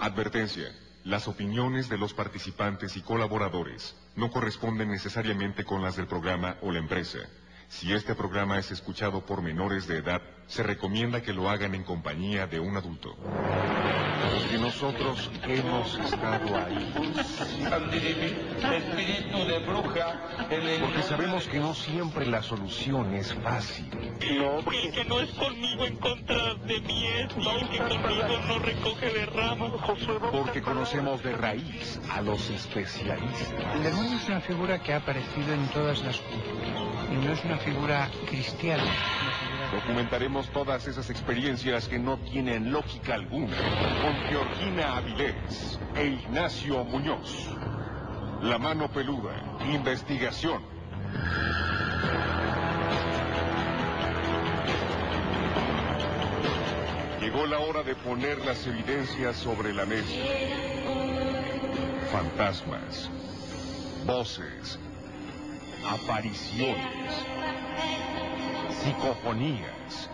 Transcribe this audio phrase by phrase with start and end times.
[0.00, 0.74] Advertencia.
[1.04, 6.72] Las opiniones de los participantes y colaboradores no corresponden necesariamente con las del programa o
[6.72, 7.18] la empresa.
[7.70, 11.84] Si este programa es escuchado por menores de edad, se recomienda que lo hagan en
[11.84, 13.16] compañía de un adulto.
[13.16, 16.92] Porque nosotros hemos estado ahí.
[18.76, 20.20] Espíritu de bruja.
[20.80, 23.88] Porque sabemos que no siempre la solución es fácil.
[24.36, 29.26] No, porque no es conmigo en contra de mí, es que conmigo no recoge de
[29.26, 29.70] ramas.
[30.32, 33.54] Porque conocemos de raíz a los especialistas.
[33.76, 37.44] El demonio es una figura que ha aparecido en todas las culturas y no es
[37.44, 38.84] una figura cristiana.
[39.72, 47.48] Documentaremos todas esas experiencias que no tienen lógica alguna con Georgina Avilés e Ignacio Muñoz.
[48.42, 49.34] La mano peluda,
[49.72, 50.62] investigación.
[57.20, 60.14] Llegó la hora de poner las evidencias sobre la mesa.
[62.10, 63.10] Fantasmas,
[64.04, 64.80] voces,
[65.84, 67.26] apariciones,
[68.70, 70.10] psicofonías,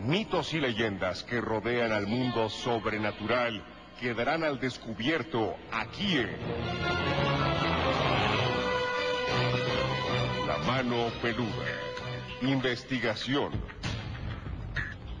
[0.00, 3.62] mitos y leyendas que rodean al mundo sobrenatural
[4.00, 6.30] quedarán al descubierto aquí en
[10.46, 11.50] La mano peluda.
[12.42, 13.52] Investigación.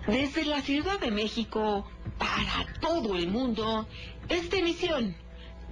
[0.06, 3.88] Desde la Ciudad de México para todo el mundo,
[4.28, 5.16] esta emisión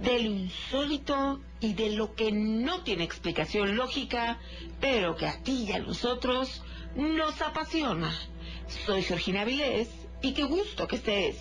[0.01, 4.37] de lo insólito y de lo que no tiene explicación lógica,
[4.79, 6.61] pero que a ti y a nosotros
[6.95, 8.13] nos apasiona.
[8.85, 9.89] Soy Georgina Vilés
[10.21, 11.37] y qué gusto que estés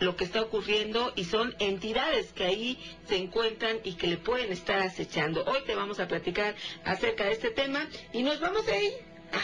[0.00, 2.78] lo que está ocurriendo y son entidades que ahí
[3.08, 5.44] se encuentran y que le pueden estar acechando.
[5.44, 8.92] Hoy te vamos a platicar acerca de este tema y nos vamos a ir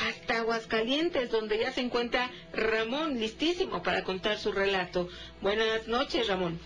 [0.08, 5.08] hasta Aguascalientes, donde ya se encuentra Ramón, listísimo para contar su relato.
[5.40, 6.60] Buenas noches, Ramón.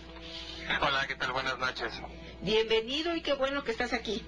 [0.81, 1.31] Hola, ¿qué tal?
[1.31, 1.93] Buenas noches.
[2.41, 4.21] Bienvenido y qué bueno que estás aquí.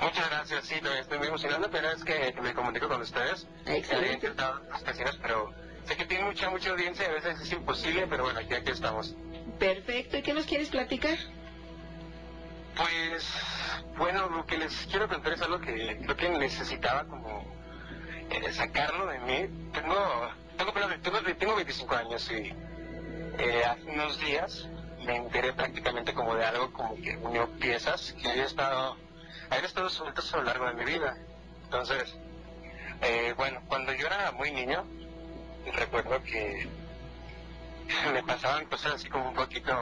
[0.00, 3.46] Muchas gracias, sí, estoy muy emocionado, pero es que me comunico con ustedes.
[3.66, 4.10] Excelente.
[4.10, 5.52] He intentado ocasiones, pero
[5.84, 9.14] sé que tiene mucha, mucha audiencia, a veces es imposible, pero bueno, aquí, aquí estamos.
[9.58, 11.18] Perfecto, ¿y qué nos quieres platicar?
[12.76, 13.28] Pues,
[13.96, 17.44] bueno, lo que les quiero contar es algo que creo que necesitaba como
[18.30, 19.70] eh, sacarlo de mí.
[19.72, 22.52] Tengo, tengo, tengo, tengo 25 años y
[23.38, 24.68] eh, hace unos días
[25.04, 28.96] me enteré prácticamente como de algo como que unió piezas que había estado,
[29.52, 31.14] habían estado sueltas a lo largo de mi vida.
[31.64, 32.14] Entonces,
[33.02, 34.84] eh, bueno, cuando yo era muy niño,
[35.74, 36.68] recuerdo que
[38.12, 39.72] me pasaban cosas así como un poquito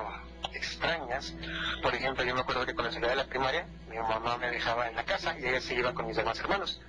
[0.53, 1.35] extrañas.
[1.83, 4.89] Por ejemplo, yo me acuerdo que cuando salía de la primaria, mi mamá me dejaba
[4.89, 6.81] en la casa y ella se iba con mis demás hermanos.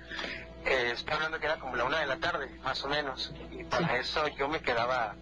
[0.64, 3.32] Eh, estoy hablando que era como la una de la tarde, más o menos.
[3.52, 5.14] Y para eso yo me quedaba,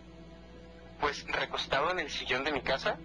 [0.98, 2.96] pues, recostado en el sillón de mi casa.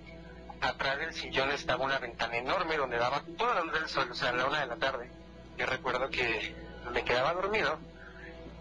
[0.66, 4.16] Atrás del sillón estaba una ventana enorme donde daba toda la luz del sol, o
[4.16, 5.12] sea, a la una de la tarde.
[5.58, 6.56] Yo recuerdo que
[6.92, 7.78] me quedaba dormido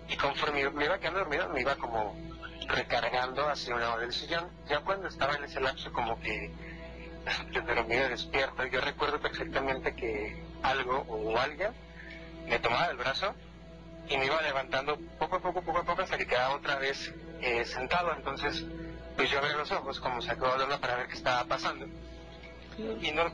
[0.08, 2.14] y conforme me iba quedando dormido, me iba como
[2.68, 4.50] recargando hacia un lado del sillón.
[4.68, 6.50] Ya cuando estaba en ese lapso como que
[7.52, 11.72] de dormido despierto, yo recuerdo perfectamente que algo o alguien
[12.46, 13.34] me tomaba del brazo
[14.08, 17.14] y me iba levantando poco a poco, poco a poco hasta que quedaba otra vez
[17.40, 18.12] eh, sentado.
[18.14, 18.62] Entonces,
[19.16, 21.86] pues yo abrí los ojos como sacó de para ver qué estaba pasando.
[22.76, 23.24] y no,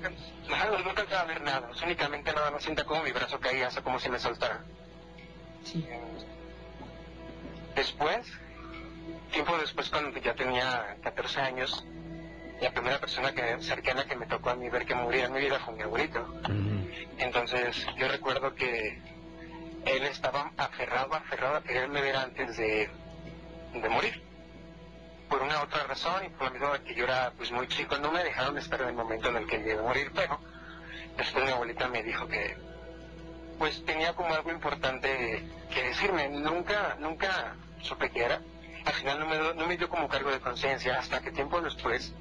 [0.48, 3.70] nada, no alcanzaba a ver nada, únicamente nada más sienta como mi brazo caía, o
[3.70, 4.64] sea, como si me soltara.
[5.64, 5.86] Sí.
[7.74, 8.26] Después,
[9.32, 11.84] tiempo después, cuando ya tenía 14 años,
[12.60, 15.40] la primera persona que, cercana que me tocó a mí ver que moría en mi
[15.40, 16.26] vida fue mi abuelito.
[17.18, 19.00] Entonces, yo recuerdo que
[19.86, 22.90] él estaba aferrado, aferrado a quererme ver antes de,
[23.72, 24.29] de morir.
[25.30, 28.10] Por una otra razón, y por la misma que yo era pues muy chico, no
[28.12, 30.38] me dejaron estar en el momento en el que llegué a morir, pero
[31.16, 32.56] después mi abuelita me dijo que
[33.58, 36.28] pues tenía como algo importante que decirme.
[36.30, 38.40] Nunca, nunca supe qué era.
[38.84, 41.60] Al final no me, do- no me dio como cargo de conciencia hasta que tiempo
[41.60, 42.12] después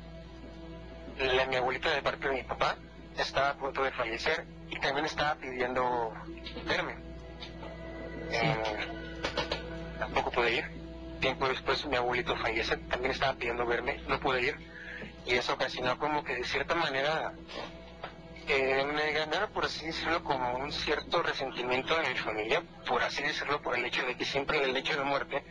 [1.18, 2.76] la, mi abuelita de parte de mi papá
[3.18, 6.14] estaba a punto de fallecer y también estaba pidiendo
[6.68, 6.96] verme.
[8.32, 8.64] Eh,
[9.98, 10.79] tampoco pude ir.
[11.20, 14.58] Tiempo después mi abuelito fallece, también estaba pidiendo verme, no pude ir.
[15.26, 17.34] Y eso ocasionó como que de cierta manera
[18.48, 23.22] eh, me ganara, por así decirlo, como un cierto resentimiento de mi familia, por así
[23.22, 25.44] decirlo, por el hecho de que siempre el hecho de muerte,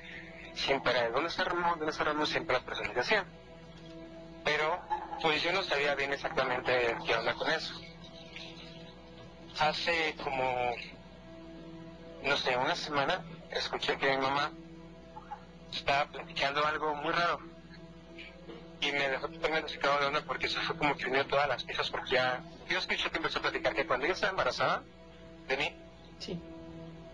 [0.54, 1.78] siempre era, ¿dónde está Ramón?
[1.78, 2.26] ¿Dónde está Ramón?
[2.26, 3.24] Siempre las personas decían.
[4.44, 4.80] Pero,
[5.22, 7.74] pues yo no sabía bien exactamente qué onda con eso.
[9.60, 10.74] Hace como,
[12.22, 14.50] no sé, una semana, escuché que mi mamá
[15.72, 17.38] estaba platicando algo muy raro
[18.80, 21.64] y me dejó totalmente sacado de onda porque eso fue como que unió todas las
[21.64, 24.82] piezas porque ya yo escuché que empezó a platicar que cuando ella estaba embarazada
[25.48, 25.74] de mí
[26.20, 26.40] Sí.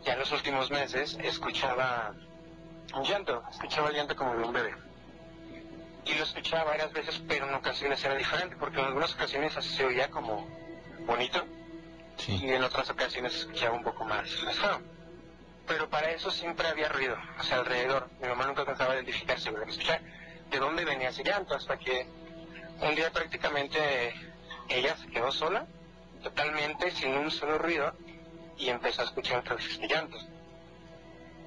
[0.04, 2.14] ya en los últimos meses escuchaba
[2.94, 4.74] un llanto escuchaba el llanto como de un bebé
[6.06, 9.70] y lo escuchaba varias veces pero en ocasiones era diferente porque en algunas ocasiones así
[9.70, 10.46] se oía como
[11.06, 11.44] bonito
[12.16, 12.36] Sí.
[12.40, 14.28] y en otras ocasiones escuchaba un poco más
[15.66, 18.08] pero para eso siempre había ruido, o sea, alrededor.
[18.20, 20.00] Mi mamá nunca alcanzaba a identificar, seguro escuchar
[20.50, 22.06] de dónde venía ese llanto, hasta que
[22.80, 24.14] un día prácticamente
[24.68, 25.66] ella se quedó sola,
[26.22, 27.94] totalmente sin un solo ruido,
[28.58, 30.18] y empezó a escuchar otra vez este llanto.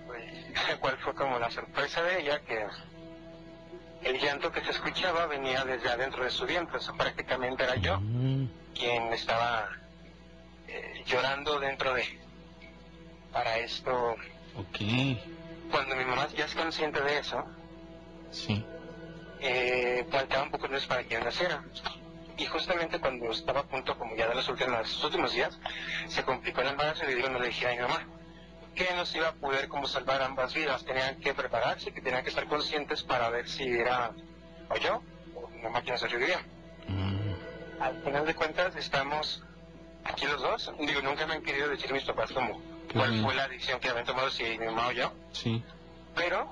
[0.08, 0.24] Pues,
[0.80, 2.66] cual fue como la sorpresa de ella, que
[4.04, 7.76] el llanto que se escuchaba venía desde adentro de su vientre, o sea, prácticamente era
[7.76, 9.70] yo Mm, quien estaba
[10.68, 12.27] eh, llorando dentro de.
[13.38, 14.16] Para esto,
[14.56, 14.78] ok.
[15.70, 17.46] cuando mi mamá ya es consciente de eso,
[18.32, 18.66] Sí.
[19.42, 21.64] eh, faltaba un poco más para que yo naciera.
[22.36, 25.56] Y justamente cuando estaba a punto, como ya de los últimos, los últimos días,
[26.08, 28.08] se complicó el embarazo y le dieron una elegir a mi mamá
[28.74, 32.24] que no se iba a poder como salvar ambas vidas, tenían que prepararse, que tenían
[32.24, 34.14] que estar conscientes para ver si era
[34.70, 35.04] o yo
[35.36, 36.40] o mi mamá quien sobreviviría.
[36.88, 39.44] Mm, Al final de cuentas estamos
[40.06, 40.72] aquí los dos.
[40.80, 42.60] Digo, nunca me han querido decir mis papás como
[42.94, 45.14] cuál fue la decisión que habían tomado, si mi mamá o yo.
[45.32, 45.64] sí.
[46.16, 46.50] Pero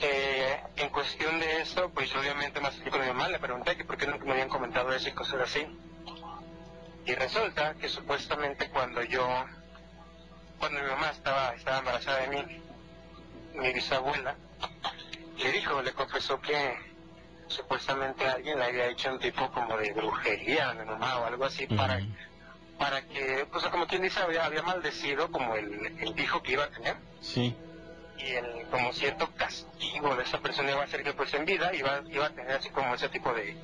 [0.00, 3.84] eh, en cuestión de esto, pues obviamente más que con mi mamá le pregunté que
[3.84, 5.66] por qué nunca me habían comentado eso y cosas así.
[7.04, 9.26] Y resulta que supuestamente cuando yo,
[10.58, 12.62] cuando mi mamá estaba, estaba embarazada de mí,
[13.54, 14.36] mi bisabuela
[15.38, 16.76] le dijo, le confesó que
[17.46, 21.44] supuestamente alguien le había hecho un tipo como de brujería a mi mamá o algo
[21.44, 22.00] así para
[23.12, 26.70] que, pues como quien dice, había, había maldecido como el, el hijo que iba a
[26.70, 27.54] tener Sí.
[28.18, 31.74] y el como cierto castigo de esa persona iba a ser que pues en vida
[31.74, 33.56] iba, iba a tener así como ese tipo de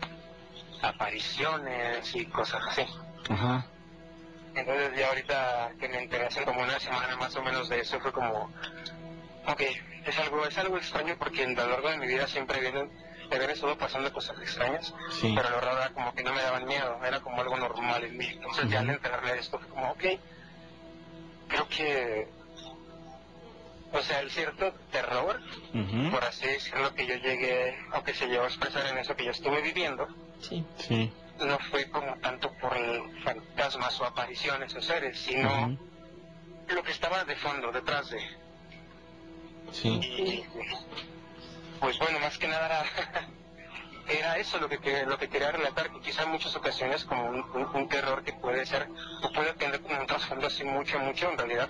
[0.82, 2.84] apariciones y cosas así.
[3.28, 3.66] Ajá.
[4.54, 7.98] Entonces ya ahorita que me enteré hace como una semana más o menos de eso
[8.00, 8.52] fue como,
[9.46, 9.60] ok,
[10.06, 12.90] es algo, es algo extraño porque a lo largo de mi vida siempre vienen,
[13.30, 15.32] me habían estado pasando cosas extrañas, Sí.
[15.36, 18.16] pero lo raro era como que no me daban miedo, era como algo normal en
[18.16, 18.26] mí.
[18.26, 18.94] Entonces ya al Ujú.
[18.96, 20.04] enterarle esto fue como, ok,
[21.48, 22.28] creo que,
[23.92, 25.40] o sea, el cierto terror
[26.10, 29.24] por así decirlo, que yo llegué, o que se llegó a expresar en eso que
[29.24, 30.06] yo estuve viviendo,
[30.40, 30.64] Sí.
[30.78, 31.12] Sí.
[31.44, 32.76] no fue como tanto por
[33.24, 35.76] fantasmas o apariciones o seres, sino
[36.68, 38.20] lo que estaba de fondo, detrás de.
[39.72, 39.88] Sí.
[39.88, 40.44] Y,
[41.84, 43.28] pues bueno, más que nada era,
[44.08, 47.26] era eso lo que, que- lo que quería relatar, que quizá en muchas ocasiones como
[47.28, 48.88] un, un- un terror que puede ser,
[49.22, 51.68] o puede tener como un trasfondo así mucho, mucho, en realidad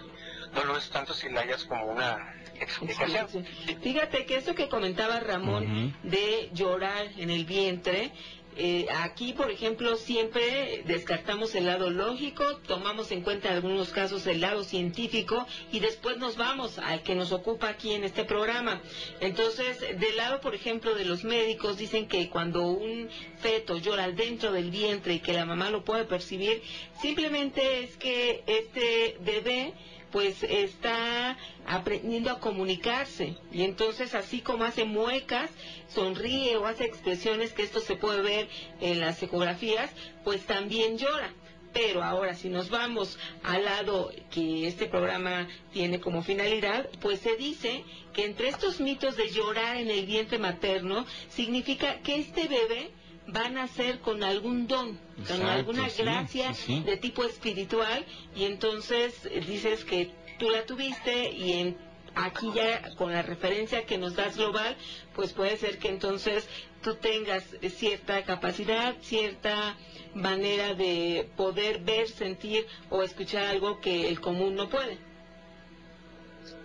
[0.52, 2.16] no lo es tanto si la hayas como una
[2.61, 3.28] explicación.
[3.28, 3.76] Sí.
[3.83, 8.12] Fíjate que eso que comentaba Ramón de llorar en el vientre,
[8.56, 14.26] eh, aquí, por ejemplo, siempre descartamos el lado lógico, tomamos en cuenta en algunos casos
[14.26, 18.80] el lado científico y después nos vamos al que nos ocupa aquí en este programa.
[19.20, 23.08] Entonces, del lado, por ejemplo, de los médicos, dicen que cuando un
[23.38, 26.62] feto llora dentro del vientre y que la mamá lo puede percibir,
[27.00, 29.75] simplemente es que este bebé
[30.14, 33.37] pues está aprendiendo a comunicarse.
[33.50, 35.50] Y entonces, así como hace muecas,
[35.88, 38.49] sonríe o hace expresiones, que esto se puede ver
[38.80, 39.90] en las ecografías,
[40.23, 41.33] pues también llora.
[41.73, 47.35] Pero ahora, si nos vamos al lado que este programa tiene como finalidad, pues se
[47.37, 52.92] dice que entre estos mitos de llorar en el vientre materno, significa que este bebé
[53.35, 56.83] va a nacer con algún don, con alguna sí, gracia sí, sí.
[56.83, 58.04] de tipo espiritual,
[58.35, 61.78] y entonces eh, dices que tú la tuviste y en
[62.14, 64.76] aquí ya con la referencia que nos das global,
[65.14, 66.49] pues puede ser que entonces
[66.83, 67.45] tú tengas
[67.76, 69.76] cierta capacidad, cierta
[70.14, 74.99] manera de poder ver, sentir o escuchar algo que el común no puede.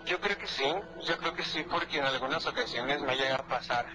[0.06, 0.66] Yo creo que sí,
[1.08, 3.88] yo creo que sí, porque en algunas ocasiones me llega a pasar.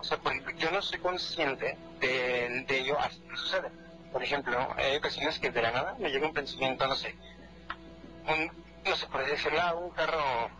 [0.00, 3.70] O sea, por ejemplo, yo no soy consciente de, de ello hasta que sucede.
[4.12, 7.14] Por ejemplo, hay ocasiones que de la nada me llega un pensamiento, no sé,
[8.28, 8.50] un,
[8.84, 10.50] no sé, por decirlo, ah, un carro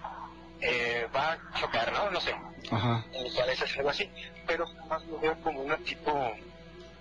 [0.60, 2.10] eh, va a chocar, ¿no?
[2.10, 2.34] No sé,
[2.70, 3.04] Ajá.
[3.12, 4.10] en mi cabeza es algo así,
[4.46, 6.12] pero jamás lo veo como una tipo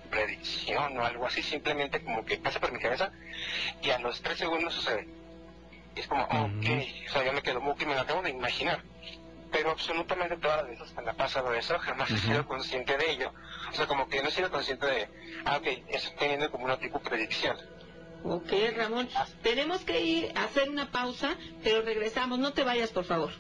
[0.10, 3.12] predicción o algo así, simplemente como que pasa por mi cabeza
[3.82, 5.08] y a los tres segundos sucede.
[5.96, 6.66] Es como, ok,
[7.08, 8.82] o sea, yo me quedo mudo y me lo acabo de imaginar.
[9.52, 13.12] Pero absolutamente todas las veces que me ha pasado eso, jamás he sido consciente de
[13.12, 13.32] ello.
[13.72, 15.10] O sea, como que no he sido consciente de,
[15.46, 17.56] ah, ok, eso teniendo como una tipo predicción.
[18.24, 19.08] Ok, Ramón,
[19.44, 23.32] tenemos que ir a hacer una pausa, pero regresamos, no te vayas, por favor.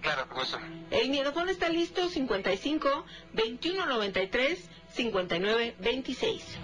[0.00, 0.58] Claro, con eso.
[0.90, 6.58] El miedofón está listo, 55 21 93 59 26.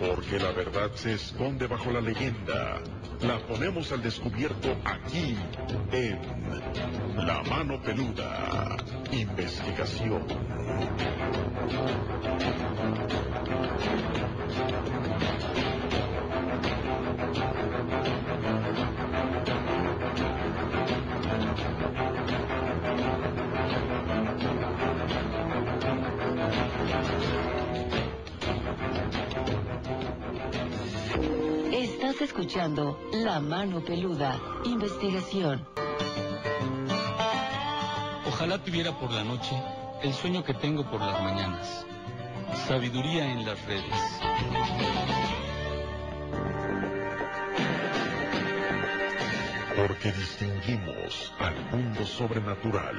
[0.00, 2.80] Porque la verdad se esconde bajo la leyenda.
[3.20, 5.36] La ponemos al descubierto aquí,
[5.92, 6.18] en
[7.16, 8.78] La Mano Peluda.
[9.12, 10.24] Investigación.
[32.20, 35.66] Estás escuchando La Mano Peluda, investigación.
[38.26, 39.56] Ojalá tuviera por la noche
[40.02, 41.86] el sueño que tengo por las mañanas.
[42.68, 44.20] Sabiduría en las redes.
[49.74, 52.96] Porque distinguimos al mundo sobrenatural.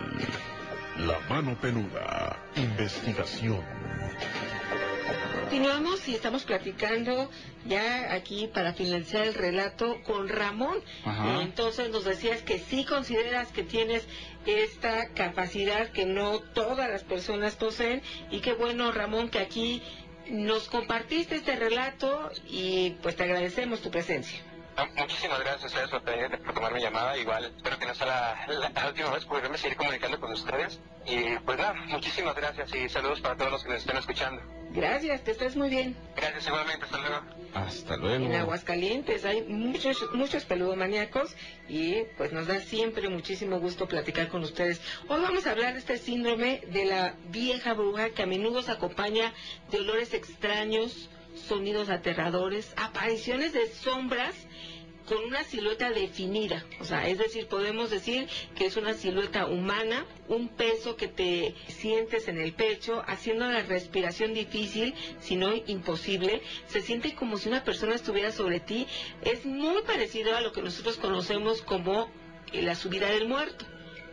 [0.98, 2.40] La Mano Peluda.
[2.56, 3.91] Investigación.
[5.56, 7.30] Continuamos y estamos platicando
[7.66, 10.82] ya aquí para finalizar el relato con Ramón.
[11.04, 11.26] Ajá.
[11.28, 14.08] Y entonces nos decías que sí consideras que tienes
[14.46, 19.84] esta capacidad que no todas las personas poseen y qué bueno Ramón que aquí
[20.30, 24.40] nos compartiste este relato y pues te agradecemos tu presencia.
[24.78, 27.18] No, muchísimas gracias a ustedes por, tener- por tomar mi llamada.
[27.18, 30.80] Igual, espero que no sea la, la- la última vez, poderme seguir comunicando con ustedes.
[31.06, 34.42] Y pues nada, muchísimas gracias y saludos para todos los que nos estén escuchando.
[34.74, 35.96] Gracias, te estés muy bien.
[36.16, 37.22] Gracias igualmente, hasta luego.
[37.54, 38.26] Hasta luego.
[38.26, 41.36] En Aguascalientes hay muchos, muchos peludomaníacos
[41.68, 44.80] y pues nos da siempre muchísimo gusto platicar con ustedes.
[45.10, 48.72] Hoy vamos a hablar de este síndrome de la vieja bruja que a menudo se
[48.72, 49.34] acompaña
[49.70, 54.36] de olores extraños, sonidos aterradores, apariciones de sombras
[55.12, 60.06] con una silueta definida, o sea, es decir, podemos decir que es una silueta humana,
[60.30, 66.42] un peso que te sientes en el pecho, haciendo la respiración difícil, si no imposible,
[66.68, 68.88] se siente como si una persona estuviera sobre ti,
[69.22, 72.10] es muy parecido a lo que nosotros conocemos como
[72.54, 73.66] la subida del muerto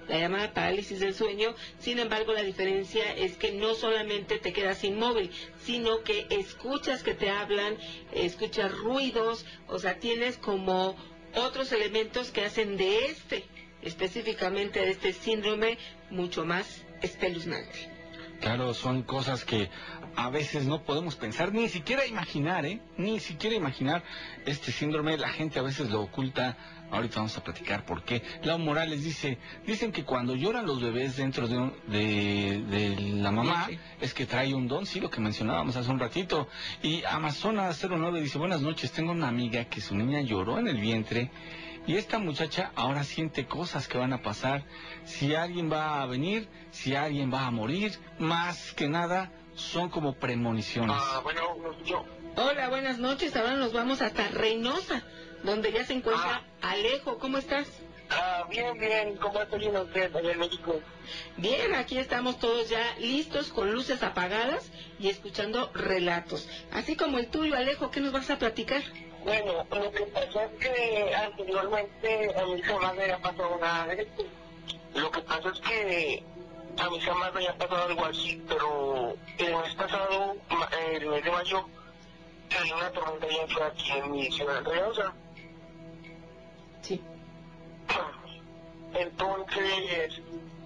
[0.08, 1.54] la llamada parálisis del sueño.
[1.78, 5.30] Sin embargo, la diferencia es que no solamente te quedas inmóvil,
[5.62, 7.76] sino que escuchas que te hablan,
[8.12, 10.96] escuchas ruidos, o sea, tienes como
[11.34, 13.44] otros elementos que hacen de este,
[13.82, 15.78] específicamente de este síndrome,
[16.10, 17.98] mucho más espeluznante.
[18.40, 19.68] Claro, son cosas que
[20.14, 22.80] a veces no podemos pensar, ni siquiera imaginar, ¿eh?
[22.96, 24.04] Ni siquiera imaginar
[24.46, 25.16] este síndrome.
[25.16, 26.56] La gente a veces lo oculta.
[26.90, 28.22] Ahorita vamos a platicar por qué.
[28.42, 33.30] Lau Morales dice, dicen que cuando lloran los bebés dentro de, un- de, de la
[33.30, 33.78] mamá Sí.
[34.00, 36.48] es que trae un don, sí, lo que mencionábamos hace un ratito.
[36.82, 40.78] Y Amazona 09 dice, buenas noches, tengo una amiga que su niña lloró en el
[40.80, 41.30] vientre
[41.86, 44.64] y esta muchacha ahora siente cosas que van a pasar,
[45.04, 50.14] si alguien va a venir, si alguien va a morir, más que nada son como
[50.14, 50.96] premoniciones.
[50.98, 51.40] Ah, bueno,
[51.84, 52.04] yo,
[52.36, 53.34] Hola, buenas noches.
[53.34, 55.02] Ahora nos vamos hasta Reynosa,
[55.42, 57.18] donde ya se encuentra Alejo.
[57.18, 57.68] ¿Cómo estás?
[58.10, 60.80] ah, bien, bien, ¿cómo está yendo usted allá en México?
[61.36, 66.48] Bien, aquí estamos todos ya listos con luces apagadas y escuchando relatos.
[66.72, 68.82] Así como el tuyo, Alejo, ¿qué nos vas a platicar?
[69.24, 74.24] Bueno, lo que pasa es que anteriormente a mí jamás había pasado nada de esto.
[74.94, 76.24] Lo que pasa es que
[76.78, 80.36] a mí jamás había pasado algo así, pero el mes pasado,
[80.94, 81.68] el mes de mayo,
[82.58, 85.12] hay una tormenta bien fea aquí en mi ciudad de Reynosa.
[88.94, 90.20] Entonces,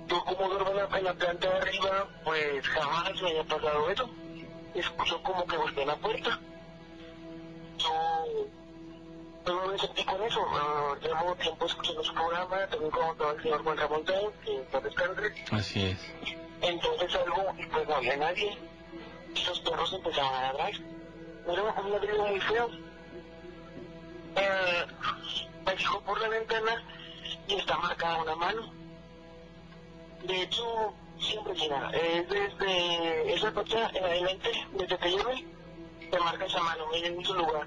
[0.06, 4.10] yo como duermo en la, planta de arriba, pues jamás me había pasado eso.
[4.74, 6.40] Escucho como que golpea la puerta.
[7.78, 8.48] Yo,
[9.46, 10.40] yo me sentí con eso.
[10.50, 14.80] ah, llevo tiempo escuchando su programa, también como todo el señor Juan Ramón que está
[14.80, 15.34] descanse.
[15.50, 15.98] Así es.
[16.62, 18.56] Entonces salgo y pues no había nadie.
[19.34, 20.72] Y los perros empezaban a ladrar.
[21.48, 22.70] Era un ladrido muy feo.
[24.36, 24.86] Eh,
[25.66, 26.82] me fijo por la ventana
[27.48, 28.72] y está marcada una mano.
[30.24, 31.90] De hecho, siempre llega.
[31.90, 35.46] Es desde esa fecha en adelante, desde que llegué,
[36.10, 37.66] te marca esa mano en el mismo lugar.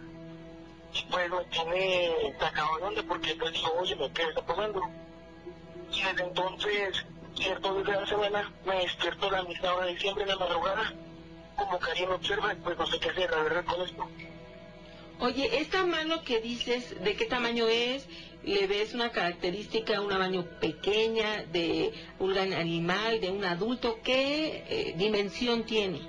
[1.11, 4.81] Pues me tiene sacado de onda porque pues digo, oye, ¿qué está pasando?
[5.91, 7.05] Y desde entonces,
[7.35, 10.35] cierto día de la semana, me despierto a la misma hora de diciembre en la
[10.37, 10.93] madrugada.
[11.57, 14.07] Como que alguien observa, pues no sé qué hacer, la verdad, con esto.
[15.19, 18.05] Oye, esta mano que dices, ¿de qué tamaño es?
[18.43, 23.99] ¿Le ves una característica, una mano pequeña, de un gran animal, de un adulto?
[24.03, 26.01] ¿Qué eh, dimensión tiene?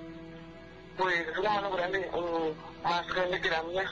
[0.98, 3.84] Pues es una mano grande, mm, más grande que la mía.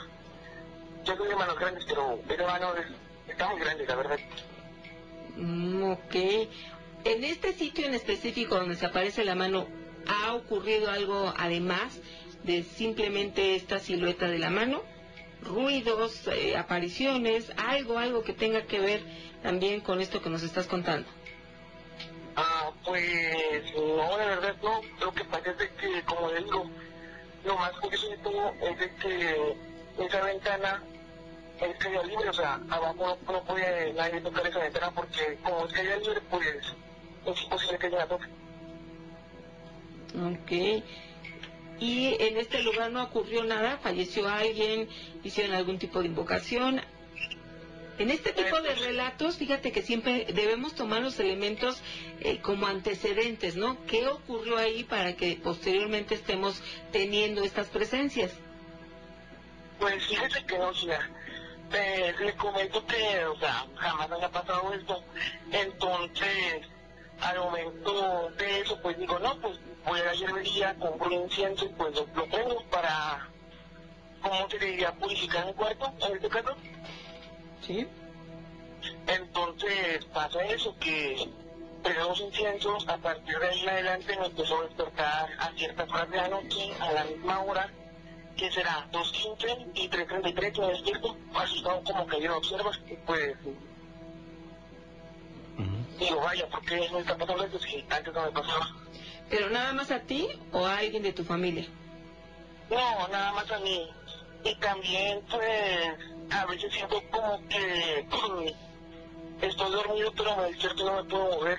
[1.05, 4.19] Yo de manos grandes, pero esa mano es- está muy grande, la verdad.
[5.37, 6.15] Mm, ok.
[7.05, 9.67] En este sitio en específico donde se aparece la mano,
[10.07, 11.99] ¿ha ocurrido algo además
[12.43, 14.81] de simplemente esta silueta de la mano?
[15.45, 19.01] Ruidos, eh, apariciones, algo, algo que tenga que ver
[19.43, 21.07] también con esto que nos estás contando.
[22.35, 24.81] Ah, pues no, la verdad no.
[24.99, 26.69] Lo que pasa es de que, como le digo,
[27.45, 29.55] lo más curioso de todo es de que
[29.99, 30.83] esa ventana
[31.61, 35.65] es caída libre, o sea, abajo no, no puede nadie tocar esa ventana porque como
[35.65, 36.47] es caída libre, pues
[37.25, 38.25] es imposible que ella toque.
[40.15, 40.83] Ok.
[41.79, 44.87] Y en este lugar no ocurrió nada, falleció alguien,
[45.23, 46.81] hicieron algún tipo de invocación.
[47.97, 51.81] En este tipo de relatos, fíjate que siempre debemos tomar los elementos
[52.19, 53.77] eh, como antecedentes, ¿no?
[53.85, 56.61] ¿Qué ocurrió ahí para que posteriormente estemos
[56.91, 58.33] teniendo estas presencias?
[59.79, 61.09] Pues fíjese que no, Gina.
[61.73, 65.03] Eh, le comento que, o sea, jamás había pasado esto.
[65.51, 66.67] Entonces,
[67.21, 71.65] al momento de eso, pues digo, no, pues voy a la hierbería, compro un incienso
[71.65, 73.29] y pues lo, lo prendo para,
[74.21, 74.91] ¿cómo se le diría?
[74.93, 76.55] Purificar mi cuarto, en este caso.
[77.61, 77.87] Sí.
[79.07, 81.29] Entonces pasa eso, que
[81.93, 86.09] los inciensos, a partir de ahí en adelante me empezó a despertar a ciertas horas
[86.09, 87.69] de la noche, a la misma hora,
[88.35, 93.37] que será 2.15 y 3.33 me despierto, asustado como que yo no observas, pues
[95.99, 98.67] digo, vaya, ¿por qué me está pasando esto si antes no me pasaba?
[99.29, 101.65] ¿Pero nada más a ti o a alguien de tu familia?
[102.69, 103.89] No, nada más a mí.
[104.43, 105.89] Y también, pues,
[106.31, 108.05] a veces siento como que
[109.41, 111.57] estoy dormido, pero me despierto y no me puedo mover.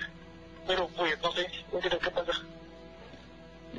[0.65, 2.41] Pero, pues, no sé, no sé qué pasa.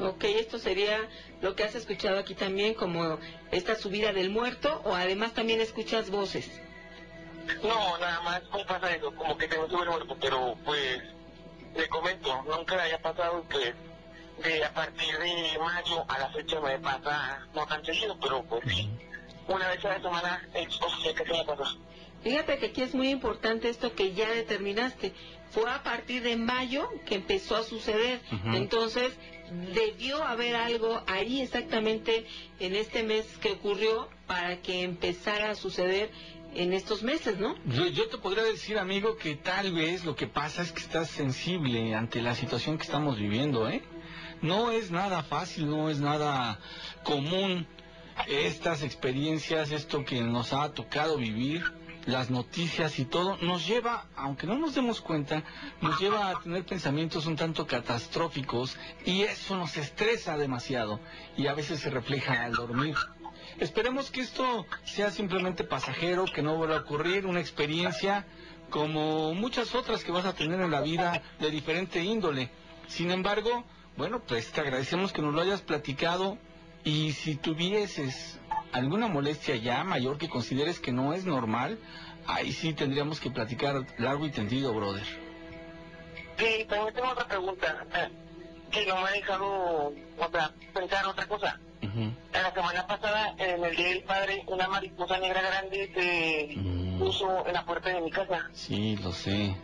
[0.01, 1.09] Ok, esto sería
[1.41, 3.19] lo que has escuchado aquí también, como
[3.51, 6.61] esta subida del muerto, o además también escuchas voces.
[7.63, 11.03] No, nada más me pasa eso, como que tengo ver muerto, pero, pues,
[11.75, 13.75] le comento, nunca le haya pasado, pues,
[14.43, 18.63] de a partir de mayo a la fecha me pasa, no tan seguido, pero, pues,
[18.75, 18.89] sí.
[19.49, 21.65] Una vez a la semana es oficial que se me pasa.
[22.23, 25.15] Fíjate que aquí es muy importante esto que ya determinaste.
[25.51, 28.21] Fue a partir de mayo que empezó a suceder.
[28.53, 29.17] Entonces,
[29.73, 32.27] debió haber algo ahí exactamente
[32.61, 36.11] en este mes que ocurrió para que empezara a suceder
[36.55, 37.55] en estos meses, ¿no?
[37.67, 41.95] Yo, te podría decir, amigo, que tal vez lo que pasa es que estás sensible
[41.95, 43.83] ante la situación que estamos viviendo, ¿eh?
[44.41, 46.61] No es nada fácil, no es nada
[47.03, 47.67] común
[48.27, 51.63] estas experiencias, esto que nos ha tocado vivir,
[52.07, 55.45] las noticias y todo, nos lleva, aunque no nos demos cuenta,
[55.83, 61.01] nos lleva a tener pensamientos un tanto catastróficos y eso nos estresa demasiado
[61.37, 62.97] y a veces se refleja al dormir.
[63.61, 68.25] Esperemos que esto sea simplemente pasajero, que no vuelva a ocurrir, una experiencia
[68.71, 72.51] como muchas otras que vas a tener en la vida de diferente índole.
[72.87, 73.65] Sin embargo,
[73.97, 76.39] bueno, pues te agradecemos que nos lo hayas platicado
[76.85, 78.39] y si tuvieses
[78.71, 81.81] alguna molestia ya mayor que consideres que no es normal,
[82.29, 85.05] ahí sí tendríamos que platicar largo y tendido, brother.
[86.39, 88.09] Sí, también tengo otra pregunta, eh,
[88.71, 91.59] que no me ha dejado otra, pensar otra cosa.
[91.83, 96.99] En la semana pasada, en el Día del Padre, una mariposa negra grande se Mm.
[96.99, 98.49] puso en la puerta de mi casa.
[98.53, 99.55] Sí, lo sé.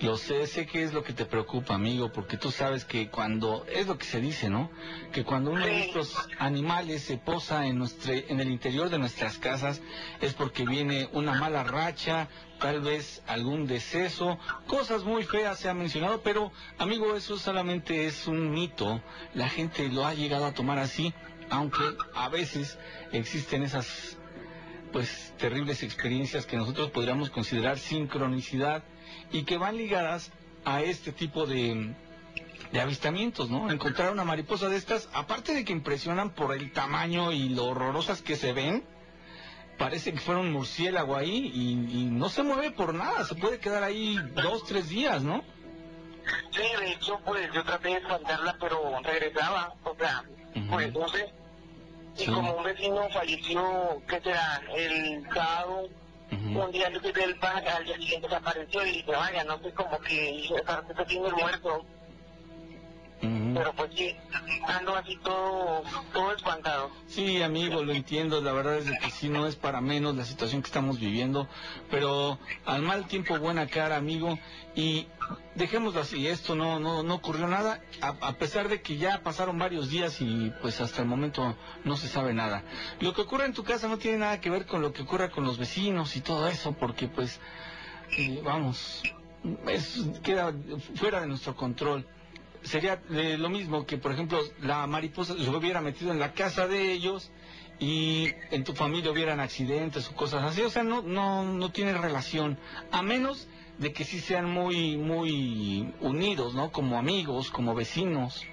[0.00, 3.64] Lo sé, sé que es lo que te preocupa, amigo, porque tú sabes que cuando,
[3.66, 4.70] es lo que se dice, ¿no?
[5.10, 9.38] Que cuando uno de estos animales se posa en, nuestra, en el interior de nuestras
[9.38, 9.80] casas
[10.20, 12.28] es porque viene una mala racha,
[12.60, 18.26] tal vez algún deceso, cosas muy feas se ha mencionado, pero, amigo, eso solamente es
[18.26, 19.00] un mito.
[19.32, 21.14] La gente lo ha llegado a tomar así,
[21.48, 21.82] aunque
[22.14, 22.78] a veces
[23.12, 24.18] existen esas
[24.92, 28.84] pues terribles experiencias que nosotros podríamos considerar sincronicidad
[29.32, 30.30] y que van ligadas
[30.64, 31.94] a este tipo de,
[32.72, 33.70] de avistamientos, ¿no?
[33.70, 38.22] Encontrar una mariposa de estas, aparte de que impresionan por el tamaño y lo horrorosas
[38.22, 38.84] que se ven,
[39.78, 43.58] parece que fuera un murciélago ahí y, y no se mueve por nada, se puede
[43.58, 45.42] quedar ahí dos, tres días, ¿no?
[46.50, 49.74] Sí, de hecho, pues yo traté de espantarla, pero regresaba.
[49.84, 50.24] O sea,
[50.56, 50.66] Ujú.
[50.70, 51.32] pues no sé.
[52.16, 52.30] Y Sí.
[52.32, 54.60] como un vecino falleció, ¿qué será?
[54.74, 55.88] El sábado,
[56.30, 59.98] Un día antes del pan, al día siguiente desapareció y dije, vaya, no sé, como
[60.00, 60.42] que
[60.96, 61.84] que tiene muerto.
[63.56, 64.14] Pero pues sí,
[64.66, 66.26] ando así todo, todo.
[67.06, 68.40] Sí, amigo, lo entiendo.
[68.42, 71.48] La verdad es que sí, no es para menos la situación que estamos viviendo.
[71.90, 74.38] Pero al mal tiempo, buena cara, amigo.
[74.74, 75.06] Y
[75.54, 79.58] dejémoslo así, esto no, no, no ocurrió nada, a, a pesar de que ya pasaron
[79.58, 82.62] varios días y pues hasta el momento no se sabe nada.
[83.00, 85.30] Lo que ocurre en tu casa no tiene nada que ver con lo que ocurra
[85.30, 87.40] con los vecinos y todo eso, porque pues,
[88.18, 89.02] eh, vamos,
[89.66, 90.52] es, queda
[90.94, 92.06] fuera de nuestro control
[92.62, 96.66] sería eh, lo mismo que, por ejemplo, la mariposa se hubiera metido en la casa
[96.66, 97.30] de ellos
[97.78, 100.62] y en tu familia hubieran accidentes o cosas así.
[100.62, 102.58] O sea, no, no, no tiene relación.
[102.90, 106.72] A menos de que sí sean muy, muy unidos, ¿no?
[106.72, 108.44] Como amigos, como vecinos.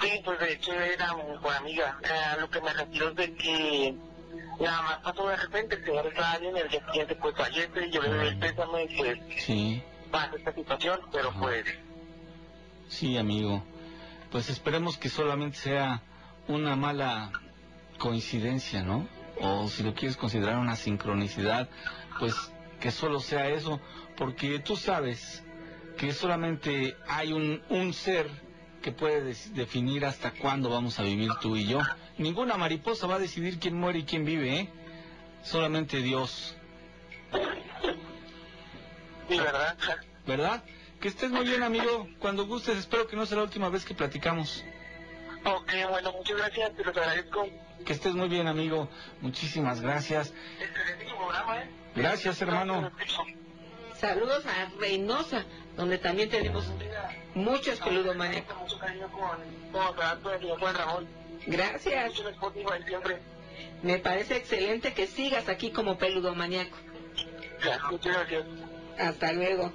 [0.00, 1.98] Sí, pues de hecho era mi mejor amiga.
[2.32, 3.94] A lo que me refiero es de que
[4.60, 7.90] nada más pasó de repente, el señor estaba bien, el día siguiente pues fallece y
[7.90, 11.64] yo le doy el pésame pues Sí, pasa esta situación, pero pues
[12.92, 13.64] sí, amigo.
[14.30, 16.02] Pues esperemos que solamente sea
[16.48, 17.32] una mala
[17.98, 19.08] coincidencia, ¿no?
[19.40, 21.68] O si lo quieres considerar una sincronicidad,
[22.18, 22.34] pues
[22.80, 23.80] que solo sea eso,
[24.16, 25.42] porque tú sabes
[25.96, 28.28] que solamente hay un, un ser
[28.82, 31.80] que puede definir hasta cuándo vamos a vivir tú y yo.
[32.18, 34.68] Ninguna mariposa va a decidir quién muere y quién vive, ¿eh?
[35.42, 36.56] Solamente Dios,
[39.28, 39.76] sí, ¿verdad?
[40.26, 40.64] ¿verdad?
[41.02, 42.06] Que estés muy bien, amigo.
[42.20, 44.64] Cuando gustes, espero que no sea la última vez que platicamos.
[45.44, 47.48] Ok, bueno, muchas gracias, te los agradezco.
[47.84, 48.88] Que estés muy bien, amigo.
[49.20, 50.32] Muchísimas gracias.
[50.60, 51.70] Excelente tu programa, ¿eh?
[51.96, 52.92] Gracias, hermano.
[53.96, 55.44] Saludos a Reynosa,
[55.76, 56.68] donde también tenemos
[57.34, 57.80] muchos.
[57.80, 61.08] Mucho cariño con, con, Ramón.
[61.48, 62.12] Gracias.
[62.12, 62.22] Mucho
[62.86, 63.18] siempre.
[63.82, 66.76] Me parece excelente que sigas aquí como peludomaniaco.
[67.64, 68.44] Ya, muchas gracias.
[69.00, 69.72] Hasta luego.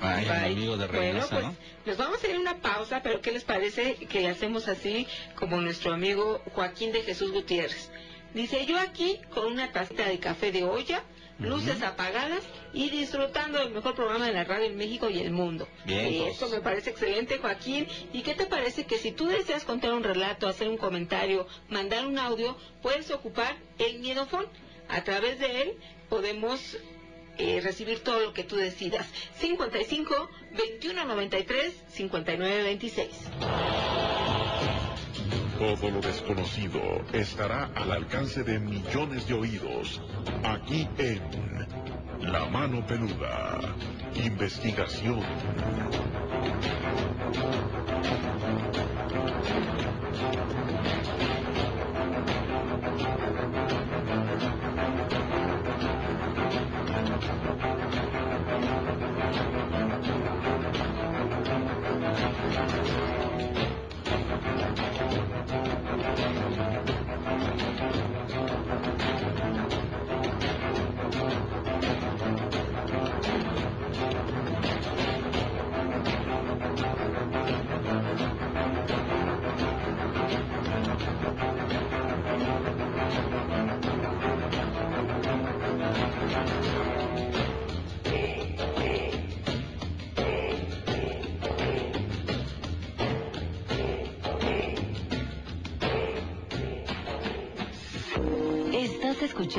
[0.00, 0.52] Ay, Bye.
[0.52, 1.54] amigo de Bueno, pues ¿no?
[1.86, 5.60] nos vamos a ir a una pausa, pero ¿qué les parece que hacemos así como
[5.60, 7.90] nuestro amigo Joaquín de Jesús Gutiérrez?
[8.34, 11.04] Dice, yo aquí con una tacita de café de olla,
[11.38, 15.68] luces apagadas y disfrutando del mejor programa de la radio en México y el mundo.
[15.84, 16.36] Bien, Y pues.
[16.36, 17.86] Eso me parece excelente, Joaquín.
[18.12, 22.06] ¿Y qué te parece que si tú deseas contar un relato, hacer un comentario, mandar
[22.06, 24.46] un audio, puedes ocupar el miedofón?
[24.88, 25.72] A través de él
[26.08, 26.76] podemos
[27.38, 29.06] eh, recibir todo lo que tú decidas.
[29.38, 33.08] 55 21 93 59 26.
[35.58, 36.80] Todo lo desconocido
[37.12, 40.00] estará al alcance de millones de oídos.
[40.42, 41.22] Aquí en
[42.32, 43.60] La Mano Peluda.
[44.16, 45.22] Investigación.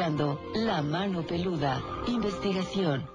[0.03, 3.09] Escuchando La Mano Peluda, investigación.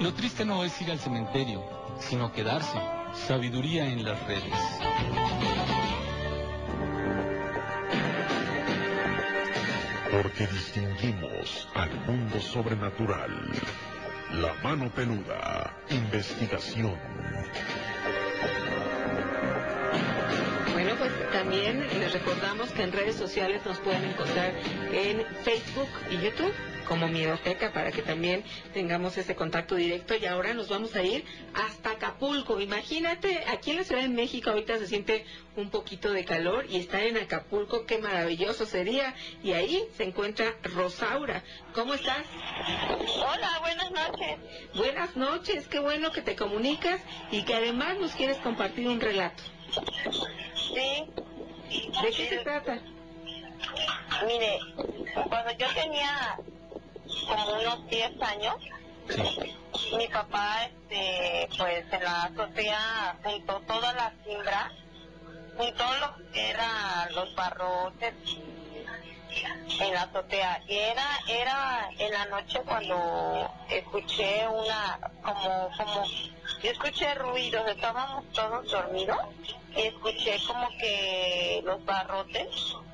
[0.00, 1.62] Lo triste no es ir al cementerio,
[1.98, 2.78] sino quedarse.
[3.14, 4.52] Sabiduría en las redes.
[10.10, 13.50] Porque distinguimos al mundo sobrenatural.
[14.32, 15.74] La mano peluda.
[15.88, 17.13] Investigación.
[21.54, 24.52] También les recordamos que en redes sociales nos pueden encontrar
[24.92, 26.52] en Facebook y YouTube
[26.88, 31.24] como Miedoteca para que también tengamos ese contacto directo y ahora nos vamos a ir
[31.54, 32.60] hasta Acapulco.
[32.60, 36.78] Imagínate, aquí en la Ciudad de México ahorita se siente un poquito de calor y
[36.78, 39.14] estar en Acapulco, qué maravilloso sería.
[39.44, 41.44] Y ahí se encuentra Rosaura.
[41.72, 42.26] ¿Cómo estás?
[43.16, 44.38] Hola, buenas noches.
[44.74, 49.42] Buenas noches, qué bueno que te comunicas y que además nos quieres compartir un relato.
[50.74, 51.33] Sí.
[51.68, 52.78] ¿De qué se trata?
[54.26, 54.58] Mire,
[55.28, 56.38] cuando yo tenía
[57.26, 58.56] como unos 10 años,
[59.96, 64.72] mi papá, este, pues en la azotea juntó toda la siembra,
[65.56, 68.14] juntó lo que eran los barrotes
[69.80, 70.62] en la azotea.
[70.68, 76.04] Y era, era en la noche cuando escuché una, como, como,
[76.62, 79.18] yo escuché ruidos, estábamos todos dormidos,
[79.76, 82.48] y escuché como que los barrotes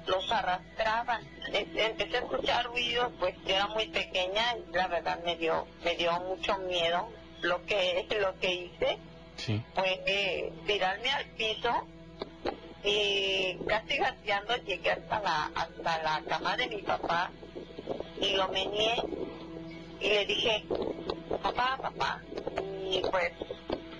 [0.06, 1.22] los arrastraban.
[1.52, 5.94] Empecé a escuchar ruidos, pues yo era muy pequeña y la verdad me dio, me
[5.96, 7.08] dio mucho miedo.
[7.42, 8.98] Lo que, lo que hice
[9.74, 11.86] fue eh, tirarme al piso
[12.82, 17.30] y casi gateando llegué hasta la, hasta la cama de mi papá
[18.20, 18.96] y lo meneé
[20.00, 20.64] y le dije,
[21.42, 22.20] papá, papá,
[22.90, 23.32] y pues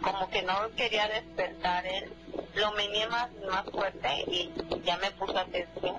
[0.02, 2.12] como que no quería despertar él,
[2.54, 4.50] lo meneé más, más fuerte y
[4.84, 5.96] ya me puso atención.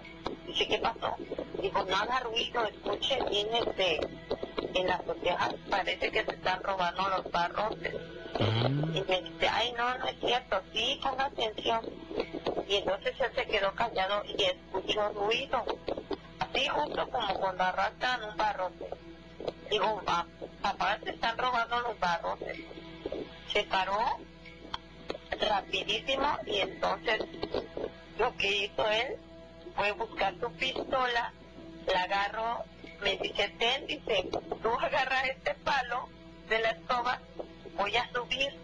[0.48, 1.16] Dice, ¿qué pasó?
[1.62, 4.00] Digo, no haga ruido, escuche bien este,
[4.74, 7.96] en las azotea parece que se están robando los barrotes.
[8.94, 11.82] Y me dice, ay, no, no es cierto, sí, ponga atención.
[12.72, 15.62] Y entonces él se quedó callado y escuchó ruido.
[16.40, 18.90] Así justo como cuando arrastran un barrote.
[19.70, 20.02] Digo,
[20.62, 22.60] papá, se están robando los barrotes.
[23.52, 24.00] Se paró
[25.38, 27.20] rapidísimo y entonces
[28.18, 29.18] lo que hizo él
[29.76, 31.34] fue buscar su pistola,
[31.88, 32.64] la agarró,
[33.02, 34.30] me dice, ten, dice,
[34.64, 36.08] tú agarras este palo
[36.48, 37.20] de la escoba,
[37.76, 38.58] voy a subir.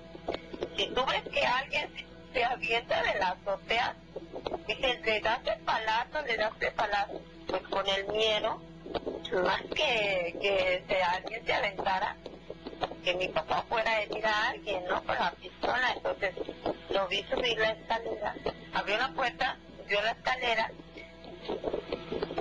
[0.78, 3.96] Si tú ves que alguien se avienta de la azotea,
[4.68, 8.62] dice, le das el palazo, le das el palazo, pues con el miedo,
[9.44, 12.16] más que, que se, alguien se aventara,
[13.04, 15.04] que mi papá fuera a herir a alguien, ¿no?
[15.04, 16.36] Con la pistola, entonces
[16.92, 18.36] lo vi subir la escalera,
[18.72, 20.72] abrió la puerta, subió la escalera,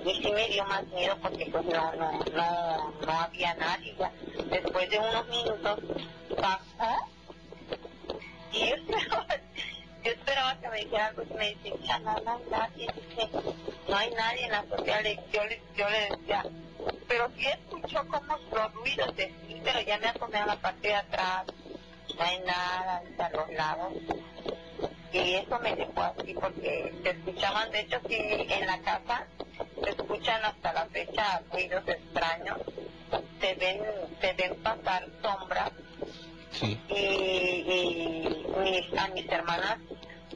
[0.05, 4.13] y sí me dio más miedo porque pues no, no, no, no había nadie ya.
[4.51, 5.81] Después de unos minutos
[6.39, 7.09] bajó
[8.53, 8.73] y
[10.07, 12.03] yo esperaba, que me dijera algo y me dice, hay
[12.49, 13.29] nadie, dice,
[13.89, 16.45] no hay nadie en la sociedad, yo le, yo le decía,
[17.09, 20.89] pero sí escuchó como los ruidos de sí, pero ya me asomé a la parte
[20.89, 21.47] de atrás,
[22.17, 23.93] no hay nada a los lados.
[25.13, 29.27] Y eso me dejó así porque se escuchaban, de hecho sí, en la casa
[29.83, 32.59] se escuchan hasta la fecha ruidos extraños,
[33.41, 33.81] se ven,
[34.21, 35.73] se ven pasar sombras
[36.63, 39.79] y, y mis, a mis hermanas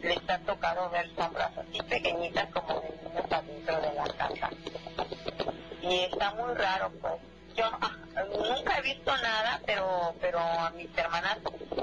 [0.02, 4.50] les ha tocado ver sombras así pequeñitas como de niños adentro de la casa.
[5.83, 7.14] Y está muy raro pues.
[7.56, 7.96] Yo ah,
[8.37, 11.38] nunca he visto nada, pero pero a mis hermanas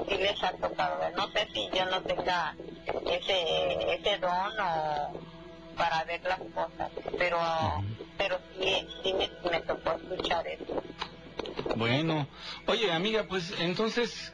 [0.08, 1.14] sí les ha tocado ver.
[1.14, 2.54] No sé si yo no tenga
[3.06, 5.12] ese, ese don o
[5.76, 7.38] para ver las cosas, pero
[8.16, 10.82] pero sí, sí me, me tocó escuchar eso.
[11.76, 12.26] Bueno,
[12.66, 14.32] oye amiga, pues entonces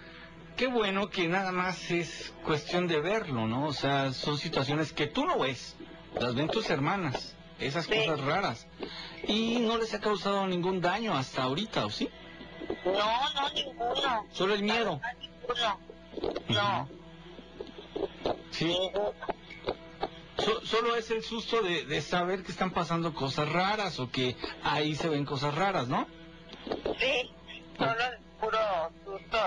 [0.56, 3.66] qué bueno que nada más es cuestión de verlo, ¿no?
[3.66, 5.76] O sea, son situaciones que tú no ves,
[6.18, 8.66] las ven tus hermanas, esas cosas raras.
[9.26, 12.08] Y no les ha causado ningún daño hasta ahorita, ¿o sí?
[12.84, 14.26] No, no, ninguno.
[14.32, 15.00] Solo el miedo.
[15.60, 15.80] No,
[16.48, 16.88] no.
[18.50, 18.76] Sí.
[20.62, 24.94] solo es el susto de, de saber que están pasando cosas raras o que ahí
[24.94, 26.06] se ven cosas raras, ¿no?
[26.98, 27.30] Sí,
[27.78, 29.38] solo el puro susto,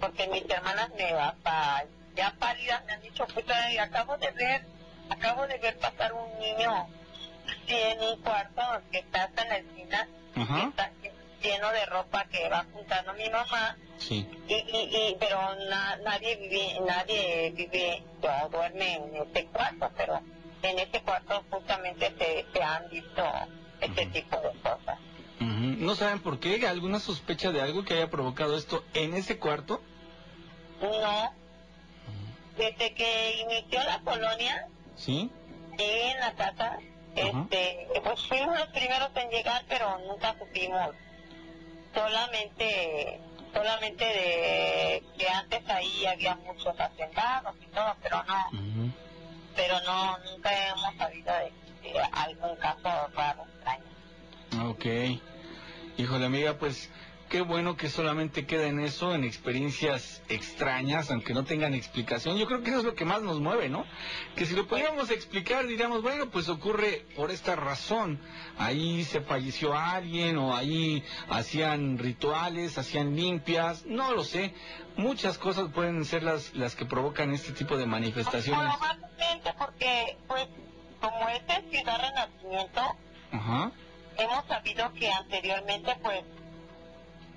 [0.00, 3.46] porque mis hermanas me hasta ya pálidas me han dicho, pues
[3.80, 4.64] acabo de ver,
[5.10, 6.88] acabo de ver pasar un niño
[7.46, 10.90] así en un cuarto que está hasta en la esquina, que está
[11.42, 13.76] lleno de ropa que va juntando mi mamá.
[13.98, 14.26] Sí.
[14.48, 15.54] Y, y, y pero
[16.02, 20.20] nadie vive, nadie vive, o duerme en este cuarto, pero
[20.62, 23.24] en este cuarto justamente se, se han visto
[23.80, 24.98] este tipo de cosas.
[25.44, 26.66] ¿No saben por qué?
[26.66, 29.82] ¿Alguna sospecha de algo que haya provocado esto en ese cuarto?
[30.80, 31.32] No.
[32.56, 35.30] desde que inició la colonia, ¿Sí?
[35.78, 36.78] en la casa,
[37.16, 40.90] este, pues fuimos los primeros en llegar, pero nunca supimos.
[41.94, 43.20] Solamente,
[43.52, 48.92] solamente de que antes ahí había muchos hacendados y todo, pero no,
[49.56, 51.52] pero no, nunca hemos sabido de,
[51.90, 54.70] de algún caso raro, extraño.
[54.70, 54.84] Ok.
[55.96, 56.90] Híjole, amiga, pues
[57.28, 62.36] qué bueno que solamente queda en eso, en experiencias extrañas, aunque no tengan explicación.
[62.36, 63.84] Yo creo que eso es lo que más nos mueve, ¿no?
[64.34, 68.18] Que si lo pudiéramos explicar, diríamos, bueno, pues ocurre por esta razón.
[68.58, 74.54] Ahí se falleció alguien o ahí hacían rituales, hacían limpias, no lo sé.
[74.96, 78.76] Muchas cosas pueden ser las, las que provocan este tipo de manifestaciones.
[78.76, 80.46] Probablemente porque, pues,
[81.00, 82.80] como este es Ciudad Renacimiento,
[83.32, 83.72] Ajá.
[84.18, 86.22] Hemos sabido que anteriormente, pues,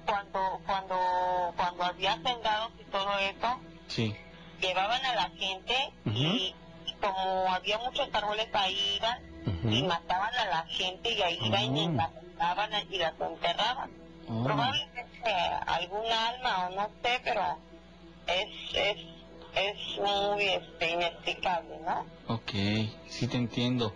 [0.06, 4.16] cuando, cuando, cuando había hacendados y todo eso, Sí.
[4.62, 6.54] llevaban a la gente y,
[6.86, 9.22] y como había muchos árboles ahí iban
[9.74, 13.92] y mataban a la gente y ahí iban y las mataban y las enterraban.
[14.30, 14.44] Oh.
[14.44, 15.34] Probablemente
[15.68, 17.58] algún alma o no sé, pero
[18.28, 18.98] es, es,
[19.56, 22.06] es muy este, inexplicable, ¿no?
[22.34, 22.52] Ok,
[23.10, 23.94] sí te entiendo.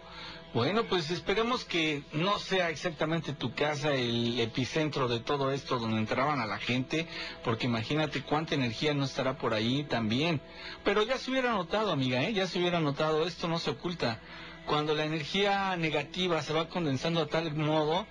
[0.53, 5.99] Bueno, pues esperemos que no sea exactamente tu casa el epicentro de todo esto donde
[5.99, 7.07] entraban a la gente,
[7.41, 10.41] porque imagínate cuánta energía no estará por ahí también.
[10.83, 12.33] Pero ya se hubiera notado, amiga, ¿eh?
[12.33, 14.19] ya se hubiera notado, esto no se oculta.
[14.65, 18.05] Cuando la energía negativa se va condensando a tal modo,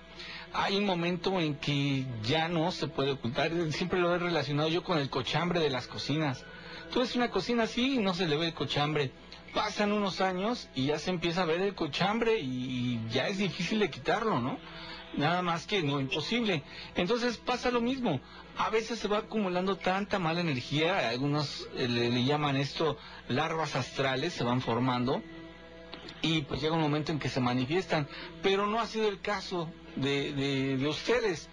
[0.51, 3.51] hay un momento en que ya no se puede ocultar.
[3.69, 6.43] Siempre lo he relacionado yo con el cochambre de las cocinas.
[6.91, 9.11] Tú ves una cocina así y no se le ve el cochambre.
[9.53, 13.79] Pasan unos años y ya se empieza a ver el cochambre y ya es difícil
[13.79, 14.57] de quitarlo, ¿no?
[15.15, 16.63] Nada más que no imposible.
[16.95, 18.21] Entonces pasa lo mismo.
[18.57, 23.75] A veces se va acumulando tanta mala energía, algunos eh, le, le llaman esto larvas
[23.75, 25.21] astrales, se van formando
[26.21, 28.07] y pues llega un momento en que se manifiestan.
[28.41, 31.49] Pero no ha sido el caso de, de, de ustedes.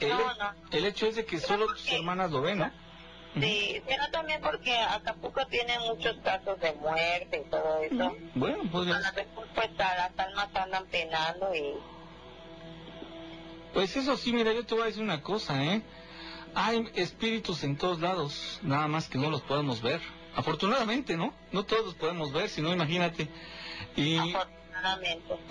[0.00, 0.12] El,
[0.72, 2.83] el hecho es de que solo tus hermanas lo ven, ¿no?
[3.34, 8.16] Sí, sino también porque Acapulco tiene muchos casos de muerte y todo eso.
[8.34, 11.74] Bueno, pues, A veces pues a las almas andan penando y
[13.74, 15.82] pues eso sí, mira, yo te voy a decir una cosa, ¿eh?
[16.54, 20.00] Hay espíritus en todos lados, nada más que no los podemos ver.
[20.36, 21.34] Afortunadamente, ¿no?
[21.50, 23.28] No todos los podemos ver, sino imagínate.
[23.96, 24.63] Y afortunadamente.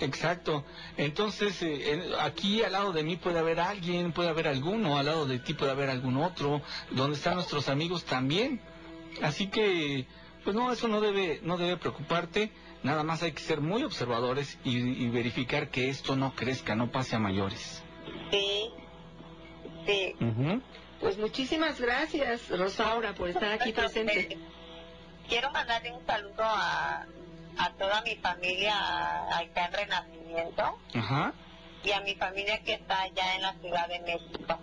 [0.00, 0.64] Exacto.
[0.96, 5.06] Entonces, eh, en- aquí al lado de mí puede haber alguien, puede haber alguno, al
[5.06, 8.60] lado de ti puede haber algún otro, donde están nuestros amigos también.
[9.22, 10.06] Así que,
[10.44, 12.50] pues no, eso no debe, no debe preocuparte.
[12.82, 16.90] Nada más hay que ser muy observadores y, y verificar que esto no crezca, no
[16.90, 17.82] pase a mayores.
[18.30, 18.70] Sí,
[19.86, 20.14] sí.
[21.00, 24.36] Pues muchísimas gracias, Rosaura, por estar aquí presente.
[25.28, 27.06] Quiero mandarle un saludo a,
[27.58, 28.74] a toda mi familia
[29.36, 31.32] acá en Renacimiento Ajá.
[31.82, 34.58] y a mi familia que está allá en la Ciudad de México.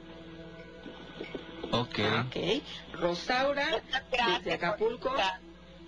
[1.71, 1.99] Ok.
[2.25, 2.63] Ok.
[2.93, 5.13] Rosaura, desde Acapulco.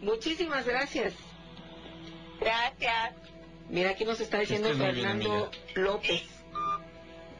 [0.01, 1.13] Muchísimas gracias.
[2.39, 3.13] Gracias.
[3.69, 6.42] Mira, aquí nos está diciendo Fernando López.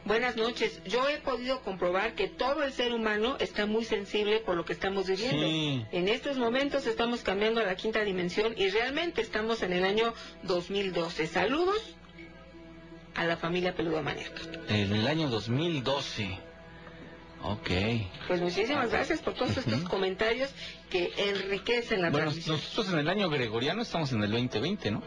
[0.04, 0.82] Buenas noches.
[0.84, 4.74] Yo he podido comprobar que todo el ser humano está muy sensible por lo que
[4.74, 5.46] estamos viviendo.
[5.46, 5.86] Sí.
[5.92, 10.12] En estos momentos estamos cambiando a la quinta dimensión y realmente estamos en el año
[10.42, 11.26] 2012.
[11.26, 11.96] Saludos
[13.14, 14.42] a la familia Peluda Maníaca.
[14.68, 16.38] En el año 2012.
[17.42, 17.70] Ok.
[18.28, 20.50] Pues muchísimas gracias por todos estos comentarios
[20.90, 25.02] que enriquecen la Bueno, nosotros en el año gregoriano estamos en el 2020, ¿no?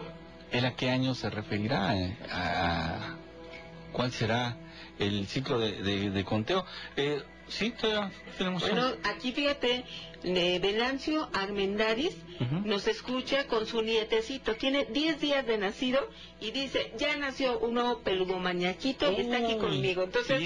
[0.52, 1.96] ¿Él a qué año se referirá?
[1.96, 3.16] eh, a-
[3.92, 4.56] ¿Cuál será
[5.00, 6.66] el ciclo de, de- de conteo?
[6.96, 8.62] Eh, sí, todavía tenemos...
[8.62, 9.84] Bueno, aquí fíjate,
[10.24, 12.16] eh, Venancio Armendaris
[12.66, 14.56] nos escucha con su nietecito.
[14.56, 16.00] Tiene 10 días de nacido
[16.40, 20.04] y dice, ya nació un nuevo peludo mañaquito y está aquí conmigo.
[20.04, 20.40] Entonces,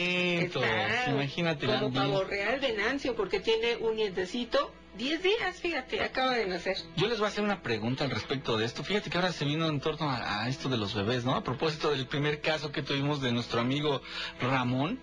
[0.46, 4.72] está imagínate como pavo real Venancio porque tiene un nietecito.
[4.98, 6.78] 10 días, fíjate, acaba de nacer.
[6.98, 8.84] Yo les voy a hacer una pregunta al respecto de esto.
[8.84, 11.36] Fíjate que ahora se vino en torno a, a esto de los bebés, ¿no?
[11.36, 14.02] A propósito del primer caso que tuvimos de nuestro amigo
[14.42, 15.00] Ramón.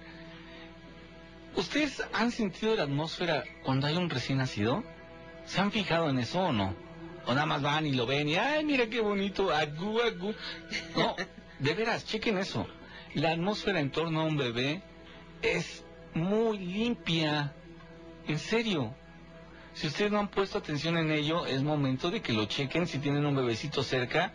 [1.57, 4.85] ¿Ustedes han sentido la atmósfera cuando hay un recién nacido?
[5.47, 6.77] ¿Se han fijado en eso o no?
[7.27, 10.35] O nada más van y lo ven y, ay, mira qué bonito, agú, agú.
[10.95, 11.17] No,
[11.59, 12.67] de veras, chequen eso.
[13.15, 14.83] La atmósfera en torno a un bebé
[15.43, 15.85] es
[16.15, 17.55] muy limpia.
[18.27, 18.95] En serio.
[19.79, 22.99] Si ustedes no han puesto atención en ello, es momento de que lo chequen si
[22.99, 24.33] tienen un bebecito cerca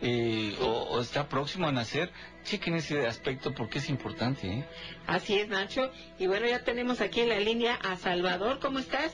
[0.00, 2.12] eh, o, o está próximo a nacer.
[2.44, 4.46] Chequen ese aspecto porque es importante.
[4.46, 4.64] ¿eh?
[5.08, 5.90] Así es, Nacho.
[6.20, 8.60] Y bueno, ya tenemos aquí en la línea a Salvador.
[8.60, 9.12] ¿Cómo estás?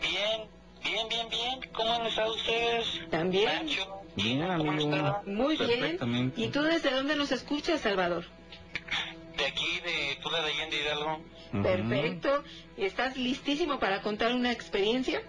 [0.00, 0.48] Bien,
[0.82, 1.60] Bien, bien, bien.
[1.74, 2.86] ¿Cómo han estado ustedes?
[3.10, 3.66] También.
[3.66, 5.22] Nacho, Bien, ¿cómo han amigo.
[5.26, 6.32] Muy bien.
[6.34, 8.24] ¿Y tú desde dónde nos escuchas, Salvador?
[9.36, 11.20] De aquí, de Tula de Allende Hidalgo.
[11.62, 12.44] Perfecto.
[12.76, 15.20] ¿Estás listísimo para contar una experiencia?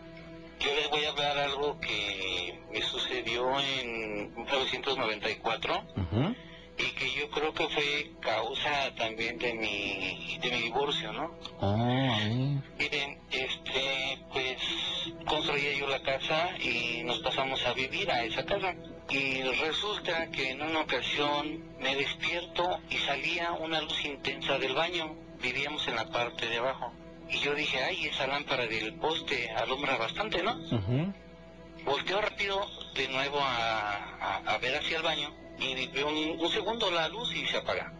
[0.60, 6.36] Yo les voy a hablar algo que me sucedió en 1994 Ujú.
[6.78, 11.36] Y que yo creo que fue causa también de mi, de mi divorcio, ¿no?
[11.61, 12.61] A ver.
[12.78, 14.57] Miren, este, pues
[15.26, 18.73] construía yo la casa y nos pasamos a vivir a esa casa.
[19.09, 25.15] Y resulta que en una ocasión me despierto y salía una luz intensa del baño.
[25.41, 26.91] Vivíamos en la parte de abajo.
[27.30, 30.55] Y yo dije, ay, esa lámpara del poste alumbra bastante, ¿no?
[30.55, 31.13] Ujú.
[31.86, 32.59] Volteo rápido
[32.95, 37.08] de nuevo a, a- a ver hacia el baño y veo un, un segundo la
[37.10, 37.91] luz y se apaga.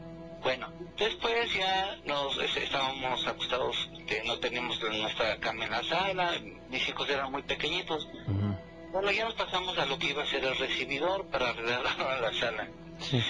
[0.42, 3.76] Bueno, después ya nos es- estábamos acostados,
[4.08, 6.34] que no teníamos nuestra cama en la sala,
[6.70, 8.08] mis hijos eran muy pequeñitos.
[8.92, 11.82] Bueno, ya nos pasamos a lo que iba a ser el recibidor para arreglar
[12.22, 12.70] la sala.
[13.00, 13.22] Sí.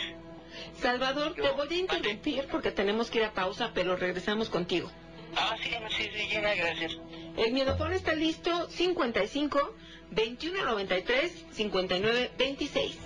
[0.80, 4.91] Salvador, te voy a interrumpir porque tenemos que ir a pausa, pero regresamos contigo.
[5.38, 6.97] Ah, sí, sí, sí, Gina, gracias.
[7.38, 9.76] El miedofón está listo, 55
[10.11, 12.97] 2193 5926.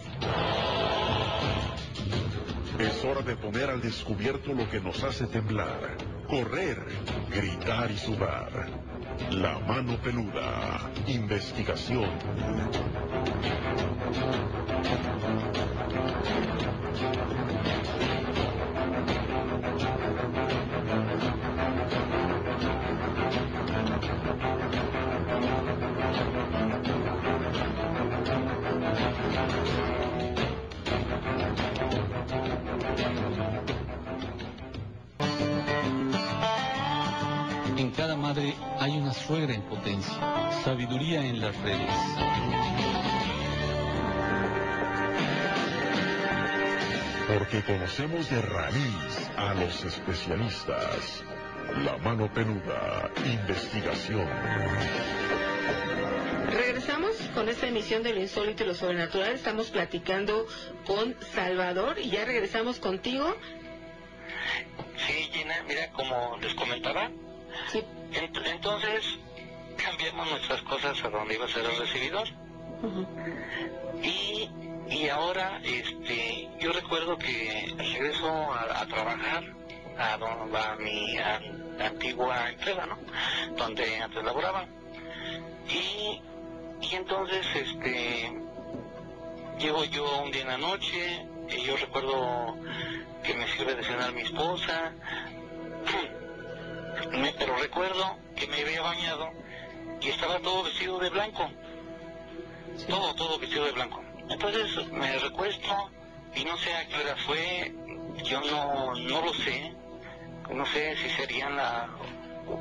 [2.80, 5.98] Es hora de poner al descubierto lo que nos hace temblar,
[6.30, 6.82] correr,
[7.30, 8.70] gritar y sudar.
[9.32, 10.90] La mano peluda.
[11.08, 12.10] Investigación.
[38.80, 41.94] Hay una suegra en potencia, sabiduría en las redes.
[47.28, 51.24] Porque conocemos de raíz a los especialistas.
[51.84, 53.12] La mano peluda.
[53.26, 54.28] Investigación.
[56.50, 59.34] Regresamos con esta emisión de lo insólito y lo sobrenatural.
[59.34, 60.48] Estamos platicando
[60.88, 63.36] con Salvador y ya regresamos contigo.
[64.98, 67.12] Sí, Gina, mira, como les comentaba,
[67.72, 67.84] Sí.
[68.46, 69.06] entonces
[69.84, 72.28] cambiamos nuestras cosas a donde iba a ser el recibidor.
[74.02, 74.50] Y,
[74.90, 79.44] y ahora, este, yo recuerdo que regreso a, a trabajar
[79.98, 81.42] a, don- a mi a-
[81.86, 82.98] antigua empresa, ¿no?
[83.58, 84.66] Donde antes laboraba.
[85.70, 86.22] Y,
[86.82, 88.32] y entonces, este,
[89.60, 92.56] llego yo un día en la noche, y yo recuerdo
[93.24, 94.94] que me sirve de cenar mi esposa,
[97.12, 99.30] Me- pero recuerdo que me había bañado
[100.02, 101.50] y estaba todo vestido de blanco.
[102.88, 104.02] Todo, todo vestido de blanco.
[104.30, 105.92] Entonces me recuesto
[106.36, 107.74] y no sé a qué hora fue,
[108.24, 109.74] yo no, no lo sé,
[110.50, 111.90] no sé si serían la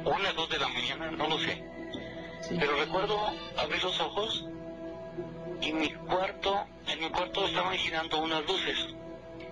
[0.05, 1.63] una, dos de la mañana, no lo sé.
[2.59, 3.19] Pero recuerdo
[3.59, 4.47] abrir los ojos
[5.61, 8.79] y mi cuarto, en mi cuarto estaban girando unas luces,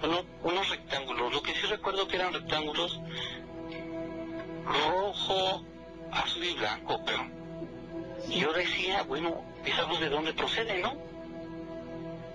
[0.03, 3.01] uno- unos rectángulos, lo que sí recuerdo que eran rectángulos
[4.67, 5.65] rojo,
[6.13, 7.25] azul y blanco, pero
[8.29, 10.95] yo decía, bueno, ¿esa luz de dónde procede, no?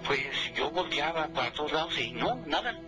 [0.05, 0.19] Pues
[0.55, 2.79] yo volteaba para todos lados y no, nada.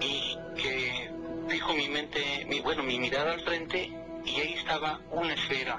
[0.00, 1.10] Y que
[1.48, 3.92] fijo mi mente, mi, bueno, mi mirada al frente
[4.24, 5.78] y ahí estaba una esfera.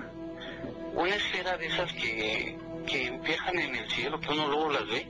[0.93, 5.07] Una esfera de esas que, que viajan en el cielo, que uno luego las ve.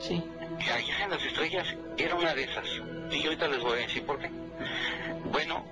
[0.00, 0.22] Sí.
[0.58, 2.66] Que allá en las estrellas era una de esas.
[3.10, 4.30] Y ahorita les voy a decir por qué.
[5.24, 5.64] Bueno,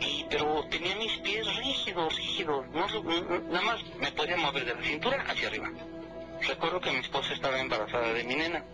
[0.00, 2.66] y, pero tenía mis pies rígidos, rígidos.
[2.68, 5.70] No, nada más me podía mover de la cintura hacia arriba.
[6.46, 8.64] Recuerdo que mi esposa estaba embarazada de mi nena.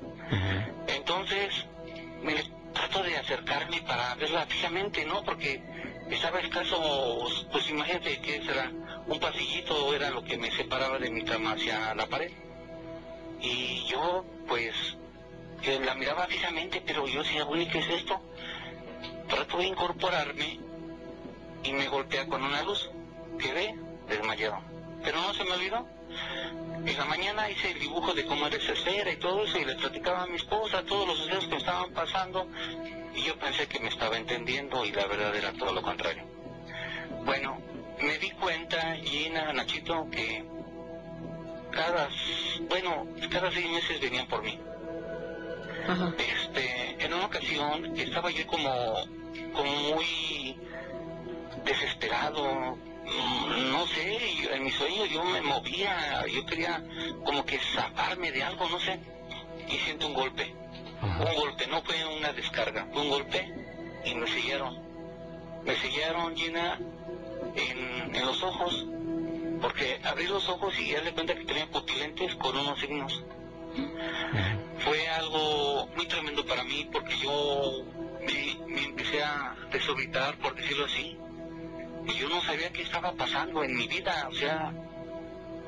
[0.86, 1.66] Entonces,
[2.22, 2.34] me
[2.72, 5.22] trato de acercarme para verla fijamente, ¿no?
[5.24, 5.62] Porque
[6.10, 8.70] estaba escaso, pues imagínate que será
[9.06, 12.32] un pasillito, era lo que me separaba de mi cama hacia la pared.
[13.40, 14.74] Y yo, pues,
[15.62, 18.20] que la miraba fijamente, pero yo decía, bueno, ¿y qué es esto?
[19.30, 20.58] Trato de incorporarme
[21.62, 22.90] y me golpea con una luz.
[23.38, 23.74] Quedé
[24.08, 24.58] desmayado.
[25.02, 25.86] Pero no se me olvidó.
[26.84, 29.64] En la mañana hice el dibujo de cómo era esa esfera y todo eso y
[29.64, 32.48] le platicaba a mi esposa todos los sucesos que estaban pasando
[33.14, 36.24] y yo pensé que me estaba entendiendo y la verdad era todo lo contrario.
[37.24, 37.60] Bueno,
[38.00, 40.44] me di cuenta, Gina, Nachito, que
[41.70, 42.08] cada,
[42.68, 44.58] bueno, cada seis meses venían por mí.
[45.88, 46.14] Ajá.
[46.18, 48.94] Este, en una ocasión estaba yo como,
[49.54, 50.56] como muy
[51.64, 54.18] desesperado, mm, no sé,
[54.54, 56.82] en mi sueño yo me movía, yo quería
[57.24, 59.00] como que zafarme de algo, no sé,
[59.68, 60.54] y siento un golpe.
[61.02, 63.50] Un golpe, no fue una descarga, fue un golpe
[64.04, 64.78] y me sellaron.
[65.64, 66.78] Me sellaron, Gina,
[67.54, 68.86] en, en los ojos,
[69.62, 73.22] porque abrí los ojos y ya le cuenta que tenía pupilentes con unos signos.
[74.78, 77.84] Fue algo muy tremendo para mí porque yo
[78.26, 81.16] me, empecé a desorbitar, por decirlo así,
[82.06, 84.72] y yo no sabía qué estaba pasando en mi vida, o sea,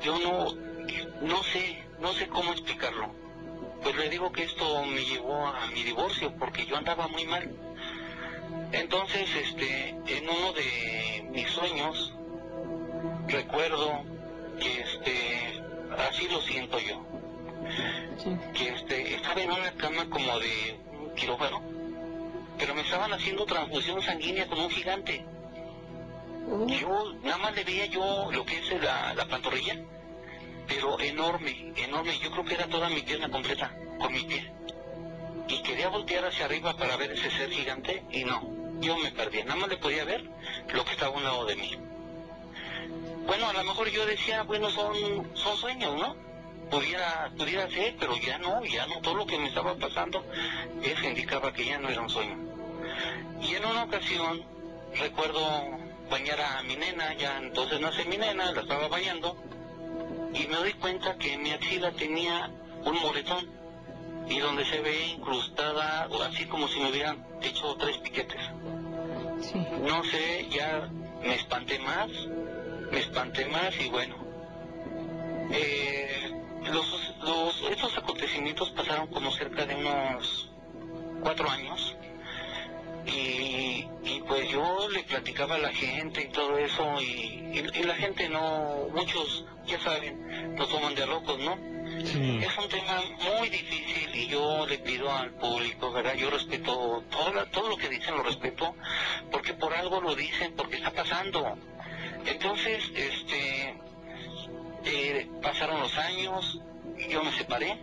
[0.03, 0.53] yo no,
[1.21, 3.13] no sé, no sé cómo explicarlo.
[3.81, 7.51] Pues le digo que esto me llevó a mi divorcio porque yo andaba muy mal.
[8.71, 12.13] Entonces, este, en uno de mis sueños,
[13.27, 14.03] recuerdo
[14.59, 15.61] que este,
[15.97, 17.05] así lo siento yo,
[18.53, 21.61] que este, estaba en una cama como de un quirófano,
[22.57, 25.25] pero me estaban haciendo transfusión sanguínea con un gigante.
[26.67, 29.79] Yo nada más le veía yo lo que es la, la pantorrilla,
[30.67, 32.19] pero enorme, enorme.
[32.19, 34.51] Yo creo que era toda mi pierna completa con mi pie.
[35.47, 38.41] Y quería voltear hacia arriba para ver ese ser gigante y no,
[38.79, 39.43] yo me perdí.
[39.43, 40.23] Nada más le podía ver
[40.73, 41.77] lo que estaba a un lado de mí.
[43.25, 44.93] Bueno, a lo mejor yo decía, bueno, son,
[45.33, 46.15] son sueños, ¿no?
[46.73, 48.99] Pudiera, pudiera ser, pero ya no, ya no.
[49.01, 50.25] Todo lo que me estaba pasando,
[50.81, 52.35] eso indicaba que ya no era un sueño.
[53.43, 54.43] Y en una ocasión,
[54.95, 55.39] recuerdo
[56.09, 59.37] bañar a mi nena, ya entonces nace mi nena, la estaba bañando,
[60.33, 62.49] y me doy cuenta que mi axila tenía
[62.83, 63.47] un moretón,
[64.27, 68.41] y donde se ve incrustada, o así como si me hubieran hecho tres piquetes.
[69.79, 70.89] No sé, ya
[71.21, 72.09] me espanté más,
[72.89, 74.15] me espanté más y bueno.
[75.51, 76.22] Eh,
[76.73, 80.49] los, los, estos acontecimientos pasaron como cerca de unos
[81.21, 81.95] cuatro años
[83.05, 87.05] y, y pues yo le platicaba a la gente y todo eso y,
[87.53, 91.57] y- y la gente no, muchos ya saben, lo toman de locos, ¿no?
[92.43, 93.01] Es un tema
[93.37, 96.15] muy difícil y yo le pido al público, ¿verdad?
[96.15, 98.75] Yo respeto todo, la- todo lo que dicen, lo respeto,
[99.31, 101.57] porque por algo lo dicen, porque está pasando.
[102.25, 103.75] Entonces, este,
[104.85, 106.59] eh, pasaron los años,
[107.09, 107.77] yo me separé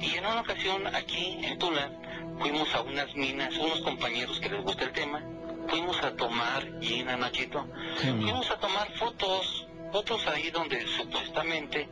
[0.00, 1.90] y en una ocasión aquí en Tula
[2.38, 5.22] fuimos a unas minas, unos compañeros que les gusta el tema,
[5.68, 7.66] fuimos a tomar, Gina, Nachito,
[8.00, 11.88] fuimos a tomar fotos, fotos ahí donde supuestamente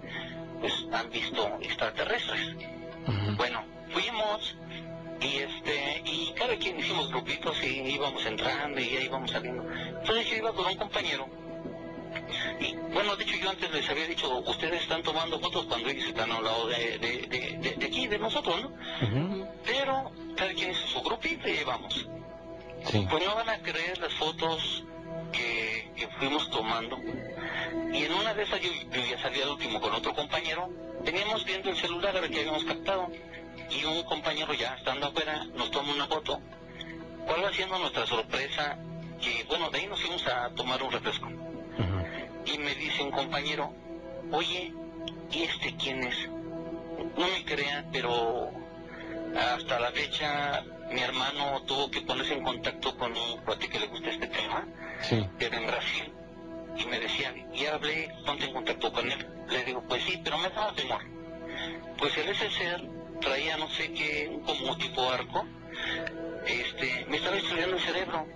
[0.60, 2.56] pues han visto extraterrestres.
[3.36, 4.56] Bueno, fuimos
[5.20, 9.64] y este y cada quien hicimos grupitos y íbamos entrando y ahí íbamos saliendo.
[9.72, 11.28] Entonces yo iba con un compañero
[12.60, 16.06] y bueno, de hecho yo antes les había dicho, ustedes están tomando fotos cuando ellos
[16.06, 18.72] están al lado de, de, de, aquí, de nosotros, ¿no?
[19.64, 22.06] Pero cada quien hizo su grupito y ahí vamos.
[23.08, 24.84] Pues no van a creer las fotos
[25.32, 26.98] que, que fuimos tomando.
[27.92, 30.68] Y en una de esas yo, yo ya salí al último con otro compañero.
[31.04, 33.08] Teníamos viendo el celular a ver qué habíamos captado.
[33.70, 36.40] Y un compañero ya estando afuera nos toma una foto.
[37.26, 38.76] ¿Cuál va siendo nuestra sorpresa?
[39.20, 41.28] Que bueno, de ahí nos fuimos a tomar un refresco.
[42.46, 43.72] Y me dice un compañero,
[44.30, 44.72] oye,
[45.30, 46.28] ¿y este quién es?
[47.16, 48.50] No me crean, pero
[49.36, 50.62] hasta la fecha
[50.92, 54.66] mi hermano tuvo que ponerse en contacto con un cuate que le gusta este tema,
[55.02, 55.26] Sí.
[55.38, 56.12] que era en Brasil,
[56.76, 59.26] y me decía, ya hablé, ponte en contacto con él.
[59.48, 61.02] Le digo, pues sí, pero me daba temor.
[61.98, 62.82] Pues el ese ser
[63.20, 65.44] traía no sé qué, como tipo arco,
[66.46, 68.26] este, me estaba estudiando el cerebro.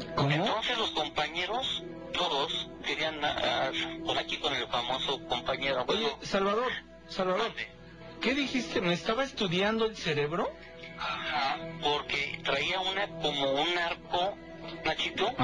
[0.00, 1.82] Entonces los compañeros,
[2.12, 3.70] todos, querían, ah,
[4.04, 6.72] por aquí con el famoso compañero, bueno, Salvador,
[7.08, 7.52] Salvador,
[8.20, 8.80] ¿qué dijiste?
[8.80, 10.50] ¿Me estaba estudiando el cerebro?
[10.98, 14.36] Ajá, porque traía una como un arco,
[14.84, 15.34] Nachito,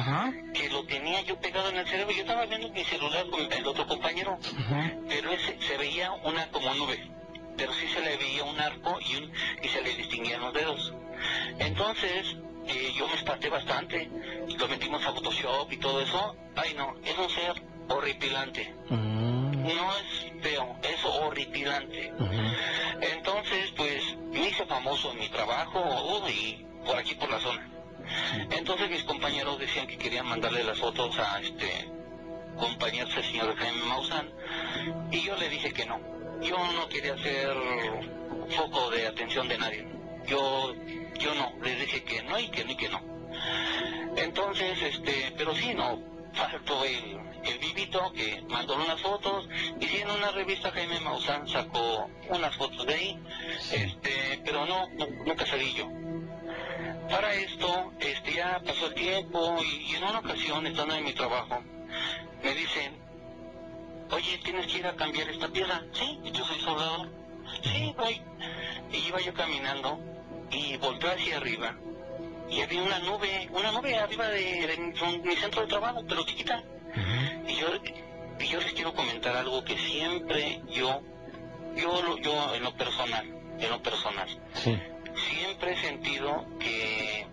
[0.55, 2.13] que lo tenía yo pegado en el cerebro.
[2.15, 4.39] Yo estaba viendo mi celular con el otro compañero,
[5.09, 7.11] pero ese se veía una como nube,
[7.61, 9.31] pero sí se le veía un arco y, un,
[9.63, 10.95] y se le distinguían los dedos.
[11.59, 12.35] Entonces,
[12.67, 14.11] eh, yo me espanté bastante.
[14.59, 16.37] Lo metimos a Photoshop y todo eso.
[16.57, 18.75] Ay, no, es un ser horripilante.
[18.89, 22.15] No es feo, es horripilante.
[23.03, 27.69] Entonces, pues, me hice famoso en mi trabajo uh, y por aquí por la zona.
[28.51, 31.91] Entonces mis compañeros decían que querían mandarle las fotos a este
[32.59, 34.31] compañero, el señor Jaime Maussan,
[35.11, 36.01] y yo le dije que no.
[36.43, 37.55] Yo no quería ser
[38.51, 39.87] foco de atención de nadie.
[40.27, 40.75] Yo,
[41.19, 43.01] yo no, les dije que no y que no y que no.
[44.17, 46.01] Entonces, este, pero sí, no,
[46.35, 49.49] faltó el, el vivito que mandó unas fotos
[49.81, 53.19] y sí en una revista Jaime Maussan sacó unas fotos de ahí,
[53.73, 55.89] este, pero no, no- nunca salí yo.
[57.09, 61.63] Para esto, este, ya pasó el tiempo y, en una ocasión, estando en mi trabajo,
[62.43, 62.97] me dicen,
[64.11, 65.83] oye, tienes que ir a cambiar esta pieza.
[65.93, 67.09] Sí, yo soy soldador.
[67.63, 68.23] Sí, voy.
[68.93, 69.99] Y iba yo caminando
[70.51, 71.77] y volteé hacia arriba
[72.51, 76.63] y había una nube, una nube arriba de, mi centro de trabajo, pero chiquita.
[77.47, 77.69] Y yo,
[78.41, 81.01] y yo les quiero comentar algo que siempre yo,
[81.77, 83.27] yo, yo en lo personal,
[83.59, 87.27] en lo personal, siempre he sentido que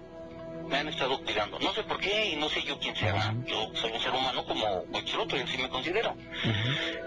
[0.68, 1.60] me han estado cuidando.
[1.60, 3.34] No sé por qué y no sé yo quién sea.
[3.46, 6.16] Yo soy un ser humano como cualquier otro y así me considero.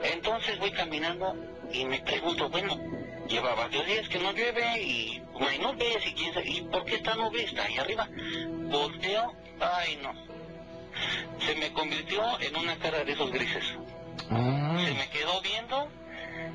[0.03, 1.37] Entonces voy caminando
[1.73, 2.79] y me pregunto, bueno,
[3.29, 5.23] lleva varios días que no llueve y
[5.61, 8.09] no ves y quién sabe, ¿y por qué esta nube está ahí arriba?
[8.71, 10.13] Volteo, ay no.
[11.45, 13.65] Se me convirtió en una cara de esos grises.
[14.31, 14.79] Ah.
[14.85, 15.89] Se me quedó viendo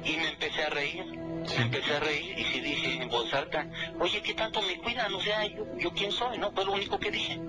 [0.03, 1.05] y me empecé a reír.
[1.05, 3.67] Me empecé a reír y sí dije en voz alta,
[3.99, 5.13] oye, ¿qué tanto me cuidan?
[5.13, 6.51] O sea, yo, yo quién soy, ¿no?
[6.51, 7.39] Fue lo único que dije.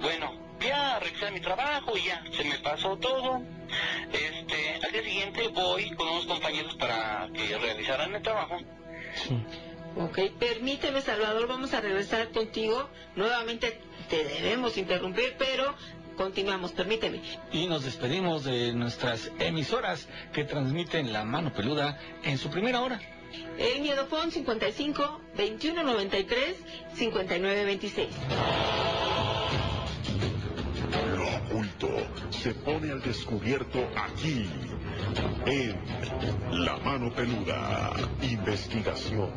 [0.00, 3.40] Bueno, ya regresé a mi trabajo y ya, se me pasó todo.
[4.12, 8.58] Este, al día siguiente voy con unos compañeros para que realizaran el trabajo.
[9.14, 9.38] Sí.
[9.96, 12.88] Ok, permíteme Salvador, vamos a regresar contigo.
[13.16, 15.74] Nuevamente te debemos interrumpir, pero
[16.18, 17.22] continuamos, permíteme.
[17.52, 23.00] Y nos despedimos de nuestras emisoras que transmiten la mano peluda en su primera hora.
[23.56, 26.56] El Miedofón 55 2193
[26.94, 28.08] 5926.
[31.16, 31.88] Lo oculto
[32.30, 34.46] se pone al descubierto aquí,
[35.46, 37.92] en La Mano Peluda,
[38.22, 39.30] investigación.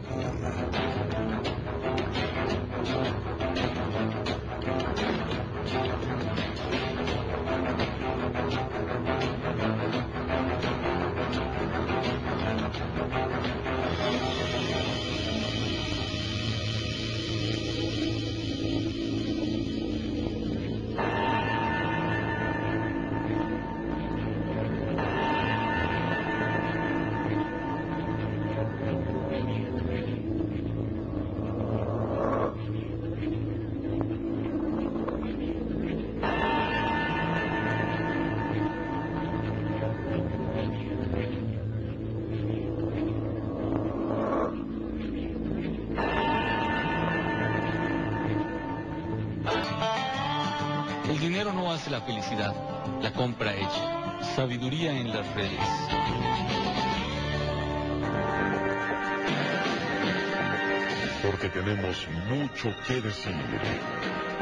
[61.24, 63.36] Porque tenemos mucho que decir.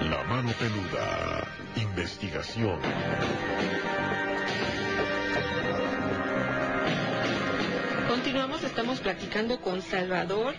[0.01, 1.45] La mano peluda.
[1.75, 2.79] Investigación.
[8.07, 10.53] Continuamos, estamos platicando con Salvador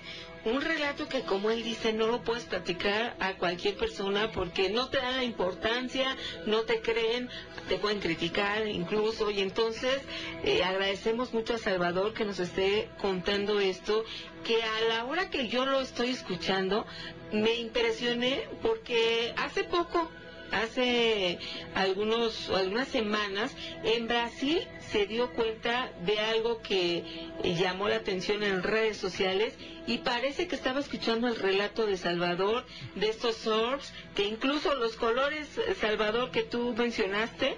[0.44, 4.88] un relato que como él dice no lo puedes platicar a cualquier persona porque no
[4.88, 7.28] te la importancia, no te creen,
[7.68, 9.30] te pueden criticar incluso.
[9.30, 10.00] Y entonces
[10.42, 14.04] eh, agradecemos mucho a Salvador que nos esté contando esto
[14.44, 16.86] que a la hora que yo lo estoy escuchando
[17.32, 20.10] me impresioné porque hace poco
[20.52, 21.38] hace
[21.74, 26.98] algunos algunas semanas en Brasil se dio cuenta de algo que
[27.42, 29.54] eh, llamó la atención en redes sociales
[29.86, 34.96] y parece que estaba escuchando el relato de Salvador, de estos orbs, que incluso los
[34.96, 37.56] colores, eh, Salvador, que tú mencionaste,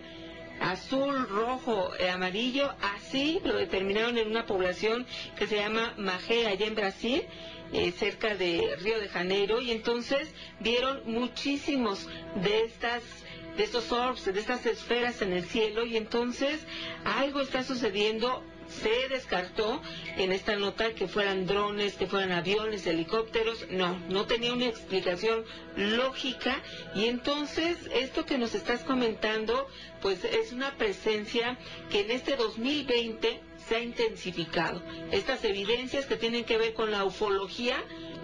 [0.60, 6.66] azul, rojo, eh, amarillo, así lo determinaron en una población que se llama Magé, allá
[6.66, 7.22] en Brasil,
[7.96, 10.28] cerca de Río de Janeiro, y entonces
[10.60, 12.08] vieron muchísimos
[12.42, 13.02] de estas
[13.56, 16.60] de estos orbs, de estas esferas en el cielo y entonces
[17.04, 18.42] algo está sucediendo.
[18.68, 19.82] Se descartó
[20.16, 23.66] en esta nota que fueran drones, que fueran aviones, helicópteros.
[23.68, 25.44] No, no tenía una explicación
[25.76, 26.62] lógica.
[26.94, 29.68] Y entonces esto que nos estás comentando,
[30.00, 31.58] pues es una presencia
[31.90, 33.40] que en este 2020
[33.72, 34.82] se ha intensificado.
[35.12, 37.82] Estas evidencias que tienen que ver con la ufología,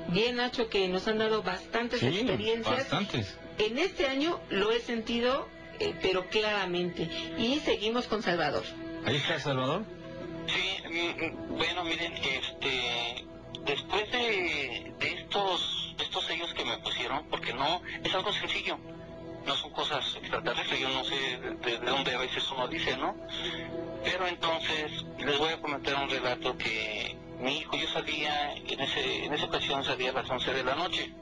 [0.09, 2.91] bien Nacho, que nos han dado bastantes experiencias.
[2.91, 5.49] Bastantes en este año lo he sentido,
[5.81, 7.09] eh, pero claramente.
[7.39, 8.63] Y seguimos con Salvador.
[9.07, 9.85] ¿Ahí está Salvador?
[10.47, 13.25] Sí, mm, mm, bueno, miren, este,
[13.65, 18.79] después de, estos, estos sellos que me pusieron, porque no, es algo sencillo,
[19.49, 23.17] no son cosas extraterrestres, yo no sé de, dónde a veces uno dice, ¿no?
[24.05, 29.25] Pero entonces les voy a comentar un relato que mi hijo, yo salía, en, ese,
[29.25, 31.13] en esa ocasión salía a las 11 de la noche,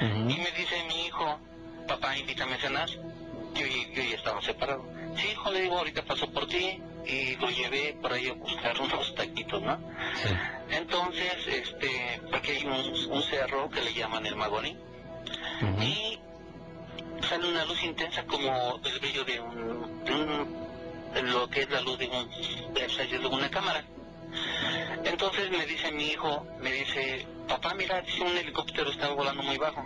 [0.00, 1.38] y me dice mi hijo,
[1.86, 2.88] papá, invítame a cenar.
[2.90, 4.84] Yo, yo ya estaba separado.
[5.16, 8.80] Sí, hijo, le digo, ahorita paso por ti y lo llevé por ahí a buscar
[8.80, 9.78] unos taquitos, ¿no?
[10.70, 14.76] Entonces, este, porque hay un, cerro que le llaman el Magoní.
[15.80, 16.18] Y
[17.32, 20.64] una luz intensa como el brillo de un, de un-
[21.14, 22.28] de lo que es la luz de, un,
[22.74, 23.84] de de una cámara.
[25.04, 29.56] Entonces me dice mi hijo, me dice, papá, mira, dice un helicóptero está volando muy
[29.58, 29.84] bajo.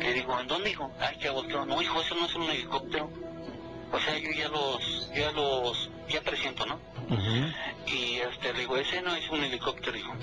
[0.00, 0.90] Le digo, ¿en dónde, hijo?
[0.98, 1.66] Ay, ya volteó.
[1.66, 3.10] No, hijo, eso no es un helicóptero.
[3.92, 6.80] O sea, yo ya los, ya los, ya presiento, ¿no?
[7.86, 10.14] Y este, le digo, ese no es un helicóptero, hijo.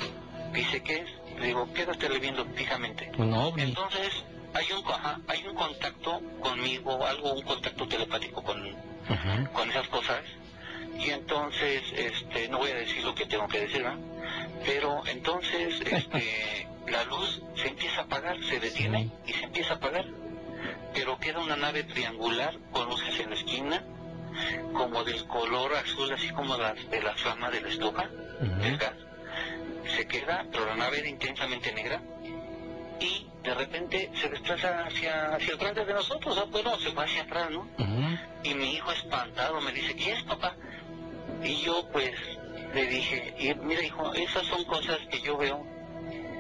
[0.54, 1.40] Dice, ¿qué es?
[1.40, 3.12] Le digo, quédate viendo fijamente.
[3.18, 3.62] Un ovni.
[3.64, 8.76] Entonces, hay un, ajá, hay un contacto conmigo, algo, un contacto telepático con,
[9.54, 10.24] con esas cosas.
[10.98, 14.00] Y entonces, este, no voy a decir lo que tengo que decir, ¿verdad?
[14.66, 19.78] Pero entonces, este, la luz se empieza a apagar, se detiene y se empieza a
[19.78, 20.06] apagar.
[20.94, 23.84] Pero queda una nave triangular con luces en la esquina,
[24.74, 28.96] como del color azul, así como la, de la flama de la estufa, del gas.
[29.96, 32.02] Se queda, pero la nave era intensamente negra.
[33.00, 36.48] Y de repente se desplaza hacia, hacia el frente de nosotros, ¿no?
[36.48, 37.68] bueno, se va hacia atrás, ¿no?
[38.44, 40.56] Y mi hijo espantado me dice, ¿qué es, papá?
[41.44, 42.12] Y yo pues
[42.74, 45.66] le dije, y mira hijo, esas son cosas que yo veo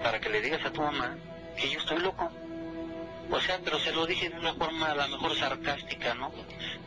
[0.03, 1.17] para que le digas a tu mamá
[1.57, 2.29] que yo estoy loco.
[3.31, 6.31] O sea, pero se lo dije de una forma a lo mejor sarcástica, ¿no?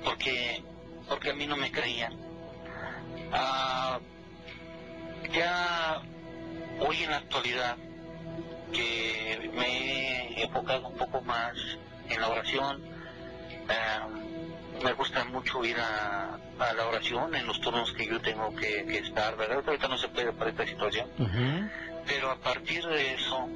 [0.04, 0.62] Porque,
[1.08, 2.14] porque a mí no me creían.
[3.32, 4.00] Ah,
[5.32, 6.02] ya
[6.80, 7.76] hoy en la actualidad
[8.72, 9.66] que me
[10.38, 11.52] he enfocado un poco más
[12.08, 12.82] en la oración,
[13.68, 18.54] eh, me gusta mucho ir a, a la oración en los turnos que yo tengo
[18.56, 19.62] que, que estar, ¿verdad?
[19.66, 21.08] Ahorita no se puede por esta situación,
[22.06, 23.48] pero a partir de eso,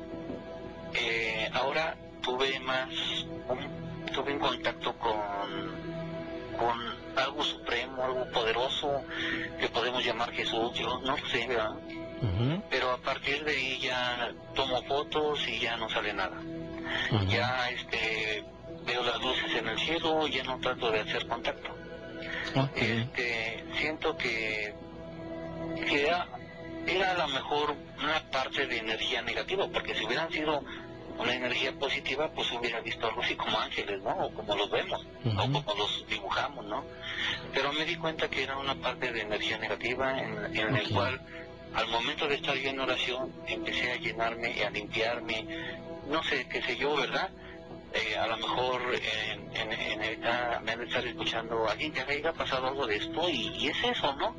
[0.94, 2.88] eh, ahora tuve más,
[3.48, 5.16] un- tuve un contacto con,
[6.58, 9.02] con algo supremo, algo poderoso
[9.58, 11.74] que podemos llamar Jesús, yo no sé, ¿verdad?
[12.70, 16.36] Pero a partir de ahí ya tomo fotos y ya no sale nada.
[17.28, 18.44] Ya este
[18.86, 21.70] veo las luces en el cielo, ya no trato de hacer contacto.
[22.74, 24.74] Este, siento que,
[25.88, 26.26] que era,
[26.86, 30.62] era a lo mejor una parte de energía negativa, porque si hubieran sido
[31.18, 34.10] una energía positiva, pues hubiera visto algo así como ángeles, ¿no?
[34.10, 36.84] O como los vemos, o como los dibujamos, ¿no?
[37.54, 41.20] Pero me di cuenta que era una parte de energía negativa en, en el cual
[41.74, 45.46] al momento de estar yo en oración empecé a llenarme y a limpiarme,
[46.08, 47.30] no sé, qué sé yo, ¿verdad?
[47.92, 52.00] Eh, a lo mejor en, en, en ahorita me han de estar escuchando alguien que
[52.00, 54.36] haya pasado algo de esto y, y es eso, ¿no?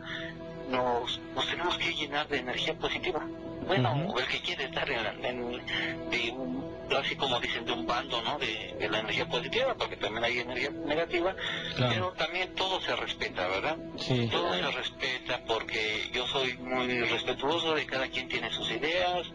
[0.69, 3.25] Nos, nos tenemos que llenar de energía positiva.
[3.67, 5.65] Bueno, o el que quiere estar en, en-
[6.09, 8.39] de un, así como dicen, de un bando, ¿no?
[8.39, 11.35] De, de la energía positiva, porque también hay energía negativa,
[11.75, 11.93] Claro.
[11.93, 13.77] pero también todo se respeta, ¿verdad?
[13.97, 14.27] Sí.
[14.31, 19.27] Todo se respeta porque yo soy muy respetuoso de cada quien tiene sus ideas,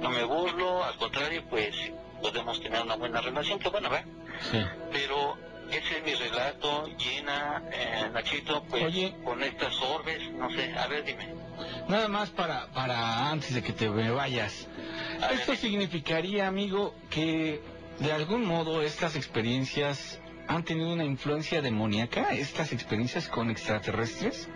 [0.00, 1.74] no me burlo, al contrario, pues
[2.20, 4.06] podemos tener una buena relación, que bueno, ¿verdad?
[4.50, 4.58] Sí.
[4.92, 5.36] Pero
[5.70, 8.94] ese es mi relato, llena, eh, Nachito, pues
[9.24, 11.34] con estas orbes, no sé, a ver, dime.
[11.88, 14.68] Nada más para, para antes de que te me vayas.
[15.32, 17.60] ¿Esto significaría, amigo, que
[17.98, 24.48] de algún modo estas experiencias han tenido una influencia demoníaca, estas experiencias con extraterrestres?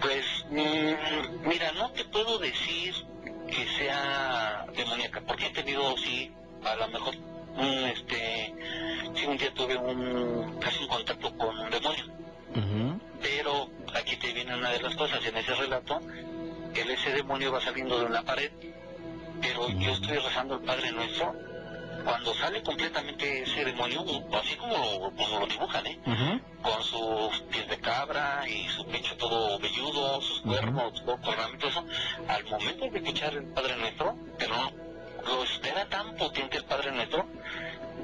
[0.00, 2.94] Pues, mm, mira, no te puedo decir
[3.46, 6.32] que sea demoníaca, porque he tenido, sí,
[6.64, 7.14] a lo mejor,
[7.56, 8.54] un, este,
[9.14, 12.04] sí, un día tuve un, casi un contacto con un demonio.
[13.20, 16.00] Pero aquí te viene una de las cosas, en ese relato,
[16.74, 18.50] el ese demonio va saliendo de una pared,
[19.40, 21.34] pero yo estoy rezando el Padre Nuestro,
[22.04, 25.98] cuando sale completamente ese demonio, así como lo, como lo dibujan, ¿eh?
[26.62, 31.84] con sus pies de cabra y su pecho todo velludo, sus cuernos, todo eso,
[32.28, 34.54] al momento de escuchar el Padre Nuestro, pero
[35.26, 37.26] lo era tan potente el Padre Nuestro,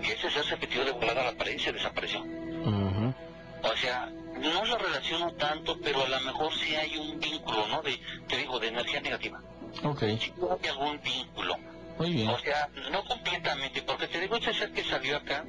[0.02, 2.20] que ese ser se metió de volada a la pared y se desapareció.
[2.20, 4.10] O sea,
[4.40, 7.82] no lo relaciono tanto, pero a lo mejor sí hay un vínculo, ¿no?
[7.82, 9.40] De, te digo, de energía negativa.
[9.84, 10.02] Ok.
[10.20, 11.56] Sí hay algún vínculo.
[11.98, 12.28] Muy bien.
[12.28, 15.44] O sea, no completamente, porque te digo, ese ser que salió acá,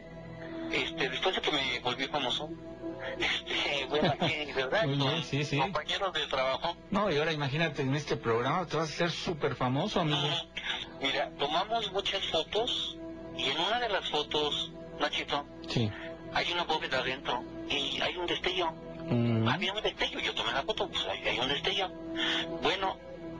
[0.71, 2.49] este, después de que me volví famoso,
[3.17, 4.85] este, bueno, aquí, ¿verdad?
[5.23, 5.57] Sí, sí.
[5.57, 9.55] compañeros de trabajo, No, y ahora imagínate en este programa te vas a hacer súper
[9.55, 10.17] famoso, amigo.
[11.01, 12.97] mira, tomamos muchas fotos,
[13.37, 15.89] y en una de las fotos, Nachito, Sí.
[16.33, 18.71] hay una bóveda adentro, y hay un destello.
[19.05, 19.47] Mm.
[19.49, 21.89] Había un destello, yo tomé la foto, pues ahí hay un destello.
[22.61, 22.97] Bueno,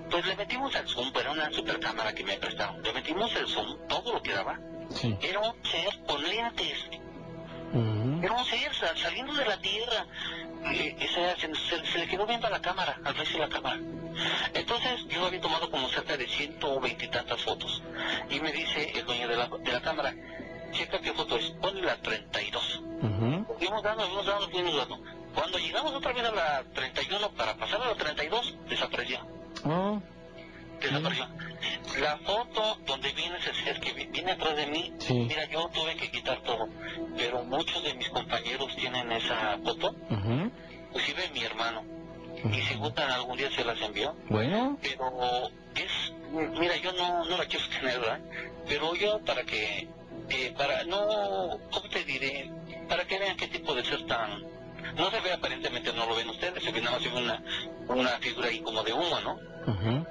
[0.10, 2.82] pues le metimos al zoom, pero era una super cámara que me prestaron.
[2.82, 4.60] Le metimos el zoom, todo lo que daba.
[4.90, 5.16] Sí.
[5.22, 6.78] Era un ser con lentes.
[8.24, 10.06] Era un ser sal- saliendo de la tierra.
[10.72, 13.80] Eh, ese- se, le quedó viendo a la cámara, al frente de la cámara.
[14.54, 17.82] Entonces yo había tomado como cerca de ciento veinte y tantas fotos.
[18.30, 20.14] Y me dice el dueño de la, de la cámara,
[20.72, 22.82] checa qué foto es, ponle la 32.
[23.60, 25.00] Fuimos dando, fuimos dando, fuimos dando.
[25.34, 29.20] Cuando llegamos otra vez a la 31 para pasar a la 32, desapareció.
[29.66, 30.00] Oh,
[30.92, 35.14] La foto donde viene ese ser que vi- viene atrás de mí, Sí.
[35.14, 36.68] mira, yo tuve que quitar todo.
[37.16, 40.52] Pero muchos de mis compañeros tienen esa foto, ujú.
[40.90, 41.84] inclusive mi hermano.
[42.52, 44.16] Y si gustan, algún día se las envió.
[44.30, 46.14] Bueno, pero es
[46.60, 48.20] mira yo no no la quiero tener ¿verdad?
[48.68, 49.88] pero yo para que
[50.30, 52.50] eh, para no cómo te diré
[52.90, 54.44] para que vean qué tipo de ser tan
[54.96, 57.44] no se ve aparentemente no lo ven ustedes se ve nada más una
[57.88, 59.40] una figura ahí como de humo no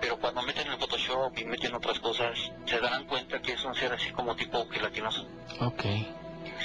[0.00, 3.74] pero cuando meten el Photoshop y meten otras cosas se darán cuenta que es un
[3.74, 5.26] ser así como tipo gelatinoso
[5.60, 5.82] ok.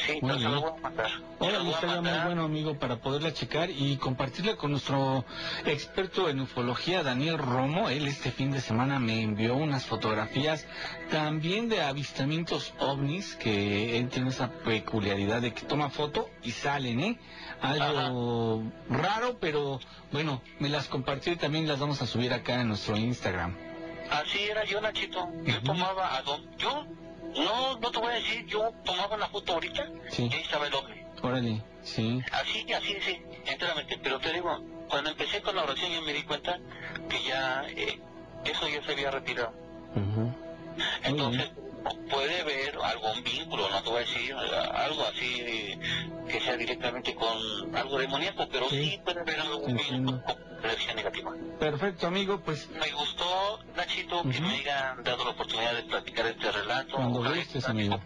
[0.06, 0.52] sí Muy bien.
[0.52, 3.34] lo voy a mandar Se Ahora lo voy a estaría muy bueno, amigo, para poderla
[3.34, 5.24] checar y compartirla con nuestro
[5.66, 7.90] experto en ufología, Daniel Romo.
[7.90, 10.66] Él este fin de semana me envió unas fotografías
[11.12, 17.00] también de avistamientos ovnis, que él tiene esa peculiaridad de que toma foto y salen,
[17.02, 17.20] ¿eh?
[17.62, 19.80] Algo raro, pero
[20.12, 23.56] bueno, me las compartió y también las vamos a subir acá en nuestro Instagram.
[24.12, 25.28] Así era yo, Nachito.
[25.44, 26.46] Yo tomaba a don...
[26.58, 26.86] Yo,
[27.36, 30.30] no, no te voy a decir, yo tomaba la foto ahorita Sí.
[30.32, 30.96] y ahí estaba el ovni.
[31.22, 32.22] Órale, sí.
[32.32, 34.00] Así, así, sí, enteramente.
[34.02, 36.60] Pero te digo, cuando empecé con la oración yo me di cuenta
[37.10, 38.00] que ya eh,
[38.46, 39.52] eso ya se había retirado.
[41.04, 41.50] Entonces,
[42.10, 45.80] puede haber algún vínculo, no te voy a decir eh, algo así
[46.30, 49.80] que directamente con algo demoníaco, pero sí, puede haber con
[50.64, 51.32] energía negativa.
[51.60, 56.52] Perfecto, amigo, pues Me gustó, Nachito, que me hayan dado la oportunidad de platicar este
[56.52, 56.96] relato.
[56.96, 58.00] cuando gustes, amigo.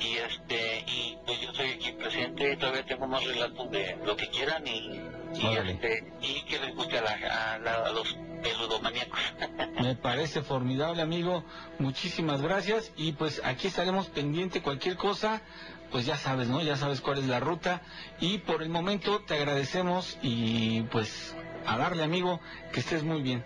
[0.00, 4.28] Y este, y pues yo estoy aquí presente, todavía tengo más relatos de lo que
[4.30, 4.98] quieran y,
[5.34, 9.20] y, este, y que les guste a, la- a la- a los peludomaníacos.
[9.82, 11.44] Me parece formidable, amigo.
[11.78, 12.92] Muchísimas gracias.
[12.96, 15.42] Y pues aquí estaremos pendiente cualquier cosa.
[15.90, 16.62] Pues ya sabes, ¿no?
[16.62, 17.82] Ya sabes cuál es la ruta.
[18.20, 21.34] Y por el momento te agradecemos y pues
[21.66, 22.40] a darle, amigo,
[22.72, 23.44] que estés muy bien.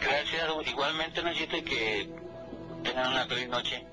[0.00, 2.10] Gracias, igualmente Nachito, y que
[2.82, 3.86] tengan una feliz noche.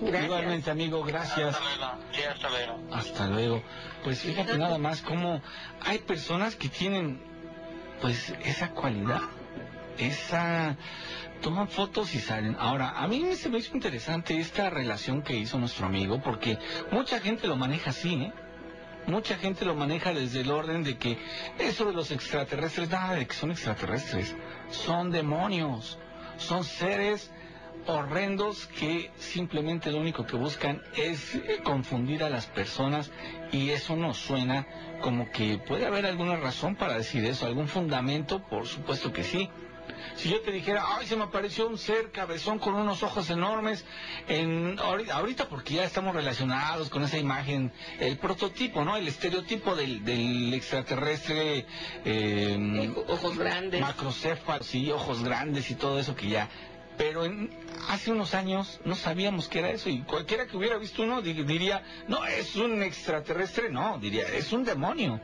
[0.00, 1.56] Igualmente, amigo, gracias.
[1.56, 2.04] Hasta luego.
[2.12, 2.94] Sí, hasta luego.
[2.94, 3.62] Hasta luego.
[4.04, 5.42] Pues fíjate nada más cómo
[5.80, 7.20] hay personas que tienen
[8.00, 9.22] pues esa cualidad,
[9.98, 10.76] esa
[11.40, 12.56] toman fotos y salen.
[12.58, 16.58] Ahora, a mí se me hizo interesante esta relación que hizo nuestro amigo porque
[16.90, 18.32] mucha gente lo maneja así, ¿eh?
[19.06, 21.16] Mucha gente lo maneja desde el orden de que
[21.58, 24.36] eso de los extraterrestres, nada de que son extraterrestres,
[24.70, 25.98] son demonios,
[26.36, 27.30] son seres
[27.86, 33.10] horrendos que simplemente lo único que buscan es eh, confundir a las personas
[33.50, 34.66] y eso nos suena
[35.00, 39.48] como que puede haber alguna razón para decir eso, algún fundamento, por supuesto que sí.
[40.16, 43.84] Si yo te dijera, ay, se me apareció un ser cabezón con unos ojos enormes,
[44.28, 48.96] en, ahori- ahorita porque ya estamos relacionados con esa imagen, el prototipo, ¿no?
[48.96, 51.66] El estereotipo del, del extraterrestre,
[52.04, 53.80] eh, ojos grandes.
[53.80, 56.48] macrocéfalo, sí, ojos grandes y todo eso que ya...
[56.98, 57.50] Pero en-
[57.88, 61.32] hace unos años no sabíamos qué era eso y cualquiera que hubiera visto uno di-
[61.44, 65.20] diría, no, es un extraterrestre, no, diría, es un demonio.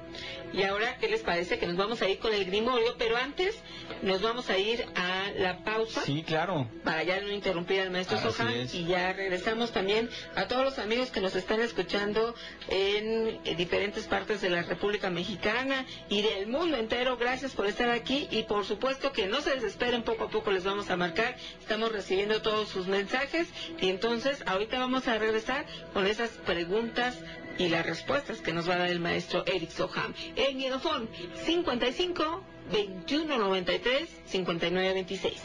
[0.52, 1.58] Y ahora, ¿qué les parece?
[1.58, 3.58] Que nos vamos a ir con el Grimorio, pero antes
[4.02, 6.02] nos vamos a ir a la pausa.
[6.02, 6.68] Sí, claro.
[6.84, 8.18] para ya no interrumpir al maestro
[8.50, 8.72] es.
[8.74, 12.34] y ya regresamos también a todos los amigos que nos están escuchando
[12.68, 17.16] en, diferentes partes de la República Mexicana y del mundo entero.
[17.16, 20.62] Gracias por estar aquí y por supuesto que no se desesperen, poco a poco les
[20.64, 21.36] vamos a marcar.
[21.64, 23.48] Estamos recibiendo todos sus mensajes
[23.80, 27.18] y entonces ahorita vamos a regresar con esas preguntas
[27.56, 30.12] y las respuestas que nos va a dar el maestro Eric Soham.
[30.36, 31.08] En Guiedofón
[31.46, 35.40] 55 2193 5926.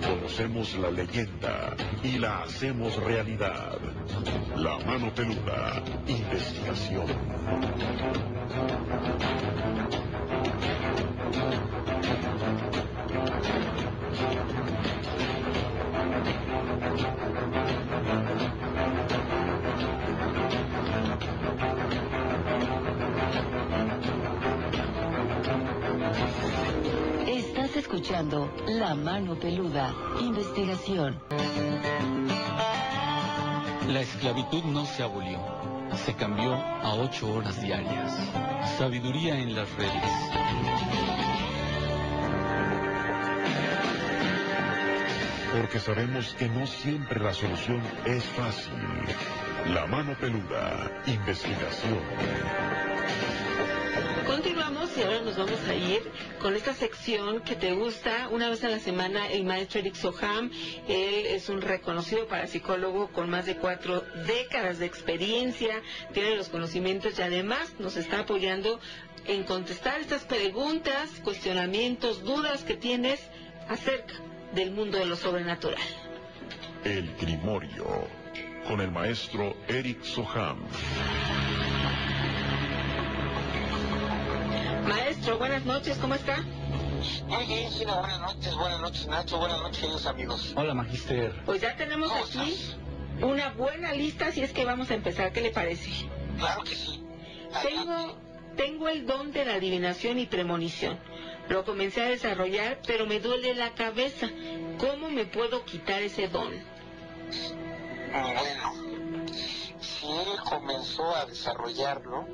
[0.00, 3.78] Conocemos la leyenda y la hacemos realidad.
[4.56, 5.82] La mano peluda.
[6.06, 7.04] Investigación.
[27.26, 31.20] Estás escuchando La Mano Peluda, investigación.
[33.88, 35.38] La esclavitud no se abolió,
[36.04, 38.16] se cambió a ocho horas diarias.
[38.78, 41.25] Sabiduría en las redes.
[45.56, 48.74] Porque sabemos que no siempre la solución es fácil.
[49.72, 51.02] La mano peluda.
[51.06, 51.98] Investigación.
[54.26, 56.02] Continuamos y ahora nos vamos a ir
[56.42, 58.28] con esta sección que te gusta.
[58.28, 60.50] Una vez a la semana, el maestro Eric Soham,
[60.88, 65.80] él es un reconocido parapsicólogo con más de cuatro décadas de experiencia,
[66.12, 68.78] tiene los conocimientos y además nos está apoyando
[69.24, 73.20] en contestar estas preguntas, cuestionamientos, dudas que tienes
[73.68, 74.16] acerca
[74.52, 75.80] del mundo de lo sobrenatural.
[76.84, 78.06] El Grimorio,
[78.66, 80.58] con el maestro Eric Soham.
[84.88, 86.42] Maestro, buenas noches, ¿cómo está?
[87.26, 90.52] Muy bien, Gina, buenas noches, buenas noches, Nacho, buenas noches, queridos amigos.
[90.56, 91.32] Hola, Magister.
[91.44, 92.76] Pues ya tenemos ¿Cómo aquí estás?
[93.22, 95.32] una buena lista, así es que vamos a empezar.
[95.32, 95.90] ¿Qué le parece?
[96.38, 97.02] Claro que sí.
[97.62, 98.16] Tengo,
[98.56, 100.98] tengo el don de la adivinación y premonición.
[101.48, 104.28] Lo comencé a desarrollar, pero me duele la cabeza.
[104.78, 106.52] ¿Cómo me puedo quitar ese don?
[108.12, 108.72] Bueno,
[109.80, 112.26] si él comenzó a desarrollarlo,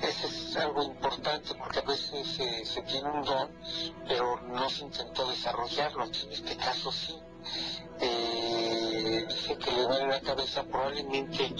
[0.00, 2.26] eso es algo importante porque a veces
[2.64, 3.50] se tiene un don,
[4.08, 7.14] pero no se intentó desarrollarlo, en este caso sí.
[8.02, 9.26] Eh,
[9.58, 11.52] que le duele la cabeza probablemente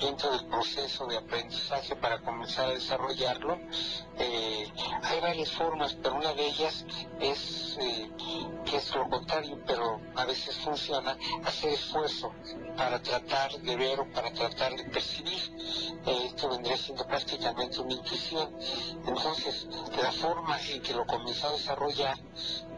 [0.00, 3.58] dentro del proceso de aprendizaje para comenzar a desarrollarlo.
[4.18, 4.70] eh,
[5.02, 6.84] hay varias formas, pero una de ellas
[7.20, 8.10] es eh,
[8.64, 12.32] que es lo contrario, pero a veces funciona, hacer esfuerzo
[12.76, 15.42] para tratar de ver o para tratar de percibir.
[16.06, 18.56] Eh, esto vendría siendo prácticamente una intuición.
[19.06, 19.66] Entonces,
[20.02, 22.18] la forma en que lo comenzó a desarrollar,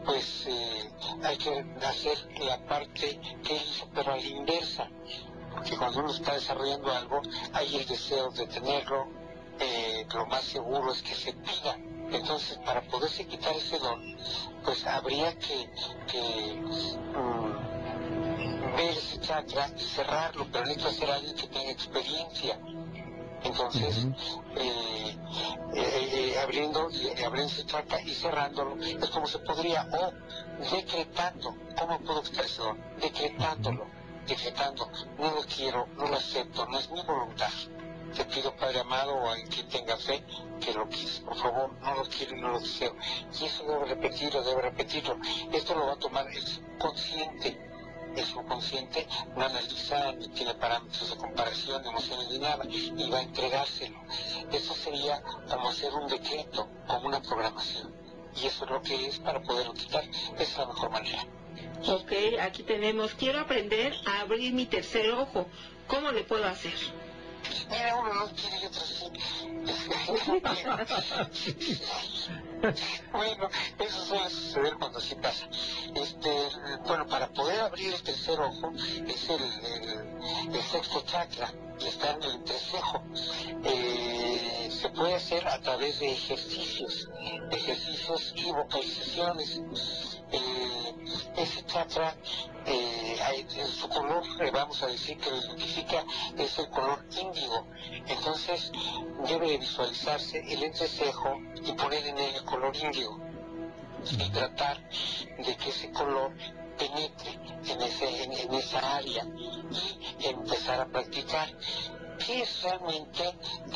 [0.05, 0.47] pues
[1.23, 4.87] hay que hacer la parte que hizo, pero a la inversa.
[5.53, 7.21] Porque cuando uno está desarrollando algo,
[7.53, 9.07] hay el deseo de tenerlo,
[9.59, 11.77] eh, lo más seguro es que se pida.
[12.11, 14.17] Entonces, para poderse quitar ese don,
[14.63, 15.69] pues habría que,
[16.07, 16.61] que
[17.15, 17.51] mm,
[18.75, 22.59] ver ese chakra cerrarlo, pero necesita ser alguien que tenga experiencia.
[23.43, 24.07] Entonces,
[24.55, 25.17] eh,
[25.73, 30.11] eh, eh, abriendo, eh, abriendo ese chakra y cerrándolo, es como se podría, o
[30.75, 32.21] decretando, ¿cómo puedo
[32.57, 32.77] don?
[32.99, 33.87] Decretándolo,
[34.27, 37.51] decretando, no lo quiero, no lo acepto, no es mi voluntad.
[38.15, 40.23] Te pido, Padre amado, o en quien tenga fe,
[40.59, 42.93] que lo quites, por favor, no lo quiero y no lo deseo.
[43.39, 45.17] Y eso debe repetirlo, debe repetirlo.
[45.53, 47.70] Esto lo va a tomar el subconsciente.
[48.15, 53.21] El subconsciente no analiza ni tiene parámetros de comparación, emociones ni nada, y va a
[53.21, 53.97] entregárselo.
[54.51, 57.93] Eso sería como hacer un decreto, como una programación.
[58.35, 60.03] Y eso es lo que es para poderlo quitar.
[60.03, 61.25] Esa es la mejor manera.
[61.87, 65.47] Ok, aquí tenemos, quiero aprender a abrir mi tercer ojo.
[65.87, 66.73] ¿Cómo le puedo hacer?
[67.71, 69.05] Mira, uno no quiere y otro sí.
[73.11, 73.49] bueno,
[73.79, 75.47] eso suele suceder cuando así pasa.
[75.95, 76.49] Este,
[76.85, 78.71] bueno, para poder abrir el tercer ojo
[79.07, 83.03] es el, el- sexto chakra y está en el entrecejo.
[83.63, 87.09] Eh, se puede hacer a través de ejercicios,
[87.51, 89.61] ejercicios y vocalizaciones.
[91.35, 92.15] Eh, ese chakra,
[92.65, 96.03] eh, hay- su color, eh, vamos a decir que lo identifica,
[96.37, 97.67] es el color índigo.
[98.07, 98.71] Entonces
[99.27, 103.19] debe de visualizarse el entrecejo y poner en él el color índigo
[104.11, 106.33] y tratar de que ese color
[106.77, 107.31] penetre
[107.67, 109.25] en, ese, en, en esa área
[110.19, 111.49] y empezar a practicar.
[112.25, 113.35] ¿Qué es realmente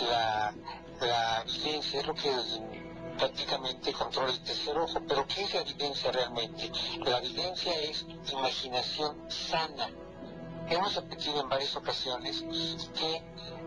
[0.09, 0.53] la,
[1.01, 1.99] la evidencia?
[2.01, 2.29] Es lo que
[3.17, 5.01] prácticamente controla el tercer ojo.
[5.07, 6.71] Pero ¿qué es la evidencia realmente?
[7.05, 9.89] La evidencia es imaginación sana.
[10.67, 12.43] Hemos repetido en varias ocasiones
[12.97, 13.21] que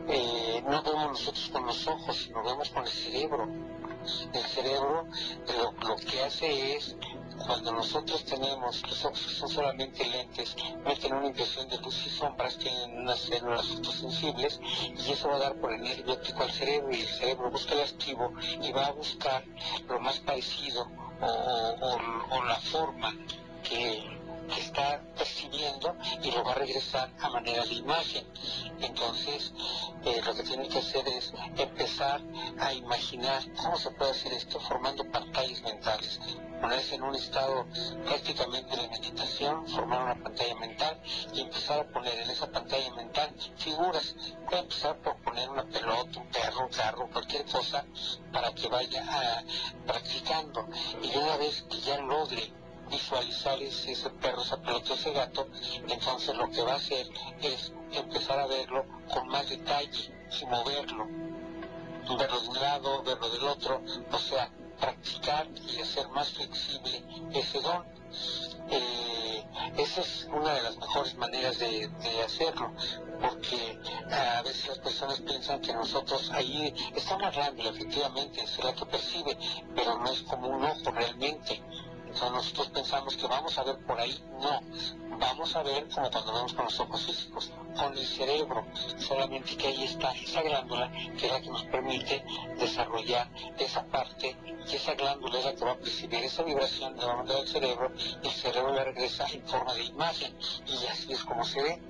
[0.09, 3.49] eh, no vemos nosotros con los ojos, sino vemos con el cerebro.
[4.32, 5.07] El cerebro
[5.59, 6.96] lo, lo que hace es,
[7.47, 12.59] cuando nosotros tenemos, los que son solamente lentes, meten una impresión de luz y sombras,
[12.59, 14.61] tienen unas células fotosensibles,
[14.97, 17.74] y eso va a dar por el nervio óptico al cerebro, y el cerebro busca
[17.74, 18.32] el archivo
[18.62, 19.45] y va a buscar
[19.89, 20.89] lo más parecido
[21.20, 23.14] o, la forma
[23.62, 24.18] que
[24.57, 28.26] está percibiendo y lo va a regresar a manera de imagen.
[28.80, 29.53] Entonces,
[30.05, 32.20] eh, lo que tiene que hacer es empezar
[32.59, 36.20] a imaginar cómo se puede hacer esto formando pantallas mentales.
[36.61, 37.66] Ponerse en un estado
[38.05, 41.01] prácticamente de meditación, formar una pantalla mental
[41.32, 44.16] y empezar a poner en esa pantalla mental figuras.
[44.49, 47.84] Puede empezar por poner una pelota, un perro, un carro, cualquier cosa
[48.32, 49.42] para que vaya ah,
[49.86, 50.66] practicando.
[51.03, 52.53] Y una vez que ya logre
[52.89, 55.49] visualizar ese, perro, esa pelota, ese gato,
[55.89, 57.07] entonces lo que va a hacer
[57.43, 61.07] es empezar a verlo con más detalle y moverlo.
[62.18, 67.03] Verlo de un lado, verlo del otro, o sea, practicar y hacer más flexible
[67.34, 67.84] ese don.
[68.70, 69.45] Eh,
[69.76, 71.91] esa es una de las mejores maneras de,
[72.24, 72.72] hacerlo,
[73.20, 73.78] porque
[74.11, 79.39] a veces las personas piensan que nosotros ahí están hablando, efectivamente, es la que percibe,
[79.74, 81.62] pero no es como un ojo realmente.
[82.09, 84.63] Entonces nosotros pensamos que vamos a ver por ahí, no,
[85.19, 88.65] vamos a ver como cuando vemos con los ojos físicos, con el cerebro,
[88.99, 92.25] solamente que ahí está esa glándula que es la que nos permite
[92.59, 93.29] desarrollar
[93.59, 94.35] esa parte
[94.67, 97.47] y esa glándula es la que va a percibir esa vibración de la onda del
[97.47, 97.93] cerebro
[98.23, 100.35] y el cerebro la regresa en forma de imagen
[100.67, 101.83] y así es como se ve.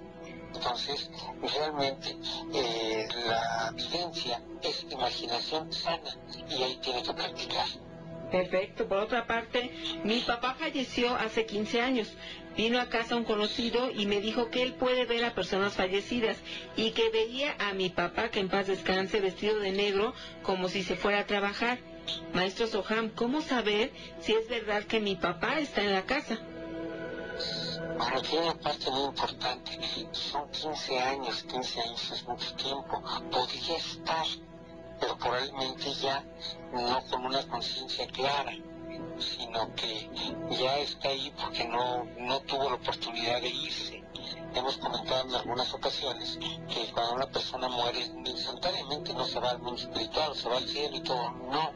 [0.53, 1.11] Entonces,
[1.41, 2.17] realmente
[2.55, 6.17] eh, la vivencia es imaginación sana
[6.49, 7.67] y ahí tiene que practicar.
[8.31, 8.87] Perfecto.
[8.87, 9.71] Por otra parte,
[10.05, 12.13] mi papá falleció hace 15 años.
[12.57, 16.37] Vino a casa un conocido y me dijo que él puede ver a personas fallecidas
[16.77, 20.13] y que veía a mi papá, que en paz descanse, vestido de negro,
[20.43, 21.79] como si se fuera a trabajar.
[22.33, 26.39] Maestro Soham, ¿cómo saber si es verdad que mi papá está en la casa?
[27.97, 29.79] Bueno, tiene una parte muy importante.
[30.13, 33.03] Son 15 años, 15 años es mucho tiempo.
[33.31, 34.27] Podría estar,
[35.01, 36.25] pero probablemente ya
[36.73, 38.53] no con una conciencia clara,
[39.19, 40.09] sino que
[40.51, 44.05] ya está ahí porque no, no tuvo la oportunidad de irse.
[44.55, 46.39] Hemos comentado en algunas ocasiones
[46.69, 50.69] que cuando una persona muere instantáneamente no se va al mundo espiritual, se va al
[50.69, 51.73] cielo y todo, no.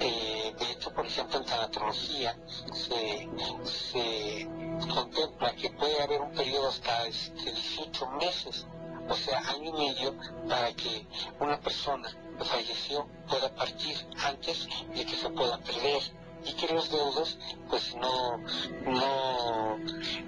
[0.00, 2.36] Eh, de hecho, por ejemplo, en tanatología
[2.72, 3.28] se,
[3.64, 4.48] se
[4.92, 8.66] contempla que puede haber un periodo hasta este, 18 meses,
[9.08, 10.16] o sea, año y medio,
[10.48, 11.06] para que
[11.38, 12.08] una persona
[12.44, 16.02] falleció pueda partir antes de que se pueda perder.
[16.42, 17.36] Y que los deudos
[17.68, 19.76] pues no, no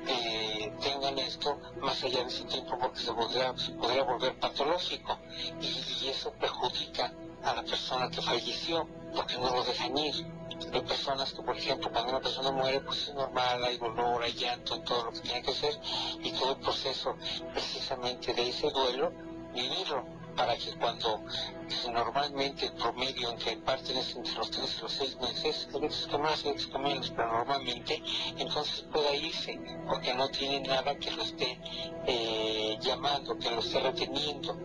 [0.06, 5.18] eh, tengan esto más allá de ese tiempo porque se podría, podría volver patológico.
[5.60, 10.26] Y, eso perjudica a la persona que falleció porque no lo dejan ir.
[10.72, 14.32] Hay personas que, por ejemplo, cuando una persona muere, pues es normal, hay dolor, hay
[14.32, 15.80] llanto, todo lo que tiene que hacer,
[16.22, 17.16] y todo el proceso
[17.52, 19.12] precisamente de ese duelo,
[19.54, 20.04] vivirlo,
[20.36, 21.22] para que cuando
[21.92, 26.18] normalmente el promedio entre parten es entre los tres y los seis meses, veces que
[26.18, 28.02] más, veces que menos, pero normalmente,
[28.36, 31.58] entonces pueda irse, porque no tiene nada que lo esté
[32.06, 34.56] eh, llamando, que lo esté reteniendo.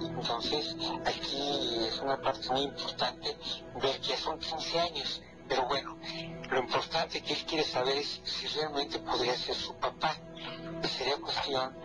[0.00, 3.36] Entonces, aquí es una parte muy importante
[3.82, 5.98] ver que son 15 años, pero bueno,
[6.50, 10.16] lo importante que él quiere saber es si realmente podría ser su papá.
[10.96, 11.76] Sería cuestión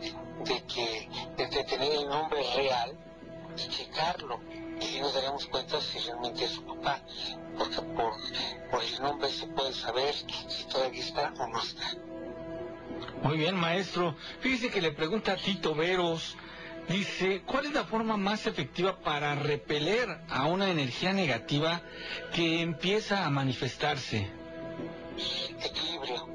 [0.44, 2.98] de que, de tener el nombre real
[3.58, 4.40] y checarlo.
[4.82, 7.02] Y nos daremos cuenta si realmente es su papá.
[7.58, 8.14] Porque por,
[8.70, 11.98] por el nombre se puede saber si todavía está o no está.
[13.24, 14.16] Muy bien, maestro.
[14.42, 16.36] Fíjese que le pregunta a Tito Veros.
[16.88, 21.82] Dice, ¿cuál es la forma más efectiva para repeler a una energía negativa
[22.32, 24.30] que empieza a manifestarse?
[25.64, 26.28] Equilibrio.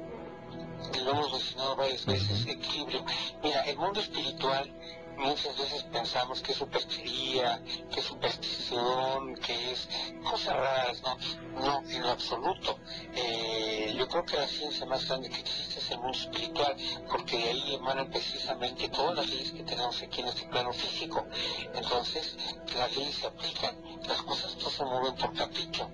[1.05, 3.05] Lo hemos mencionado varias veces, equilibrio.
[3.41, 4.69] Mira, el mundo espiritual
[5.17, 9.87] muchas veces pensamos que es superchería, que es superstición, que es
[10.23, 11.17] cosas raras, ¿no?
[11.59, 12.79] No, en lo absoluto.
[13.15, 16.75] Eh, yo creo que la ciencia más grande que existe es el mundo espiritual,
[17.09, 21.25] porque de ahí emanan precisamente todas las leyes que tenemos aquí en este plano físico.
[21.73, 22.35] Entonces,
[22.75, 23.75] las leyes se aplican,
[24.07, 25.89] las cosas no se mueven por capricho.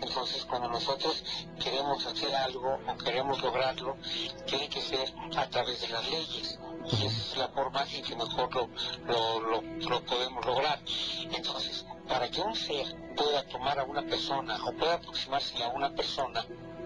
[0.00, 1.22] Entonces, cuando nosotros
[1.62, 3.96] queremos hacer algo o queremos lograrlo,
[4.46, 6.58] tiene que ser a través de las leyes.
[6.86, 8.68] Y esa es la forma en que mejor lo,
[9.06, 10.80] lo, lo, podemos lograr.
[11.32, 15.90] Entonces, para que un ser pueda tomar a una persona o pueda aproximarse a una
[15.94, 16.44] persona,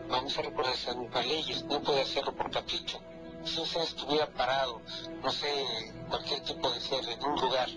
[0.09, 3.01] vamos a recordar esas mismas leyes, no puede hacerlo por capricho.
[3.45, 4.81] Si un ser estuviera parado,
[5.23, 7.69] no sé, cualquier tipo de ser en un lugar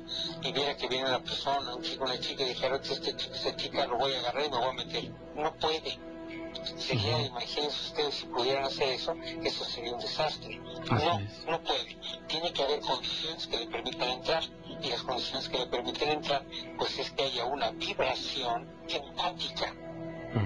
[0.41, 3.55] y viera que viene una persona, un chico, una chica y dijera, este, este, esta
[3.55, 5.11] chica lo voy a agarrar y me voy a meter.
[5.35, 5.99] No puede.
[6.77, 10.57] Sería, imagínense ustedes si pudieran hacer eso, eso sería un desastre.
[10.57, 11.97] No, no puede.
[12.27, 14.43] Tiene que haber condiciones que le permitan entrar.
[14.81, 16.45] Y las condiciones que le permiten entrar,
[16.77, 19.73] pues es que haya una vibración empática.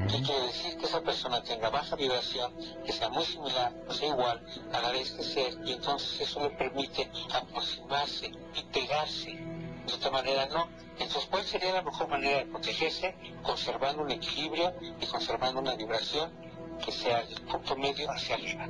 [0.10, 0.77] ¿Qué quiere decir?
[0.77, 2.53] Que esa persona tenga baja vibración,
[2.85, 6.39] que sea muy similar, o sea igual a la de este ser, y entonces eso
[6.39, 9.38] le permite aproximarse y pegarse.
[9.88, 10.68] De otra manera no.
[10.99, 13.16] Entonces, ¿cuál sería la mejor manera de protegerse?
[13.41, 16.32] Conservando un equilibrio y conservando una vibración
[16.84, 18.68] que sea del punto medio hacia arriba.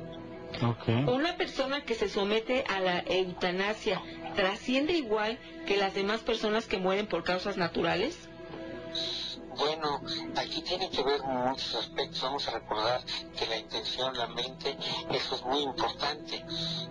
[1.08, 4.02] Una persona que se somete a la eutanasia
[4.36, 8.28] trasciende igual que las demás personas que mueren por causas naturales?
[9.56, 10.00] Bueno,
[10.36, 12.22] aquí tiene que ver muchos aspectos.
[12.22, 13.04] Vamos a recordar
[13.36, 14.76] que la intención, la mente,
[15.10, 16.44] eso es muy importante.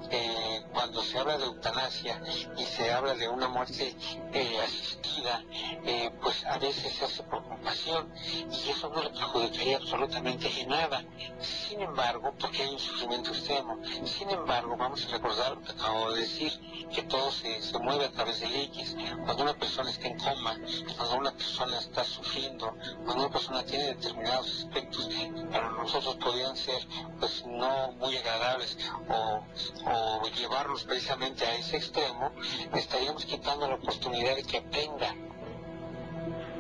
[0.10, 2.22] Eh, cuando se habla de eutanasia
[2.58, 3.96] y se habla de una muerte
[4.34, 5.44] eh, asistida,
[5.86, 8.14] eh, pues a veces se hace por compasión
[8.52, 11.04] y eso no le perjudicaría absolutamente en nada.
[11.40, 16.22] Sin embargo, porque hay un sufrimiento extremo, sin embargo, vamos a recordar lo acabo de
[16.22, 16.52] decir,
[16.94, 18.96] que todo se, se mueve a través del X.
[19.26, 20.58] Cuando una persona está en coma,
[20.98, 26.56] cuando una persona está sufriendo, cuando una persona tiene determinados aspectos que para nosotros podrían
[26.56, 26.82] ser
[27.20, 28.78] pues no muy agradables
[29.10, 29.44] o,
[29.90, 32.32] o llevarlos precisamente a ese extremo,
[32.74, 35.16] estaríamos quitando la oportunidad de que aprenda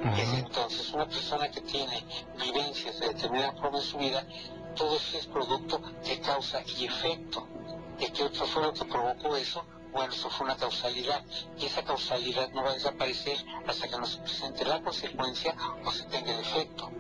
[0.03, 2.03] entonces, una persona que tiene
[2.39, 4.25] vivencias de determinada forma en su vida,
[4.75, 7.47] todo eso es producto de causa y efecto.
[7.99, 9.63] ¿Y qué otro fue lo que provocó eso?
[9.91, 11.23] Bueno, eso fue una causalidad.
[11.57, 13.37] Y esa causalidad no va a desaparecer
[13.67, 16.91] hasta que no se presente la consecuencia o se tenga el efecto.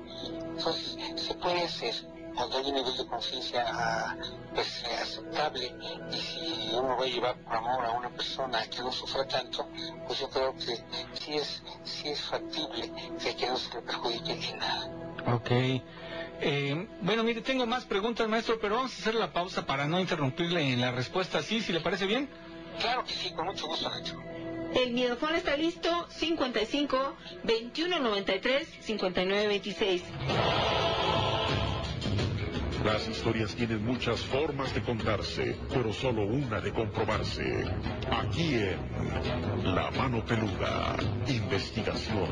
[0.57, 1.95] Entonces, se puede hacer
[2.35, 4.15] cuando hay un nivel de conciencia ah,
[4.53, 5.73] pues, aceptable
[6.11, 9.67] y si uno va a llevar por amor a una persona que no sufra tanto,
[10.07, 10.77] pues yo creo que
[11.19, 12.91] sí es, sí es factible
[13.37, 14.91] que no se le perjudique en nada.
[15.27, 15.51] Ok.
[16.43, 19.99] Eh, bueno, mire, tengo más preguntas, maestro, pero vamos a hacer la pausa para no
[19.99, 21.43] interrumpirle en la respuesta.
[21.43, 21.61] ¿Sí?
[21.61, 22.27] ¿Si le parece bien?
[22.79, 24.21] Claro que sí, con mucho gusto, Nacho.
[24.73, 30.03] El miedofón está listo, 55 21 93 59 26.
[32.85, 37.63] Las historias tienen muchas formas de contarse, pero solo una de comprobarse.
[38.09, 40.95] Aquí en La Mano Peluda,
[41.27, 42.27] investigación.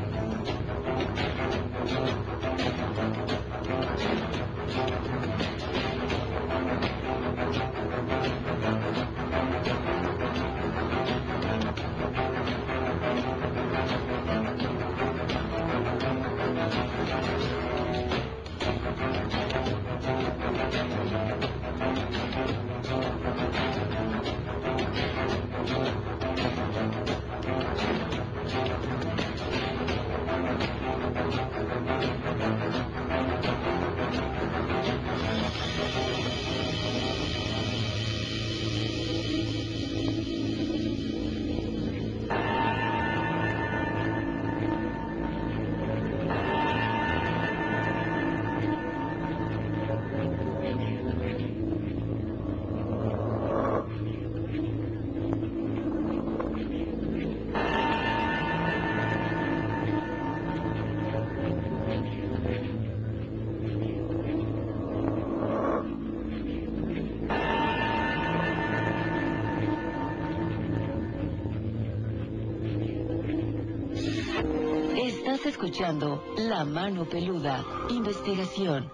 [75.70, 78.90] Escuchando La Mano Peluda, investigación.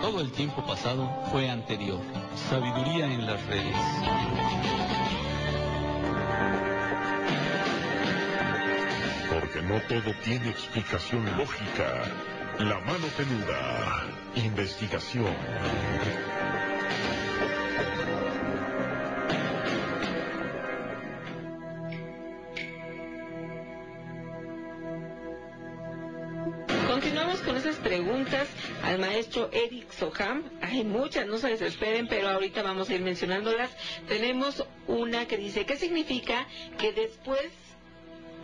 [0.00, 1.98] Todo el tiempo pasado fue anterior.
[2.48, 3.76] Sabiduría en las redes.
[9.28, 12.04] Porque no todo tiene explicación lógica.
[12.60, 14.06] La mano peluda.
[14.36, 15.34] Investigación.
[30.62, 33.70] Hay muchas, no se desesperen, pero ahorita vamos a ir mencionándolas.
[34.08, 36.46] Tenemos una que dice, ¿qué significa
[36.78, 37.46] que después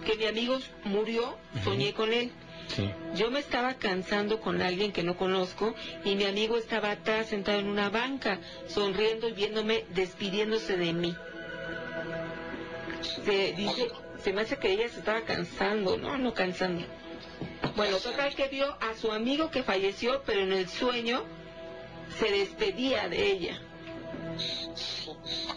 [0.04, 2.30] que mi amigo murió, soñé con él?
[2.68, 2.90] Sí.
[3.14, 5.74] Yo me estaba cansando con alguien que no conozco
[6.04, 8.38] y mi amigo estaba atrás sentado en una banca,
[8.68, 11.16] sonriendo y viéndome despidiéndose de mí.
[13.24, 13.88] Se dice,
[14.22, 16.84] se me hace que ella se estaba cansando, no, no cansando.
[17.76, 21.24] Bueno, total que vio a su amigo que falleció, pero en el sueño
[22.18, 23.60] se despedía de ella.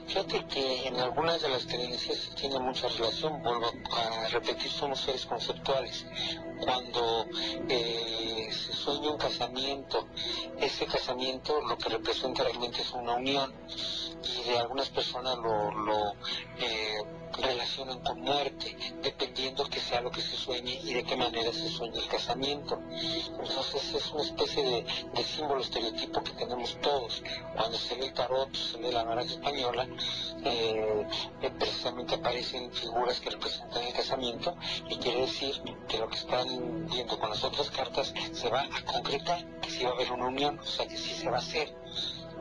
[0.07, 5.26] Fíjate que en algunas de las creencias tiene mucha relación, vuelvo a repetir, somos seres
[5.26, 6.06] conceptuales.
[6.61, 7.27] Cuando
[7.68, 10.07] eh, se sueña un casamiento,
[10.60, 13.53] ese casamiento lo que representa realmente es una unión
[14.23, 16.14] y de algunas personas lo,
[16.60, 17.03] eh,
[17.38, 21.69] relacionan con muerte, dependiendo que sea lo que se sueñe y de qué manera se
[21.69, 22.80] sueña el casamiento.
[22.91, 27.22] Entonces es una especie de, de símbolo estereotipo que tenemos todos.
[27.56, 29.87] Cuando se lee el tarot, lee la baraja española,
[30.43, 31.07] eh,
[31.57, 34.55] precisamente aparecen figuras que representan el casamiento
[34.89, 38.85] y quiere decir que lo que están viendo con las otras cartas se va a
[38.85, 41.39] concretar, que sí va a haber una unión, o sea que sí se va a
[41.39, 41.73] hacer.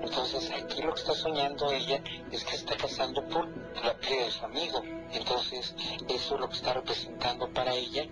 [0.00, 3.48] Entonces aquí lo que está soñando ella es que está casando por
[3.82, 4.82] la pérdida de su amigo.
[5.12, 5.74] Entonces
[6.08, 8.06] eso es lo que está representando para ella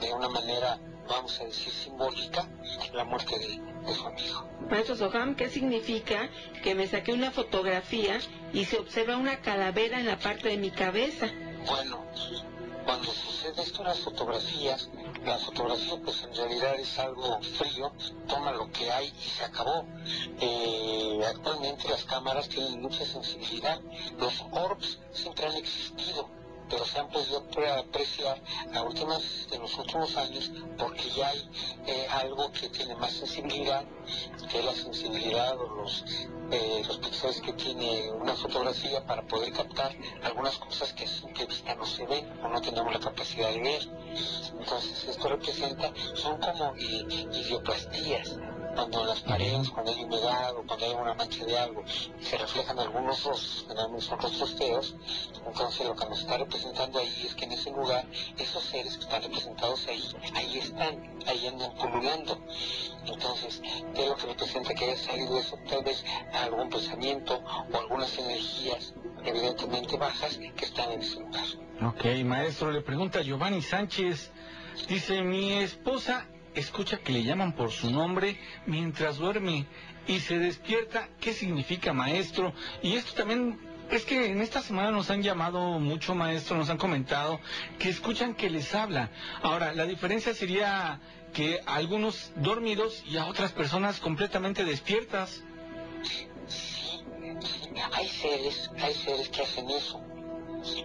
[0.00, 0.78] de una manera,
[1.08, 2.48] vamos a decir, simbólica,
[2.92, 4.48] la muerte de, de su amigo.
[4.70, 6.28] Maestro Soham, ¿qué significa
[6.62, 8.18] que me saqué una fotografía
[8.52, 11.28] y se observa una calavera en la parte de mi cabeza?
[11.66, 12.04] Bueno,
[12.84, 14.90] Cuando sucede esto en las fotografías,
[15.24, 17.92] la fotografía pues en realidad es algo frío,
[18.26, 19.86] toma lo que hay y se acabó.
[20.40, 23.80] Eh, actualmente las cámaras tienen mucha sensibilidad,
[24.18, 26.28] los orbs siempre han existido,
[26.72, 27.44] pero se han podido
[27.78, 28.40] apreciar
[28.74, 31.50] a últimas, en los últimos años porque ya hay
[31.86, 33.84] eh, algo que tiene más sensibilidad,
[34.50, 36.02] que es la sensibilidad o los,
[36.50, 39.94] eh, los píxeles que tiene una fotografía para poder captar
[40.24, 43.60] algunas cosas que a simple vista no se ven o no tenemos la capacidad de
[43.60, 43.82] ver.
[44.58, 48.38] Entonces esto representa, son como idioplastías,
[48.74, 51.82] cuando las paredes, cuando hay humedad o cuando hay una mancha de algo,
[52.20, 54.94] se reflejan algunos rostros, generalmente son rostros feos,
[55.46, 56.61] entonces lo que nos está representando
[56.98, 58.04] ahí es que en ese lugar,
[58.38, 60.02] esos seres que están representados ahí,
[60.34, 62.38] ahí están, ahí andan pululando.
[63.06, 63.62] Entonces,
[63.94, 65.58] ¿qué es lo que representa que haya salido eso?
[65.68, 68.94] Tal vez algún pensamiento o algunas energías
[69.24, 71.44] evidentemente bajas que están en ese lugar.
[71.82, 74.30] Ok, maestro, le pregunta Giovanni Sánchez,
[74.88, 79.66] dice, mi esposa escucha que le llaman por su nombre mientras duerme
[80.06, 81.08] y se despierta.
[81.20, 82.52] ¿Qué significa maestro?
[82.82, 83.58] Y esto también
[83.92, 87.40] es que en esta semana nos han llamado mucho maestro, nos han comentado
[87.78, 89.10] que escuchan que les habla.
[89.42, 91.00] Ahora, la diferencia sería
[91.34, 95.42] que a algunos dormidos y a otras personas completamente despiertas.
[96.48, 97.04] Sí,
[97.92, 100.11] hay seres, hay seres que hacen eso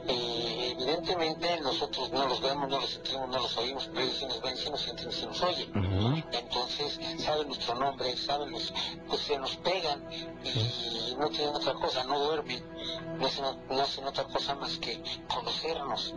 [0.07, 4.25] eh, evidentemente nosotros no los vemos, no los sentimos, no los oímos, pero ellos sí
[4.25, 6.25] nos ven, sí nos sienten, sí nos oyen.
[6.31, 8.73] Entonces saben nuestro nombre, saben, los,
[9.07, 10.03] pues se nos pegan
[10.43, 12.63] y no tienen otra cosa, no duermen,
[13.19, 16.13] no hacen, otra cosa más que conocernos.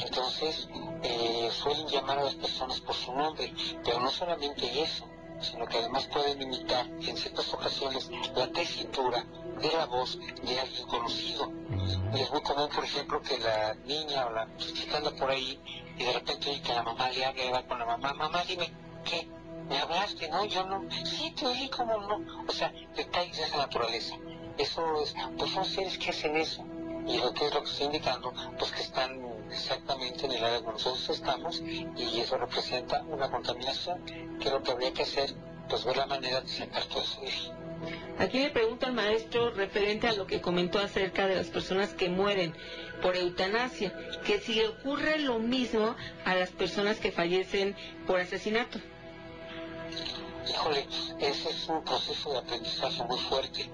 [0.00, 0.68] Entonces
[1.02, 3.52] eh, suelen llamar a las personas por su nombre,
[3.84, 5.04] pero no solamente eso,
[5.42, 9.24] sino que además pueden imitar en ciertas ocasiones la tesitura
[9.60, 11.52] de la voz de alguien conocido.
[12.14, 15.60] Y es muy común, por ejemplo, que la niña o la chica anda por ahí
[15.98, 18.42] y de repente oye que la mamá le habla y va con la mamá, mamá,
[18.44, 18.72] dime,
[19.04, 19.28] ¿qué?
[19.68, 20.28] ¿Me hablaste?
[20.28, 20.84] No, yo no.
[21.04, 22.44] Sí, te oí, como no?
[22.46, 24.16] O sea, detalles de esa naturaleza.
[24.58, 26.64] Eso es, pues son seres que hacen eso.
[27.06, 29.20] Y lo que es lo que estoy indicando, pues que están
[29.50, 34.02] exactamente en el área donde nosotros estamos y eso representa una contaminación
[34.40, 35.34] que lo que habría que hacer,
[35.68, 37.54] pues ver la manera de sacar todo eso
[38.18, 42.08] Aquí me pregunta el maestro referente a lo que comentó acerca de las personas que
[42.08, 42.54] mueren
[43.00, 43.92] por eutanasia,
[44.24, 47.74] que si ocurre lo mismo a las personas que fallecen
[48.06, 48.78] por asesinato.
[50.48, 50.86] Híjole,
[51.18, 53.68] ese es un proceso de aprendizaje muy fuerte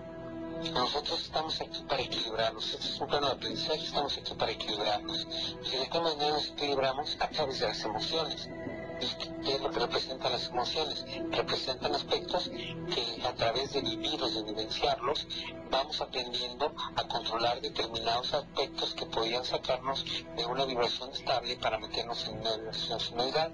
[0.73, 2.73] nosotros estamos aquí para equilibrarnos.
[2.73, 5.27] Este es un plano de aprendizaje, estamos aquí para equilibrarnos.
[5.65, 8.49] Y de qué manera nos equilibramos a través de las emociones.
[9.01, 11.05] ¿Y qué es lo que representan las emociones?
[11.31, 15.27] Representan aspectos que a través de vivirlos, de vivenciarlos,
[15.71, 20.05] vamos aprendiendo a controlar determinados aspectos que podían sacarnos
[20.37, 23.53] de una vibración estable para meternos en una emocionalidad.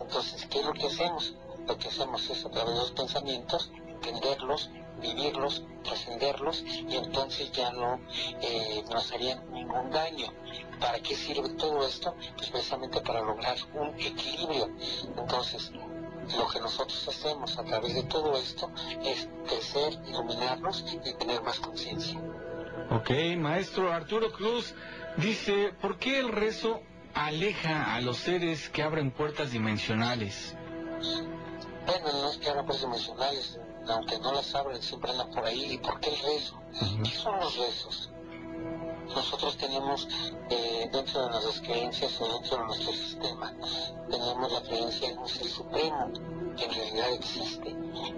[0.00, 1.34] Entonces, ¿qué es lo que hacemos?
[1.66, 4.70] Lo que hacemos es a través de los pensamientos entenderlos,
[5.00, 8.00] vivirlos, trascenderlos y entonces ya no
[8.42, 10.32] eh, nos harían ningún daño.
[10.78, 12.14] ¿Para qué sirve todo esto?
[12.36, 14.70] Pues precisamente para lograr un equilibrio.
[15.16, 15.72] Entonces,
[16.36, 18.70] lo que nosotros hacemos a través de todo esto
[19.04, 22.20] es crecer, iluminarnos y tener más conciencia.
[22.90, 24.74] Ok, maestro Arturo Cruz
[25.16, 26.82] dice, ¿por qué el rezo
[27.14, 30.56] aleja a los seres que abren puertas dimensionales?
[31.86, 35.74] Bueno, no es que abran puertas dimensionales, aunque no las abren, siempre andan por ahí.
[35.74, 36.60] ¿Y por qué el rezo?
[37.02, 38.10] ¿Qué son los rezos?
[39.14, 40.06] Nosotros tenemos
[40.50, 43.52] eh, dentro de nuestras creencias o dentro de nuestro sistema,
[44.08, 46.12] tenemos la creencia en un ser supremo
[46.56, 47.70] que en realidad existe.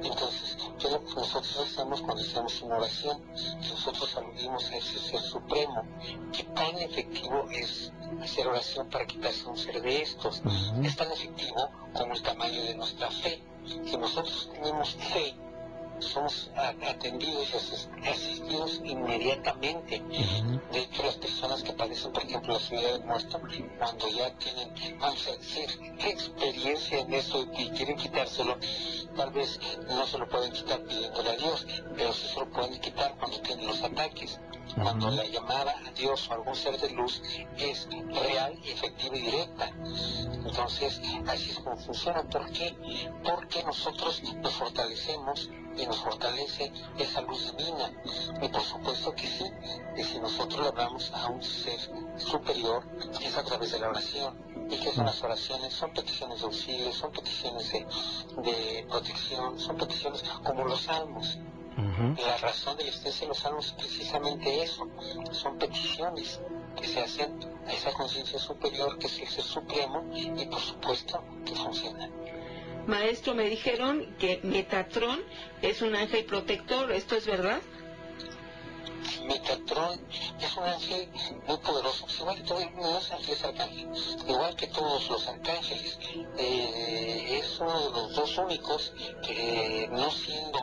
[0.02, 3.22] Entonces, ¿qué es lo que nosotros hacemos cuando hacemos una oración?
[3.60, 5.82] Nosotros aludimos a ese ser supremo.
[6.32, 7.90] ¿Qué tan efectivo es
[8.20, 10.42] hacer oración para quitarse un ser de estos?
[10.82, 13.42] Es tan efectivo como el tamaño de nuestra fe.
[13.64, 15.34] Si nosotros tenemos fe,
[16.02, 20.02] somos atendidos y asistidos inmediatamente.
[20.72, 23.40] De hecho, las personas que padecen, por ejemplo, la subida del muerto,
[23.78, 25.68] cuando ya tienen, vamos a decir,
[25.98, 28.56] experiencia en eso y quieren quitárselo,
[29.16, 29.58] tal vez
[29.88, 31.66] no se lo pueden quitar pidiéndole a Dios,
[31.96, 34.38] pero sí se lo pueden quitar cuando tienen los ataques.
[34.80, 37.22] Cuando la llamada a Dios o a algún ser de luz
[37.58, 39.72] es real efectiva y directa.
[40.44, 42.22] Entonces, así es como funciona.
[42.24, 42.74] ¿Por qué?
[43.22, 47.92] Porque nosotros nos fortalecemos y nos fortalece esa luz divina.
[48.40, 49.44] Y por supuesto que sí,
[49.96, 51.78] y si nosotros le hablamos a un ser
[52.16, 52.84] superior,
[53.20, 54.52] es a través de la oración.
[54.70, 55.72] ¿Y que son las oraciones?
[55.74, 57.86] Son peticiones de auxilio, son peticiones de,
[58.42, 61.38] de protección, son peticiones como los salmos.
[61.76, 64.88] La razón de la existencia de los salmos es precisamente eso,
[65.32, 66.40] son peticiones
[66.78, 71.24] que se hacen a esa conciencia superior que es el ser supremo y por supuesto
[71.44, 72.10] que funciona.
[72.86, 75.22] Maestro, me dijeron que Metatron
[75.62, 77.60] es un ángel protector, ¿esto es verdad?
[79.26, 80.00] Metatron
[80.40, 81.08] es un ángel
[81.46, 85.98] muy poderoso, igual que todos los ángeles arcángeles, igual que todos los arcángeles.
[86.38, 88.92] Eh, es uno de los dos únicos
[89.22, 90.58] que, no siendo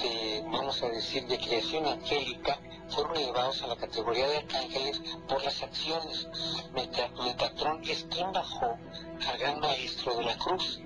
[0.00, 2.58] de, vamos a decir, de creación angélica,
[2.88, 6.28] fueron elevados a la categoría de arcángeles por las acciones.
[6.74, 8.76] Metatron es quien bajó
[9.26, 10.80] al gran maestro de la cruz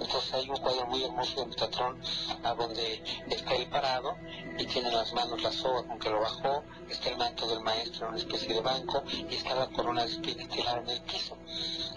[0.00, 2.00] entonces hay un cuadro muy hermoso de Metatron
[2.42, 4.16] a donde está él parado
[4.58, 7.60] y tiene en las manos la soga con que lo bajó, está el manto del
[7.60, 11.36] maestro en una especie de banco y está la corona de espinas en el piso.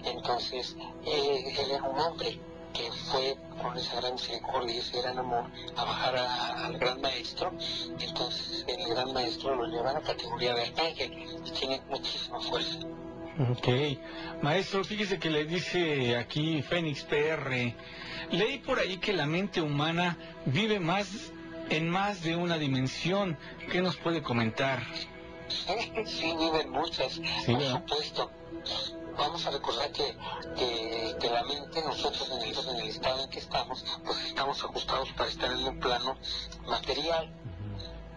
[0.04, 2.40] Entonces él, era un hombre
[2.74, 5.46] que fue con esa gran misericordia y ese gran amor
[5.78, 7.52] a bajar al gran maestro,
[8.00, 12.80] entonces el gran maestro lo lleva a la categoría de arcángel y tiene muchísima fuerza.
[13.38, 13.68] Ok.
[14.42, 17.74] Maestro, fíjese que le dice aquí Fénix PR,
[18.32, 21.34] leí por ahí que la mente humana vive más
[21.70, 23.38] en más de una dimensión.
[23.72, 24.84] ¿Qué nos puede comentar?
[25.50, 28.32] Sí, viven muchas, por supuesto.
[29.18, 30.16] Vamos a recordar que,
[31.20, 35.10] que, la mente, nosotros en el, en el estado en que estamos, pues estamos ajustados
[35.14, 36.18] para estar en un plano
[36.68, 37.32] material,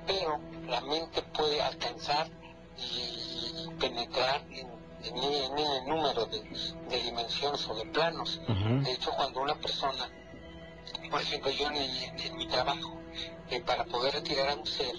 [0.06, 2.28] pero la mente puede alcanzar
[2.76, 4.77] y penetrar en
[5.14, 8.40] ni, el número de, dimensiones o de planos.
[8.82, 10.10] De hecho, cuando una persona,
[11.10, 12.98] por ejemplo, yo en, mi trabajo,
[13.50, 14.94] eh, para poder retirar a un ser,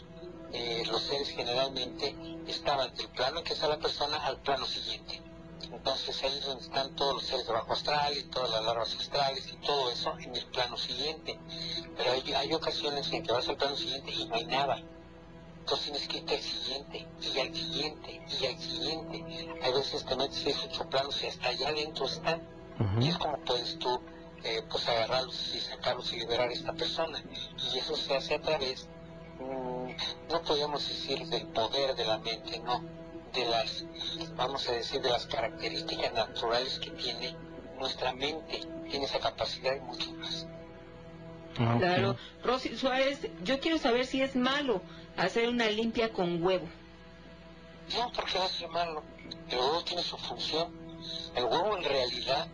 [0.52, 2.16] eh, los seres generalmente
[2.48, 5.22] estaban del plano que está la persona al plano siguiente.
[5.72, 8.96] Entonces ahí es donde están todos los seres de bajo astral y todas las larvas
[8.96, 11.40] astrales y todo eso en el plano siguiente.
[11.96, 14.84] Pero hay, hay ocasiones en que vas al plano siguiente y no hay nada
[15.60, 19.26] entonces tienes que irte al siguiente, y al siguiente, y al siguiente.
[19.61, 22.41] Hay veces te metes seis, ocho planos y hasta allá adentro están.
[22.99, 23.99] Y es como puedes tú
[24.44, 27.22] eh, pues agarrarlos y sacarlos y liberar a esta persona.
[27.73, 28.88] Y eso se hace a través,
[29.40, 32.81] mm, no podríamos decir del poder de la mente, no,
[33.34, 33.84] de las,
[34.36, 37.36] vamos a decir, de las características naturales que tiene
[37.77, 40.48] nuestra mente, tiene esa capacidad y mucho más.
[41.58, 42.16] Ah, claro.
[42.44, 44.82] Rosy Suárez, yo quiero saber si es malo
[45.18, 46.68] hacer una limpia con huevo.
[47.96, 49.04] No, porque va a ser malo.
[49.50, 50.72] El huevo tiene su función.
[51.36, 52.48] El huevo en realidad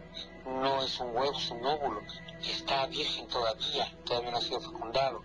[0.46, 2.02] no es un huevo, es un óvulo.
[2.42, 5.24] Y está virgen todavía, todavía no ha sido fecundado.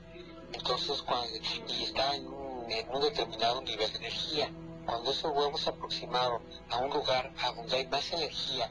[0.52, 4.50] Entonces, cuando, y está en un, en un determinado nivel de energía.
[4.84, 6.40] Cuando ese huevo es aproximado
[6.70, 8.70] a un lugar a donde hay más energía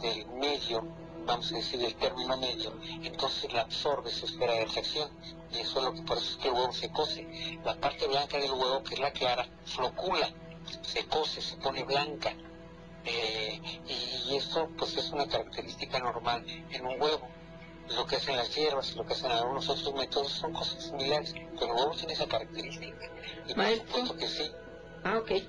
[0.00, 0.86] del medio
[1.28, 2.72] vamos a decir, el término medio,
[3.02, 5.10] entonces la absorbe su esfera de reacción.
[5.52, 7.58] Y eso es lo que por eso es que el huevo se cose.
[7.64, 10.30] La parte blanca del huevo, que es la clara, flocula,
[10.82, 12.34] se cose, se pone blanca.
[13.04, 17.28] Eh, y, esto pues es una característica normal en un huevo.
[17.94, 21.72] Lo que hacen las hierbas lo que hacen algunos otros métodos son cosas similares, pero
[21.72, 23.10] el huevo tiene esa característica.
[23.46, 24.50] Y por supuesto que sí.
[25.04, 25.30] Ah, ok.
[25.30, 25.46] Eh,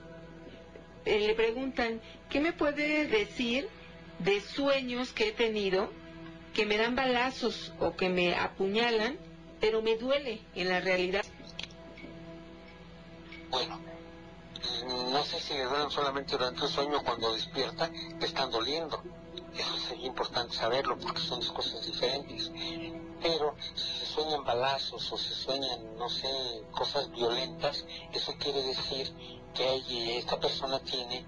[1.06, 3.70] le preguntan, ¿qué me puede decir
[4.20, 5.90] de sueños que he tenido
[6.54, 9.18] que me dan balazos o que me apuñalan,
[9.60, 11.24] pero me duele en la realidad.
[13.50, 13.80] Bueno,
[15.12, 17.90] no sé si le duelen solamente durante el sueño cuando despierta,
[18.20, 19.02] le están doliendo.
[19.58, 22.52] Eso sería importante saberlo porque son dos cosas diferentes.
[23.22, 26.30] Pero si se sueñan balazos o se sueñan, no sé,
[26.72, 29.14] cosas violentas, eso quiere decir
[29.54, 31.26] que esta persona tiene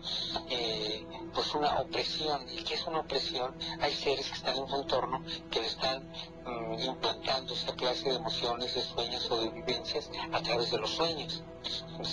[0.49, 2.48] eh, pues una opresión.
[2.49, 3.56] ¿Y qué es una opresión?
[3.80, 6.11] Hay seres que están en su entorno que le están
[6.45, 10.89] mm, implantando esta clase de emociones, de sueños o de vivencias a través de los
[10.91, 11.43] sueños.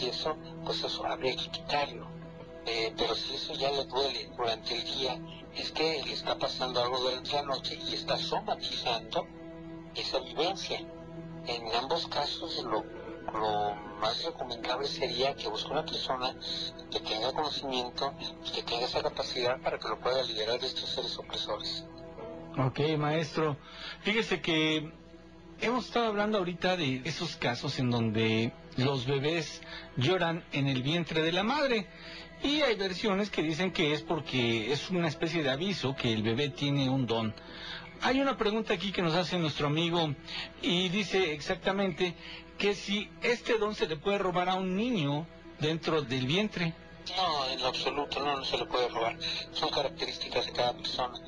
[0.01, 2.07] Y eso, pues eso habría que quitarlo.
[2.67, 5.19] Eh, pero si eso ya le duele durante el día,
[5.55, 9.27] es que le está pasando algo durante la noche y está somatizando
[9.95, 10.81] esa vivencia.
[11.47, 12.85] En ambos casos lo
[13.33, 16.35] lo más recomendable sería que busque una persona
[16.91, 18.15] que tenga conocimiento
[18.47, 21.85] y que tenga esa capacidad para que lo pueda liberar de estos seres opresores.
[22.57, 23.57] Ok, maestro.
[24.03, 24.93] Fíjese que
[25.61, 29.61] hemos estado hablando ahorita de esos casos en donde los bebés
[29.97, 31.87] lloran en el vientre de la madre.
[32.43, 36.23] Y hay versiones que dicen que es porque es una especie de aviso que el
[36.23, 37.35] bebé tiene un don.
[38.01, 40.15] Hay una pregunta aquí que nos hace nuestro amigo
[40.63, 42.15] y dice exactamente
[42.59, 45.27] que si este don se le puede robar a un niño
[45.61, 46.75] dentro del vientre.
[47.17, 49.17] No, en lo absoluto, no, no se le puede robar.
[49.53, 51.19] Son características de cada persona.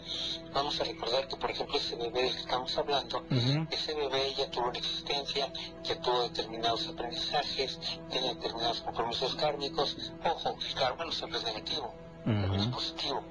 [0.53, 3.25] Vamos a recordar que, por ejemplo, ese bebé del que estamos hablando,
[3.71, 5.51] ese bebé ya tuvo una existencia,
[5.83, 7.79] ya tuvo determinados aprendizajes,
[8.11, 9.97] tiene determinados compromisos kármicos.
[10.23, 11.95] Ojo, el karma no siempre es negativo,
[12.27, 13.23] es positivo.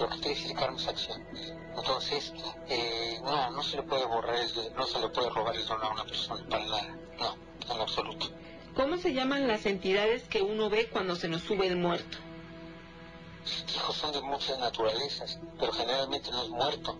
[0.00, 1.22] Lo que quiere decir karma es acción.
[1.76, 2.32] Entonces,
[2.68, 5.82] eh, no, no se le puede borrar, el- no se le puede robar el don
[5.82, 6.96] a una persona para nada.
[7.18, 8.28] No, en absoluto.
[8.74, 12.18] ¿Cómo se llaman las entidades que uno ve cuando se nos sube el muerto?
[13.74, 16.98] hijos son de muchas naturalezas, pero generalmente no es muerto.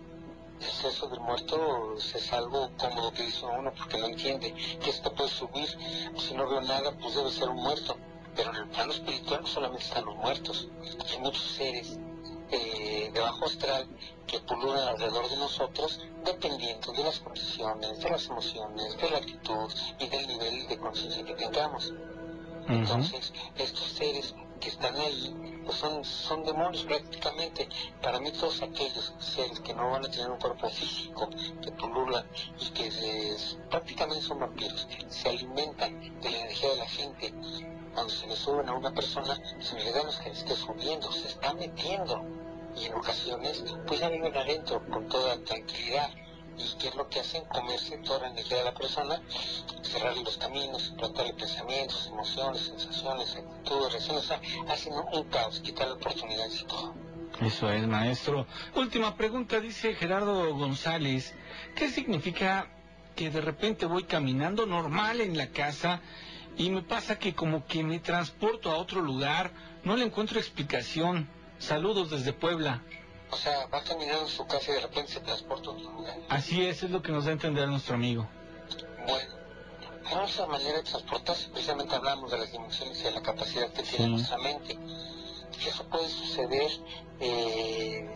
[0.59, 4.53] El exceso del muerto es algo cómodo que dice uno porque no entiende
[4.83, 5.67] que esto puede subir.
[6.17, 7.95] Si no veo nada, pues debe ser un muerto.
[8.35, 10.67] Pero en el plano espiritual no solamente están los muertos,
[11.09, 11.99] hay muchos seres
[12.51, 13.87] eh, de bajo astral
[14.27, 19.71] que pululan alrededor de nosotros dependiendo de las condiciones, de las emociones, de la actitud
[19.99, 21.93] y del nivel de conciencia que tengamos.
[22.67, 25.33] Entonces, estos seres que están ahí,
[25.65, 27.67] pues son, son demonios prácticamente.
[28.01, 31.29] Para mí todos aquellos seres que no van a tener un cuerpo físico,
[31.63, 32.25] que pululan
[32.59, 37.33] y que se- prácticamente son vampiros, se alimentan de la energía de la gente.
[37.93, 41.27] Cuando se le suben a una persona, se le dan los que esté subiendo, se
[41.27, 42.23] está metiendo.
[42.75, 46.09] Y en ocasiones, pues ya viven adentro con toda tranquilidad.
[46.57, 47.45] ¿Y qué es lo que hacen?
[47.45, 49.21] Comerse toda la energía de la persona,
[49.81, 55.93] cerrarle los caminos, plantarle pensamientos, emociones, sensaciones, actitudes, reacciones, o sea, hacen un, caos, quitarle
[55.93, 56.93] oportunidades y todo.
[57.41, 58.45] Eso es, maestro.
[58.75, 61.33] Última pregunta, dice Gerardo González.
[61.75, 62.67] ¿Qué significa
[63.15, 66.01] que de repente voy caminando normal en la casa
[66.57, 69.51] y me pasa que como que me transporto a otro lugar?
[69.83, 71.29] No le encuentro explicación.
[71.57, 72.83] Saludos desde Puebla.
[73.31, 76.17] O sea, va caminando en su casa y de repente se transporta a otro lugar.
[76.29, 78.27] Así es, es lo que nos da a entender nuestro amigo.
[79.05, 79.39] Bueno,
[80.23, 84.07] otra manera de transportarse, precisamente hablamos de las dimensiones y de la capacidad que tiene
[84.07, 84.77] nuestra mente.
[85.63, 86.71] Y eso puede suceder,
[87.19, 88.09] eh,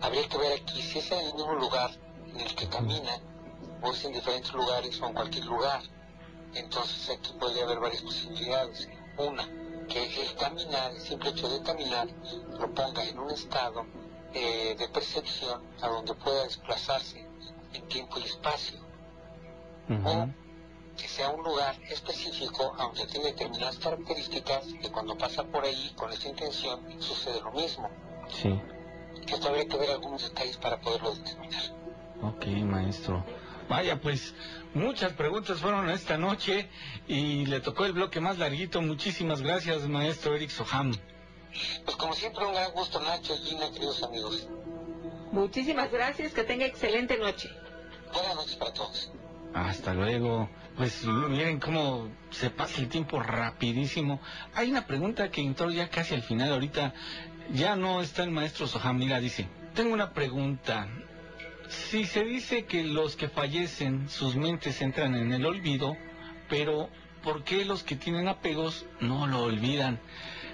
[0.00, 1.90] habría que ver aquí si es en el mismo lugar
[2.34, 3.20] en el que camina,
[3.82, 5.82] o es en diferentes lugares o en cualquier lugar.
[6.54, 8.88] Entonces aquí podría haber varias posibilidades.
[9.16, 9.48] Una,
[9.88, 12.08] que el caminar, el simple hecho de caminar,
[12.58, 13.86] lo ponga en un estado
[14.32, 17.26] eh, de percepción a donde pueda desplazarse
[17.72, 18.80] en tiempo y espacio.
[20.04, 20.28] O
[20.96, 26.12] que sea un lugar específico, aunque tiene determinadas características, que cuando pasa por ahí con
[26.12, 27.90] esta intención sucede lo mismo.
[28.28, 28.60] Sí.
[29.26, 31.62] Esto habría que ver algunos detalles para poderlo determinar.
[32.22, 33.24] Ok, maestro.
[33.68, 34.34] Vaya, pues
[34.74, 36.68] muchas preguntas fueron esta noche
[37.08, 38.82] y le tocó el bloque más larguito.
[38.82, 40.92] Muchísimas gracias, maestro Eric Soham.
[41.84, 44.48] Pues como siempre, un gran gusto, Nacho, Gina, queridos amigos.
[45.32, 47.48] Muchísimas gracias, que tenga excelente noche.
[48.12, 49.12] Buenas noches para todos.
[49.54, 50.48] Hasta luego.
[50.76, 54.20] Pues miren cómo se pasa el tiempo rapidísimo.
[54.54, 56.52] Hay una pregunta que entró ya casi al final.
[56.52, 56.92] Ahorita
[57.52, 58.98] ya no está el maestro Soham.
[58.98, 60.88] Mira, dice, tengo una pregunta.
[61.74, 65.96] Si se dice que los que fallecen, sus mentes entran en el olvido,
[66.48, 66.88] pero
[67.22, 70.00] ¿por qué los que tienen apegos no lo olvidan?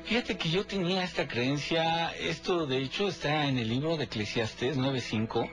[0.04, 4.78] Fíjate que yo tenía esta creencia, esto de hecho está en el libro de Eclesiastes
[4.78, 5.50] 9.5,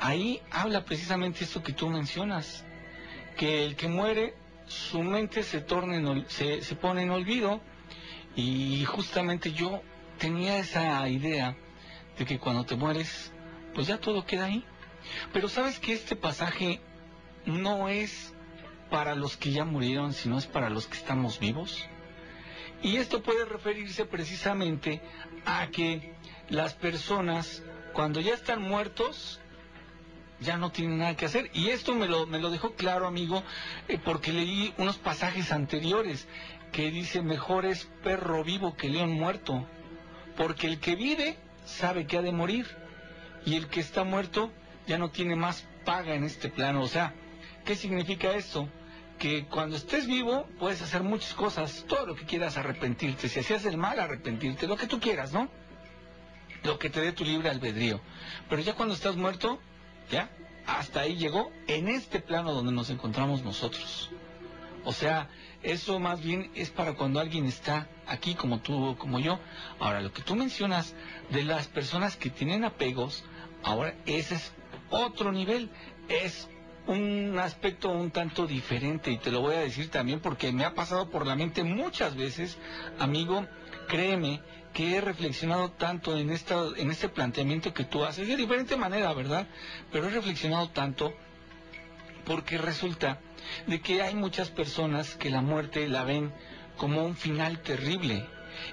[0.00, 2.64] ahí habla precisamente esto que tú mencionas,
[3.36, 4.34] que el que muere,
[4.66, 7.60] su mente se, se pone en olvido
[8.36, 9.82] y justamente yo
[10.18, 11.56] tenía esa idea
[12.18, 13.32] de que cuando te mueres,
[13.74, 14.64] pues ya todo queda ahí.
[15.32, 16.80] Pero sabes que este pasaje
[17.46, 18.32] no es
[18.90, 21.84] para los que ya murieron, sino es para los que estamos vivos.
[22.82, 25.00] Y esto puede referirse precisamente
[25.46, 26.14] a que
[26.48, 27.62] las personas,
[27.92, 29.40] cuando ya están muertos,
[30.40, 31.50] ya no tienen nada que hacer.
[31.54, 33.42] Y esto me lo, me lo dejó claro, amigo,
[33.88, 36.28] eh, porque leí unos pasajes anteriores
[36.72, 39.66] que dice, mejor es perro vivo que león muerto,
[40.36, 42.66] porque el que vive sabe que ha de morir,
[43.46, 44.50] y el que está muerto
[44.86, 46.82] ya no tiene más paga en este plano.
[46.82, 47.14] O sea,
[47.64, 48.68] ¿qué significa esto?
[49.18, 53.64] Que cuando estés vivo puedes hacer muchas cosas, todo lo que quieras arrepentirte, si hacías
[53.64, 55.48] el mal, arrepentirte, lo que tú quieras, ¿no?
[56.62, 58.00] Lo que te dé tu libre albedrío.
[58.48, 59.60] Pero ya cuando estás muerto,
[60.10, 60.30] ya,
[60.66, 64.10] hasta ahí llegó en este plano donde nos encontramos nosotros.
[64.84, 65.28] O sea,
[65.62, 69.38] eso más bien es para cuando alguien está aquí como tú o como yo.
[69.78, 70.94] Ahora, lo que tú mencionas
[71.30, 73.24] de las personas que tienen apegos,
[73.62, 74.52] ahora ese es
[74.90, 75.70] otro nivel,
[76.08, 76.48] es
[76.86, 80.74] un aspecto un tanto diferente y te lo voy a decir también porque me ha
[80.74, 82.58] pasado por la mente muchas veces,
[82.98, 83.46] amigo,
[83.88, 84.40] créeme
[84.72, 88.28] que he reflexionado tanto en esta en este planteamiento que tú haces.
[88.28, 89.46] De diferente manera, ¿verdad?
[89.92, 91.14] Pero he reflexionado tanto
[92.24, 93.20] porque resulta
[93.66, 96.32] de que hay muchas personas que la muerte la ven
[96.76, 98.26] como un final terrible.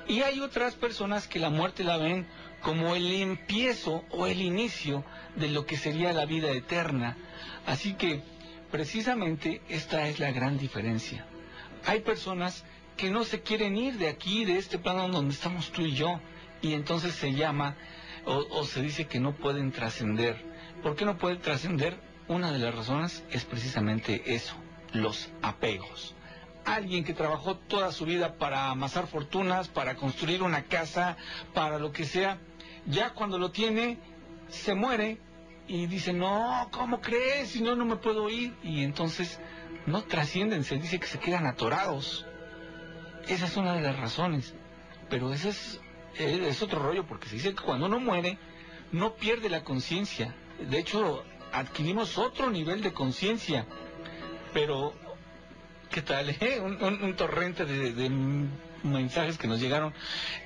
[0.08, 2.28] Y hay otras personas que la muerte la ven
[2.62, 5.04] como el empiezo o el inicio
[5.36, 7.18] de lo que sería la vida eterna.
[7.66, 8.22] Así que
[8.72, 11.26] precisamente esta es la gran diferencia.
[11.86, 12.64] Hay personas
[12.98, 16.20] que no se quieren ir de aquí, de este plano donde estamos tú y yo,
[16.62, 17.76] y entonces se llama
[18.26, 20.38] o, o se dice que no pueden trascender.
[20.84, 22.00] ¿Por qué no pueden trascender?
[22.28, 24.56] Una de las razones es precisamente eso,
[24.94, 26.16] los apegos
[26.66, 31.18] alguien que trabajó toda su vida para amasar fortunas, para construir una casa,
[31.54, 32.40] para lo que sea,
[32.86, 34.00] ya cuando lo tiene,
[34.50, 35.20] se muere
[35.68, 37.50] y dice, no, ¿cómo crees?
[37.50, 38.54] Si no, no me puedo ir.
[38.64, 39.40] Y entonces
[39.86, 42.26] no trascienden, se dice que se quedan atorados.
[43.28, 44.54] Esa es una de las razones.
[45.10, 45.82] Pero ese es,
[46.18, 48.38] es otro rollo, porque se dice que cuando uno muere,
[48.92, 50.36] no pierde la conciencia.
[50.60, 53.66] De hecho, adquirimos otro nivel de conciencia.
[54.54, 54.94] Pero
[55.92, 56.30] ¿qué tal?
[56.30, 56.60] Eh?
[56.60, 58.10] Un, torrente de,
[58.84, 59.94] mensajes que nos llegaron.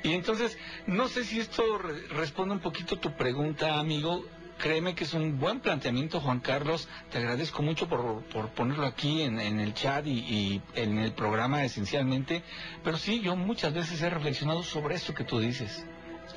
[0.04, 0.58] Y entonces,
[0.88, 4.26] no sé si esto responde un poquito a tu pregunta, amigo.
[4.58, 6.88] Créeme que es un buen planteamiento, Juan Carlos.
[7.12, 8.24] Te agradezco mucho por,
[8.56, 12.42] ponerlo aquí en, el chat y, y, en el programa esencialmente.
[12.84, 15.86] Pero sí, yo muchas veces he reflexionado sobre esto que tú dices.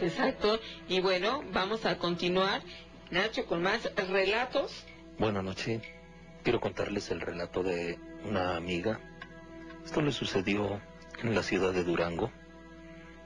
[0.00, 0.58] Exacto.
[0.88, 2.62] Y bueno, vamos a continuar,
[3.10, 4.84] Nacho, con más relatos.
[5.18, 5.82] Buenas noches.
[6.42, 9.00] Quiero contarles el relato de una amiga.
[9.84, 10.80] Esto le sucedió
[11.22, 12.30] en la ciudad de Durango.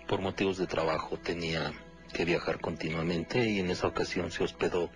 [0.07, 1.73] Por motivos de trabajo tenía
[2.13, 4.91] que viajar continuamente y en esa ocasión se hospedó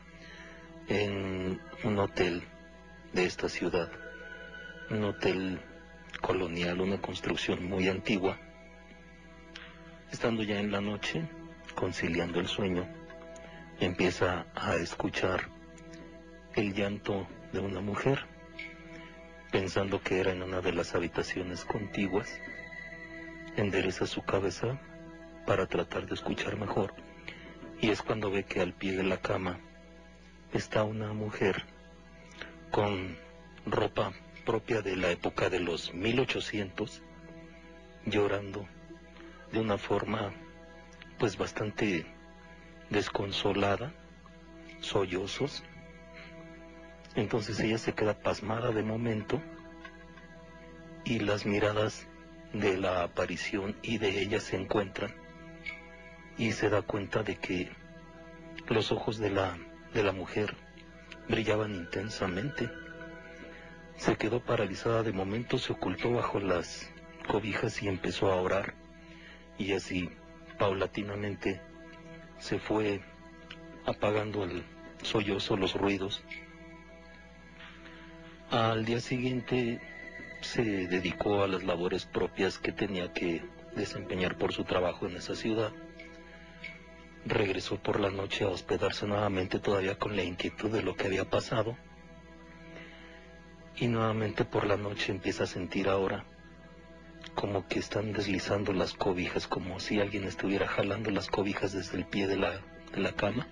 [0.88, 2.42] en un hotel
[3.12, 3.90] de esta ciudad,
[4.90, 5.60] un hotel
[6.20, 8.38] colonial, una construcción muy antigua.
[10.10, 11.28] Estando ya en la noche,
[11.74, 12.86] conciliando el sueño,
[13.80, 15.48] empieza a escuchar
[16.54, 18.24] el llanto de una mujer
[19.50, 22.28] pensando que era en una de las habitaciones contiguas,
[23.56, 24.78] endereza su cabeza
[25.46, 26.94] para tratar de escuchar mejor.
[27.80, 29.58] Y es cuando ve que al pie de la cama
[30.52, 31.64] está una mujer
[32.70, 33.16] con
[33.66, 34.12] ropa
[34.44, 37.02] propia de la época de los 1800
[38.06, 38.66] llorando
[39.52, 40.32] de una forma
[41.18, 42.06] pues bastante
[42.90, 43.92] desconsolada,
[44.80, 45.64] sollozos,
[47.14, 49.42] entonces ella se queda pasmada de momento
[51.04, 52.06] y las miradas
[52.52, 55.14] de la aparición y de ella se encuentran
[56.38, 57.70] y se da cuenta de que
[58.68, 59.56] los ojos de la,
[59.94, 60.54] de la mujer
[61.28, 62.70] brillaban intensamente.
[63.96, 66.90] Se quedó paralizada de momento, se ocultó bajo las
[67.26, 68.74] cobijas y empezó a orar.
[69.58, 70.10] Y así,
[70.58, 71.60] paulatinamente,
[72.38, 73.00] se fue
[73.86, 74.62] apagando el
[75.02, 76.22] sollozo, los ruidos,
[78.50, 79.80] al día siguiente
[80.46, 83.42] se dedicó a las labores propias que tenía que
[83.74, 85.72] desempeñar por su trabajo en esa ciudad.
[87.24, 91.28] Regresó por la noche a hospedarse nuevamente todavía con la inquietud de lo que había
[91.28, 91.76] pasado.
[93.76, 96.24] Y nuevamente por la noche empieza a sentir ahora
[97.34, 102.06] como que están deslizando las cobijas, como si alguien estuviera jalando las cobijas desde el
[102.06, 102.60] pie de la,
[102.92, 103.46] de la cama.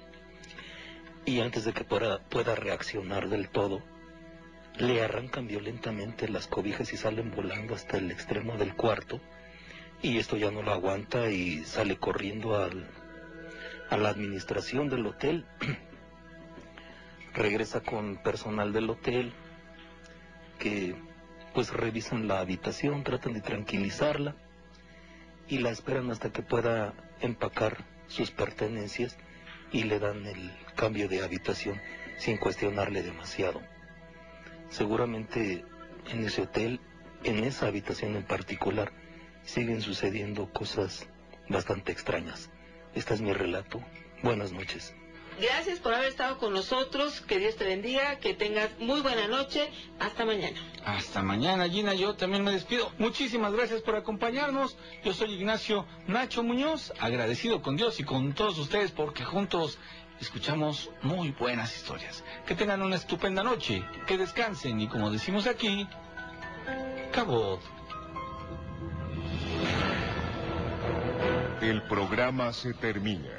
[1.26, 3.82] Y antes de que pueda, pueda reaccionar del todo,
[4.78, 9.20] le arrancan violentamente las cobijas y salen volando hasta el extremo del cuarto
[10.02, 12.86] y esto ya no lo aguanta y sale corriendo al,
[13.88, 15.46] a la administración del hotel.
[17.34, 19.32] Regresa con personal del hotel
[20.58, 20.94] que
[21.54, 24.34] pues revisan la habitación, tratan de tranquilizarla
[25.48, 29.16] y la esperan hasta que pueda empacar sus pertenencias
[29.72, 31.80] y le dan el cambio de habitación
[32.18, 33.60] sin cuestionarle demasiado.
[34.74, 35.64] Seguramente
[36.10, 36.80] en ese hotel,
[37.22, 38.90] en esa habitación en particular,
[39.44, 41.06] siguen sucediendo cosas
[41.48, 42.50] bastante extrañas.
[42.92, 43.80] Este es mi relato.
[44.24, 44.92] Buenas noches.
[45.40, 47.20] Gracias por haber estado con nosotros.
[47.20, 48.18] Que Dios te bendiga.
[48.18, 49.70] Que tengas muy buena noche.
[50.00, 50.60] Hasta mañana.
[50.84, 51.94] Hasta mañana, Gina.
[51.94, 52.90] Yo también me despido.
[52.98, 54.76] Muchísimas gracias por acompañarnos.
[55.04, 56.92] Yo soy Ignacio Nacho Muñoz.
[56.98, 59.78] Agradecido con Dios y con todos ustedes porque juntos
[60.20, 62.24] escuchamos muy buenas historias.
[62.46, 65.86] Que tengan una estupenda noche, que descansen y como decimos aquí,
[67.12, 67.60] cabo.
[71.60, 73.30] El programa se termina,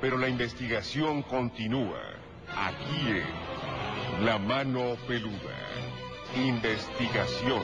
[0.00, 2.00] pero la investigación continúa.
[2.54, 5.56] Aquí en La Mano Peluda.
[6.36, 7.62] Investigación.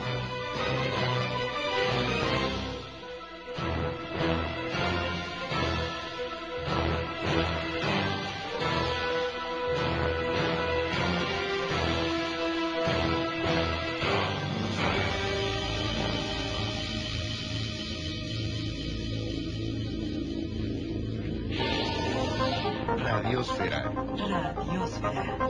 [23.15, 23.79] Radiosfera.
[24.57, 25.44] Radiosfera.